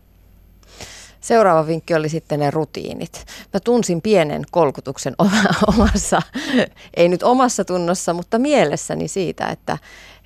Seuraava 1.21 1.67
vinkki 1.67 1.95
oli 1.95 2.09
sitten 2.09 2.39
ne 2.39 2.51
rutiinit. 2.51 3.25
Mä 3.53 3.59
tunsin 3.59 4.01
pienen 4.01 4.43
kolkutuksen 4.51 5.15
omassa, 5.67 6.21
ei 6.93 7.09
nyt 7.09 7.23
omassa 7.23 7.65
tunnossa, 7.65 8.13
mutta 8.13 8.39
mielessäni 8.39 9.07
siitä, 9.07 9.47
että, 9.47 9.77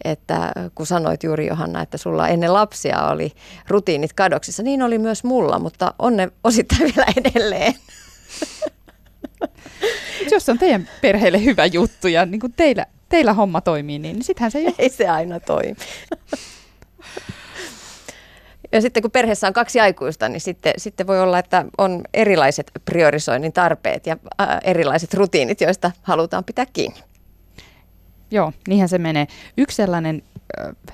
että 0.04 0.52
kun 0.76 0.86
sanoit 0.86 1.24
juuri 1.24 1.48
Johanna, 1.48 1.82
että 1.82 1.98
sulla 1.98 2.28
ennen 2.28 2.54
lapsia 2.54 3.08
oli 3.08 3.32
rutiinit 3.68 4.14
kadoksissa, 4.14 4.64
niin 4.64 4.82
oli 4.82 4.98
myös 4.98 5.24
mulla, 5.24 5.60
mutta 5.60 5.94
on 6.00 6.18
ne 6.18 6.32
osittain 6.44 6.82
vielä 6.96 7.08
edelleen. 7.18 7.74
Jos 10.32 10.50
on 10.50 10.58
teidän 10.58 10.90
perheelle 11.02 11.44
hyvä 11.44 11.66
juttu 11.66 12.08
ja 12.08 12.26
niin 12.26 12.40
kuin 12.40 12.54
teillä, 12.54 12.86
teillä 13.10 13.34
homma 13.34 13.62
toimii, 13.62 14.00
niin 14.00 14.24
sittenhän 14.24 14.52
se 14.52 14.60
ei 14.60 14.76
Ei 14.78 14.90
se 14.90 15.08
aina 15.08 15.40
toimi. 15.40 15.76
Ja 18.72 18.82
sitten 18.82 19.02
kun 19.02 19.12
perheessä 19.12 19.48
on 19.48 19.54
kaksi 19.54 19.80
aikuista, 19.80 20.30
niin 20.30 20.42
sitten, 20.42 20.74
sitten 20.78 21.08
voi 21.08 21.20
olla, 21.22 21.40
että 21.40 21.66
on 21.78 22.02
erilaiset 22.14 22.72
priorisoinnin 22.86 23.54
tarpeet 23.54 24.06
ja 24.06 24.18
ää, 24.38 24.60
erilaiset 24.64 25.14
rutiinit, 25.14 25.62
joista 25.62 25.92
halutaan 26.02 26.44
pitää 26.44 26.66
kiinni. 26.74 27.11
Joo, 28.32 28.54
niinhän 28.68 28.90
se 28.90 28.98
menee. 28.98 29.28
Yksi 29.58 29.76
sellainen 29.76 30.24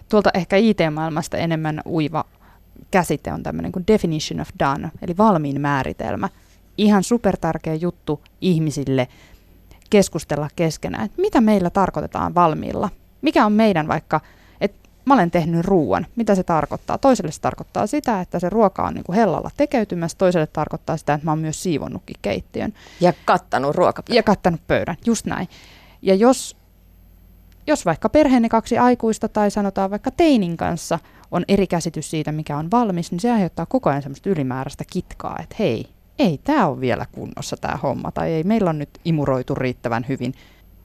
tuolta 0.09 0.29
ehkä 0.33 0.55
IT-maailmasta 0.55 1.37
enemmän 1.37 1.81
uiva 1.85 2.25
käsite 2.91 3.33
on 3.33 3.43
tämmöinen 3.43 3.71
kuin 3.71 3.87
definition 3.87 4.41
of 4.41 4.49
done, 4.59 4.91
eli 5.01 5.17
valmiin 5.17 5.61
määritelmä. 5.61 6.29
Ihan 6.77 7.03
supertärkeä 7.03 7.75
juttu 7.75 8.21
ihmisille 8.41 9.07
keskustella 9.89 10.49
keskenään, 10.55 11.05
että 11.05 11.21
mitä 11.21 11.41
meillä 11.41 11.69
tarkoitetaan 11.69 12.35
valmiilla. 12.35 12.89
Mikä 13.21 13.45
on 13.45 13.51
meidän 13.51 13.87
vaikka, 13.87 14.21
että 14.61 14.89
mä 15.05 15.13
olen 15.13 15.31
tehnyt 15.31 15.65
ruuan, 15.65 16.07
mitä 16.15 16.35
se 16.35 16.43
tarkoittaa? 16.43 16.97
Toiselle 16.97 17.31
se 17.31 17.41
tarkoittaa 17.41 17.87
sitä, 17.87 18.21
että 18.21 18.39
se 18.39 18.49
ruoka 18.49 18.83
on 18.83 18.93
niin 18.93 19.03
kuin 19.03 19.15
hellalla 19.15 19.49
tekeytymässä, 19.57 20.17
toiselle 20.17 20.47
tarkoittaa 20.47 20.97
sitä, 20.97 21.13
että 21.13 21.25
mä 21.25 21.31
oon 21.31 21.39
myös 21.39 21.63
siivonnutkin 21.63 22.15
keittiön. 22.21 22.73
Ja 23.01 23.13
kattanut 23.25 23.75
ruokapöydän. 23.75 24.15
Ja 24.15 24.23
kattanut 24.23 24.61
pöydän, 24.67 24.97
just 25.05 25.25
näin. 25.25 25.47
Ja 26.01 26.15
jos 26.15 26.56
jos 27.67 27.85
vaikka 27.85 28.09
perheenne 28.09 28.49
kaksi 28.49 28.77
aikuista 28.77 29.27
tai 29.29 29.51
sanotaan 29.51 29.91
vaikka 29.91 30.11
teinin 30.11 30.57
kanssa 30.57 30.99
on 31.31 31.45
eri 31.47 31.67
käsitys 31.67 32.09
siitä, 32.09 32.31
mikä 32.31 32.57
on 32.57 32.71
valmis, 32.71 33.11
niin 33.11 33.19
se 33.19 33.31
aiheuttaa 33.31 33.65
koko 33.65 33.89
ajan 33.89 34.01
semmoista 34.01 34.29
ylimääräistä 34.29 34.83
kitkaa, 34.91 35.39
että 35.43 35.55
hei, 35.59 35.89
ei 36.19 36.39
tämä 36.43 36.67
ole 36.67 36.79
vielä 36.79 37.05
kunnossa 37.11 37.57
tämä 37.57 37.77
homma, 37.77 38.11
tai 38.11 38.31
ei 38.31 38.43
meillä 38.43 38.69
on 38.69 38.79
nyt 38.79 38.89
imuroitu 39.05 39.55
riittävän 39.55 40.05
hyvin. 40.09 40.33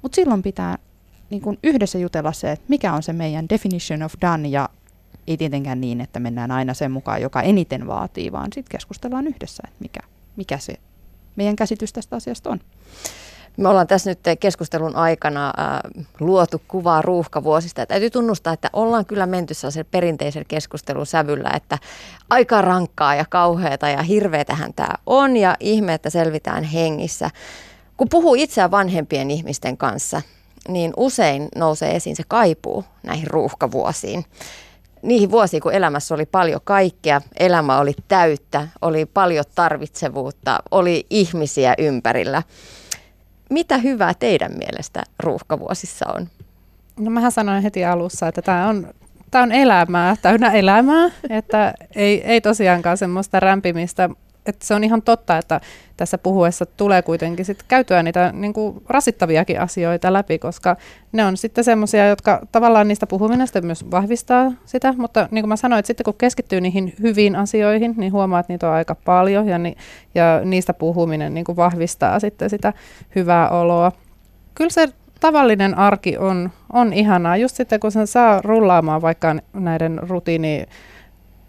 Mutta 0.03 0.17
silloin 0.17 0.43
pitää 0.43 0.79
niin 1.31 1.43
kuin 1.43 1.59
yhdessä 1.63 1.99
jutella 1.99 2.33
se, 2.33 2.53
että 2.53 2.65
mikä 2.69 2.93
on 2.93 3.03
se 3.03 3.13
meidän 3.13 3.49
definition 3.49 4.03
of 4.03 4.15
done 4.21 4.49
ja 4.49 4.69
ei 5.27 5.37
tietenkään 5.37 5.81
niin, 5.81 6.01
että 6.01 6.21
mennään 6.21 6.51
aina 6.51 6.75
sen 6.75 6.93
mukaan, 6.93 7.23
joka 7.23 7.43
eniten 7.43 7.87
vaatii, 7.87 8.33
vaan 8.33 8.53
sitten 8.55 8.71
keskustellaan 8.71 9.27
yhdessä, 9.27 9.63
että 9.67 9.79
mikä, 9.81 10.01
mikä 10.37 10.59
se 10.59 10.75
meidän 11.37 11.57
käsitys 11.57 11.93
tästä 11.93 12.17
asiasta 12.17 12.51
on. 12.51 12.61
Me 13.57 13.69
ollaan 13.69 13.87
tässä 13.87 14.11
nyt 14.11 14.19
keskustelun 14.41 14.97
aikana 14.97 15.47
äh, 15.47 16.05
luotu 16.21 16.63
kuvaa 16.69 17.03
ruuhkavuosista. 17.03 17.87
Täytyy 17.87 18.11
tunnustaa, 18.11 18.53
että 18.53 18.71
ollaan 18.73 19.07
kyllä 19.07 19.27
menty 19.27 19.55
sellaisen 19.55 19.87
perinteisen 19.91 20.45
keskustelun 20.49 21.07
sävyllä, 21.07 21.51
että 21.55 21.79
aika 22.31 22.63
rankkaa 22.63 23.15
ja 23.15 23.25
kauheata 23.29 23.89
ja 23.89 24.03
hirveätähän 24.03 24.75
tämä 24.75 24.95
on 25.07 25.37
ja 25.37 25.57
ihme, 25.61 25.95
että 25.95 26.11
selvitään 26.11 26.65
hengissä. 26.65 27.31
Kun 27.97 28.09
puhuu 28.09 28.35
itseään 28.35 28.71
vanhempien 28.71 29.31
ihmisten 29.31 29.77
kanssa, 29.77 30.23
niin 30.69 30.93
usein 30.97 31.49
nousee 31.57 31.97
esiin 31.97 32.17
se 32.17 32.23
kaipuu 32.29 32.85
näihin 33.03 33.27
ruuhkavuosiin. 33.27 34.25
Niihin 35.03 35.31
vuosiin, 35.31 35.63
kun 35.63 35.73
elämässä 35.73 36.15
oli 36.15 36.27
paljon 36.27 36.61
kaikkea, 36.65 37.21
elämä 37.39 37.79
oli 37.79 37.95
täyttä, 38.09 38.69
oli 38.83 39.07
paljon 39.07 39.45
tarvitsevuutta, 39.55 40.59
oli 40.71 41.07
ihmisiä 41.11 41.75
ympärillä. 41.79 42.43
Mitä 43.53 43.79
hyvää 43.79 44.15
teidän 44.15 44.53
mielestä 44.59 45.03
ruuhkavuosissa 45.19 46.07
on? 46.17 46.29
No 47.01 47.11
mähän 47.11 47.33
sanoin 47.33 47.63
heti 47.63 47.85
alussa, 47.85 48.29
että 48.29 48.43
tämä 48.43 48.69
on, 48.69 48.95
tämä 49.31 49.45
on 49.45 49.53
elämää, 49.53 50.17
täynnä 50.23 50.53
elämää, 50.53 51.11
että 51.31 51.75
ei, 51.95 52.25
ei 52.25 52.41
tosiaankaan 52.41 52.97
semmoista 52.97 53.41
rämpimistä, 53.41 54.11
että 54.47 54.67
se 54.67 54.75
on 54.75 54.85
ihan 54.85 55.03
totta, 55.03 55.39
että 55.39 55.61
tässä 55.97 56.19
puhuessa 56.19 56.67
tulee 56.67 57.03
kuitenkin 57.03 57.45
sit 57.45 57.63
käytyä 57.69 58.03
niitä 58.03 58.33
niin 58.33 58.53
kuin 58.53 58.83
rasittaviakin 58.89 59.61
asioita 59.61 60.13
läpi, 60.13 60.39
koska 60.39 60.77
ne 61.13 61.25
on 61.25 61.37
sitten 61.37 61.65
semmoisia, 61.65 62.07
jotka 62.07 62.47
tavallaan 62.53 62.89
niistä 62.89 63.07
puhuminen 63.07 63.47
sitten 63.47 63.67
myös 63.67 63.91
vahvistaa 63.91 64.53
sitä, 64.65 64.95
mutta 64.97 65.29
niin 65.31 65.43
kuin 65.43 65.49
mä 65.49 65.57
sanoin, 65.57 65.79
että 65.79 65.87
sitten 65.87 66.05
kun 66.05 66.15
keskittyy 66.19 66.61
niihin 66.61 66.95
hyviin 67.03 67.37
asioihin, 67.37 67.95
niin 67.97 68.13
huomaa, 68.13 68.41
että 68.41 68.53
niitä 68.53 68.69
on 68.69 68.75
aika 68.75 68.95
paljon 68.95 69.49
ja, 69.49 69.59
ni, 69.59 69.77
ja 70.15 70.41
niistä 70.45 70.75
puhuminen 70.75 71.35
niin 71.35 71.45
kuin 71.45 71.57
vahvistaa 71.57 72.21
sitten 72.21 72.51
sitä 72.51 72.73
hyvää 73.15 73.49
oloa. 73.49 73.93
Kyllä 74.55 74.71
se 74.71 74.89
tavallinen 75.21 75.79
arki 75.79 76.19
on, 76.19 76.51
on 76.73 76.93
ihanaa, 76.93 77.37
just 77.37 77.57
sitten 77.57 77.81
kun 77.81 77.93
sen 77.93 78.07
saa 78.07 78.41
rullaamaan 78.45 79.03
vaikka 79.03 79.37
näiden 79.53 80.01
rutiini 80.03 80.67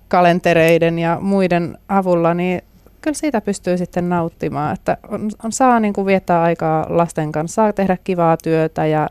kalentereiden 0.07 0.99
ja 0.99 1.17
muiden 1.21 1.77
avulla, 1.87 2.33
niin 2.33 2.61
kyllä 3.03 3.15
siitä 3.15 3.41
pystyy 3.41 3.77
sitten 3.77 4.09
nauttimaan, 4.09 4.73
että 4.73 4.97
on, 5.07 5.29
on, 5.43 5.51
saa 5.51 5.79
niin 5.79 5.93
kuin 5.93 6.05
viettää 6.05 6.41
aikaa 6.41 6.85
lasten 6.89 7.31
kanssa, 7.31 7.55
saa 7.55 7.73
tehdä 7.73 7.97
kivaa 8.03 8.37
työtä 8.37 8.85
ja 8.85 9.09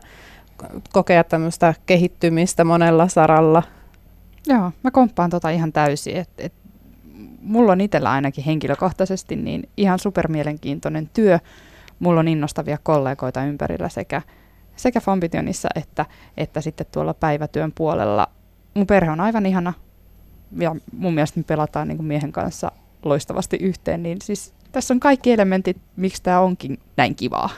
kokea 0.93 1.23
tämmöistä 1.23 1.73
kehittymistä 1.85 2.63
monella 2.63 3.07
saralla. 3.07 3.63
Joo, 4.47 4.71
mä 4.83 4.91
komppaan 4.91 5.29
tota 5.29 5.49
ihan 5.49 5.73
täysin, 5.73 6.17
että 6.17 6.43
et, 6.43 6.53
mulla 7.41 7.71
on 7.71 7.81
itsellä 7.81 8.11
ainakin 8.11 8.43
henkilökohtaisesti 8.43 9.35
niin 9.35 9.69
ihan 9.77 9.99
supermielenkiintoinen 9.99 11.09
työ. 11.13 11.39
Mulla 11.99 12.19
on 12.19 12.27
innostavia 12.27 12.77
kollegoita 12.83 13.43
ympärillä 13.43 13.89
sekä, 13.89 14.21
sekä 14.75 14.99
Fambitionissa 14.99 15.69
että, 15.75 16.05
että 16.37 16.61
sitten 16.61 16.87
tuolla 16.91 17.13
päivätyön 17.13 17.71
puolella. 17.71 18.27
Mun 18.73 18.87
perhe 18.87 19.11
on 19.11 19.19
aivan 19.19 19.45
ihana 19.45 19.73
ja 20.57 20.75
mun 20.97 21.13
mielestä 21.13 21.39
me 21.39 21.43
pelataan 21.43 21.87
niin 21.87 21.97
kuin 21.97 22.07
miehen 22.07 22.31
kanssa 22.31 22.71
loistavasti 23.05 23.57
yhteen, 23.57 24.03
niin 24.03 24.17
siis 24.23 24.53
tässä 24.71 24.93
on 24.93 24.99
kaikki 24.99 25.31
elementit, 25.31 25.77
miksi 25.95 26.23
tämä 26.23 26.39
onkin 26.39 26.79
näin 26.97 27.15
kivaa. 27.15 27.49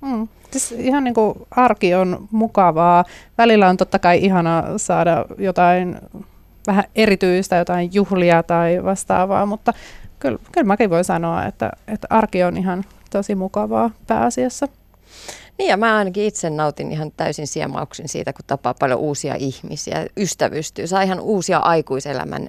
Mm. 0.00 0.28
Siis 0.50 0.72
ihan 0.72 1.04
niin 1.04 1.14
kuin 1.14 1.34
arki 1.50 1.94
on 1.94 2.28
mukavaa. 2.30 3.04
Välillä 3.38 3.68
on 3.68 3.76
totta 3.76 3.98
kai 3.98 4.24
ihana 4.24 4.64
saada 4.76 5.24
jotain 5.38 5.98
vähän 6.66 6.84
erityistä, 6.94 7.56
jotain 7.56 7.90
juhlia 7.92 8.42
tai 8.42 8.84
vastaavaa, 8.84 9.46
mutta 9.46 9.72
kyllä, 10.18 10.38
kyllä 10.52 10.66
mäkin 10.66 10.90
voin 10.90 11.04
sanoa, 11.04 11.44
että, 11.44 11.70
että 11.88 12.06
arki 12.10 12.42
on 12.42 12.56
ihan 12.56 12.84
tosi 13.10 13.34
mukavaa 13.34 13.90
pääasiassa. 14.06 14.68
Niin 15.62 15.70
ja 15.70 15.76
mä 15.76 15.96
ainakin 15.96 16.24
itse 16.24 16.50
nautin 16.50 16.92
ihan 16.92 17.12
täysin 17.16 17.46
siemauksin 17.46 18.08
siitä, 18.08 18.32
kun 18.32 18.44
tapaa 18.46 18.74
paljon 18.74 19.00
uusia 19.00 19.34
ihmisiä, 19.38 20.06
ystävystyy, 20.16 20.86
saa 20.86 21.02
ihan 21.02 21.20
uusia 21.20 21.58
aikuiselämän 21.58 22.48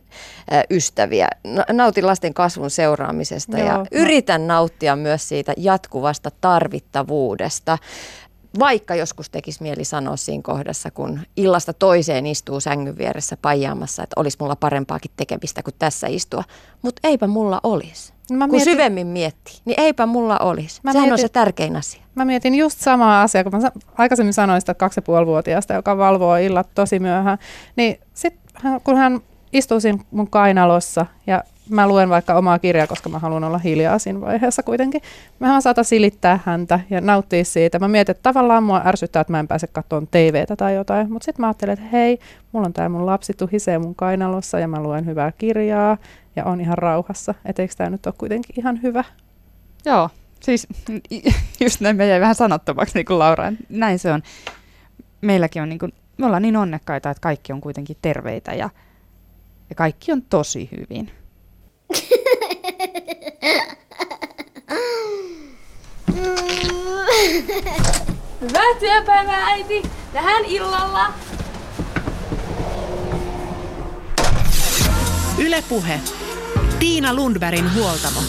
ystäviä. 0.69 1.27
Nautin 1.71 2.07
lasten 2.07 2.33
kasvun 2.33 2.69
seuraamisesta 2.69 3.57
Joo, 3.57 3.67
ja 3.67 3.85
yritän 3.91 4.47
nauttia 4.47 4.95
myös 4.95 5.29
siitä 5.29 5.53
jatkuvasta 5.57 6.31
tarvittavuudesta. 6.41 7.77
Vaikka 8.59 8.95
joskus 8.95 9.29
tekisi 9.29 9.63
mieli 9.63 9.83
sanoa 9.83 10.15
siinä 10.15 10.43
kohdassa, 10.43 10.91
kun 10.91 11.19
illasta 11.37 11.73
toiseen 11.73 12.25
istuu 12.25 12.59
sängyn 12.59 12.97
vieressä 12.97 13.37
pajaamassa, 13.41 14.03
että 14.03 14.19
olisi 14.19 14.37
mulla 14.39 14.55
parempaakin 14.55 15.11
tekemistä 15.15 15.63
kuin 15.63 15.75
tässä 15.79 16.07
istua. 16.07 16.43
Mutta 16.81 16.99
eipä 17.03 17.27
mulla 17.27 17.59
olisi. 17.63 18.12
No 18.31 18.37
mä 18.37 18.47
kun 18.47 18.55
mietin, 18.55 18.73
syvemmin 18.73 19.07
miettii, 19.07 19.55
niin 19.65 19.79
eipä 19.79 20.05
mulla 20.05 20.39
olisi. 20.39 20.81
Mä 20.83 20.91
Sehän 20.91 21.03
mietin, 21.03 21.13
on 21.13 21.19
se 21.19 21.29
tärkein 21.29 21.75
asia. 21.75 22.03
Mä 22.15 22.25
mietin 22.25 22.55
just 22.55 22.79
samaa 22.79 23.21
asiaa, 23.21 23.43
kun 23.43 23.61
mä 23.61 23.71
aikaisemmin 23.97 24.33
sanoin 24.33 24.61
sitä 24.61 24.73
kaksi 24.73 25.01
ja 25.07 25.25
vuotiaasta, 25.25 25.73
joka 25.73 25.97
valvoo 25.97 26.35
illat 26.35 26.69
tosi 26.75 26.99
myöhään. 26.99 27.37
Niin 27.75 27.99
sit 28.13 28.39
kun 28.83 28.97
hän 28.97 29.19
istuu 29.53 29.79
siinä 29.79 30.03
mun 30.11 30.29
kainalossa 30.29 31.05
ja 31.27 31.43
mä 31.69 31.87
luen 31.87 32.09
vaikka 32.09 32.33
omaa 32.33 32.59
kirjaa, 32.59 32.87
koska 32.87 33.09
mä 33.09 33.19
haluan 33.19 33.43
olla 33.43 33.57
hiljaa 33.57 33.99
siinä 33.99 34.21
vaiheessa 34.21 34.63
kuitenkin. 34.63 35.01
Mä 35.39 35.61
saata 35.61 35.83
silittää 35.83 36.39
häntä 36.45 36.79
ja 36.89 37.01
nauttia 37.01 37.45
siitä. 37.45 37.79
Mä 37.79 37.87
mietin, 37.87 38.11
että 38.11 38.23
tavallaan 38.23 38.63
mua 38.63 38.81
ärsyttää, 38.85 39.21
että 39.21 39.33
mä 39.33 39.39
en 39.39 39.47
pääse 39.47 39.67
katsomaan 39.67 40.07
TVtä 40.07 40.55
tai 40.55 40.75
jotain. 40.75 41.11
Mutta 41.11 41.25
sitten 41.25 41.43
mä 41.43 41.47
ajattelen, 41.47 41.73
että 41.73 41.85
hei, 41.85 42.19
mulla 42.51 42.65
on 42.65 42.73
tää 42.73 42.89
mun 42.89 43.05
lapsi 43.05 43.33
tuhisee 43.33 43.79
mun 43.79 43.95
kainalossa 43.95 44.59
ja 44.59 44.67
mä 44.67 44.83
luen 44.83 45.05
hyvää 45.05 45.31
kirjaa 45.31 45.97
ja 46.35 46.45
on 46.45 46.61
ihan 46.61 46.77
rauhassa. 46.77 47.33
Et 47.45 47.59
eikö 47.59 47.73
tämä 47.77 47.89
nyt 47.89 48.05
ole 48.05 48.15
kuitenkin 48.17 48.59
ihan 48.59 48.81
hyvä? 48.81 49.03
Joo, 49.85 50.09
siis 50.39 50.67
just 51.63 51.81
näin 51.81 51.95
me 51.95 52.07
jäi 52.07 52.19
vähän 52.19 52.35
sanottomaksi 52.35 52.95
niin 52.95 53.05
kuin 53.05 53.19
Laura. 53.19 53.53
Näin 53.69 53.99
se 53.99 54.11
on. 54.11 54.23
Meilläkin 55.21 55.61
on, 55.61 55.69
niin 55.69 55.79
kuin, 55.79 55.93
me 56.17 56.25
ollaan 56.25 56.41
niin 56.41 56.57
onnekkaita, 56.57 57.09
että 57.09 57.21
kaikki 57.21 57.53
on 57.53 57.61
kuitenkin 57.61 57.97
terveitä 58.01 58.53
ja, 58.53 58.69
ja 59.69 59.75
kaikki 59.75 60.11
on 60.11 60.21
tosi 60.21 60.69
hyvin. 60.71 61.22
Hyvää 68.41 68.75
työpäivää, 68.79 69.45
äiti! 69.45 69.83
Tähän 70.13 70.45
illalla! 70.45 71.13
Ylepuhe. 75.37 75.99
Tiina 76.79 77.13
Lundbergin 77.13 77.73
huoltamo. 77.73 78.19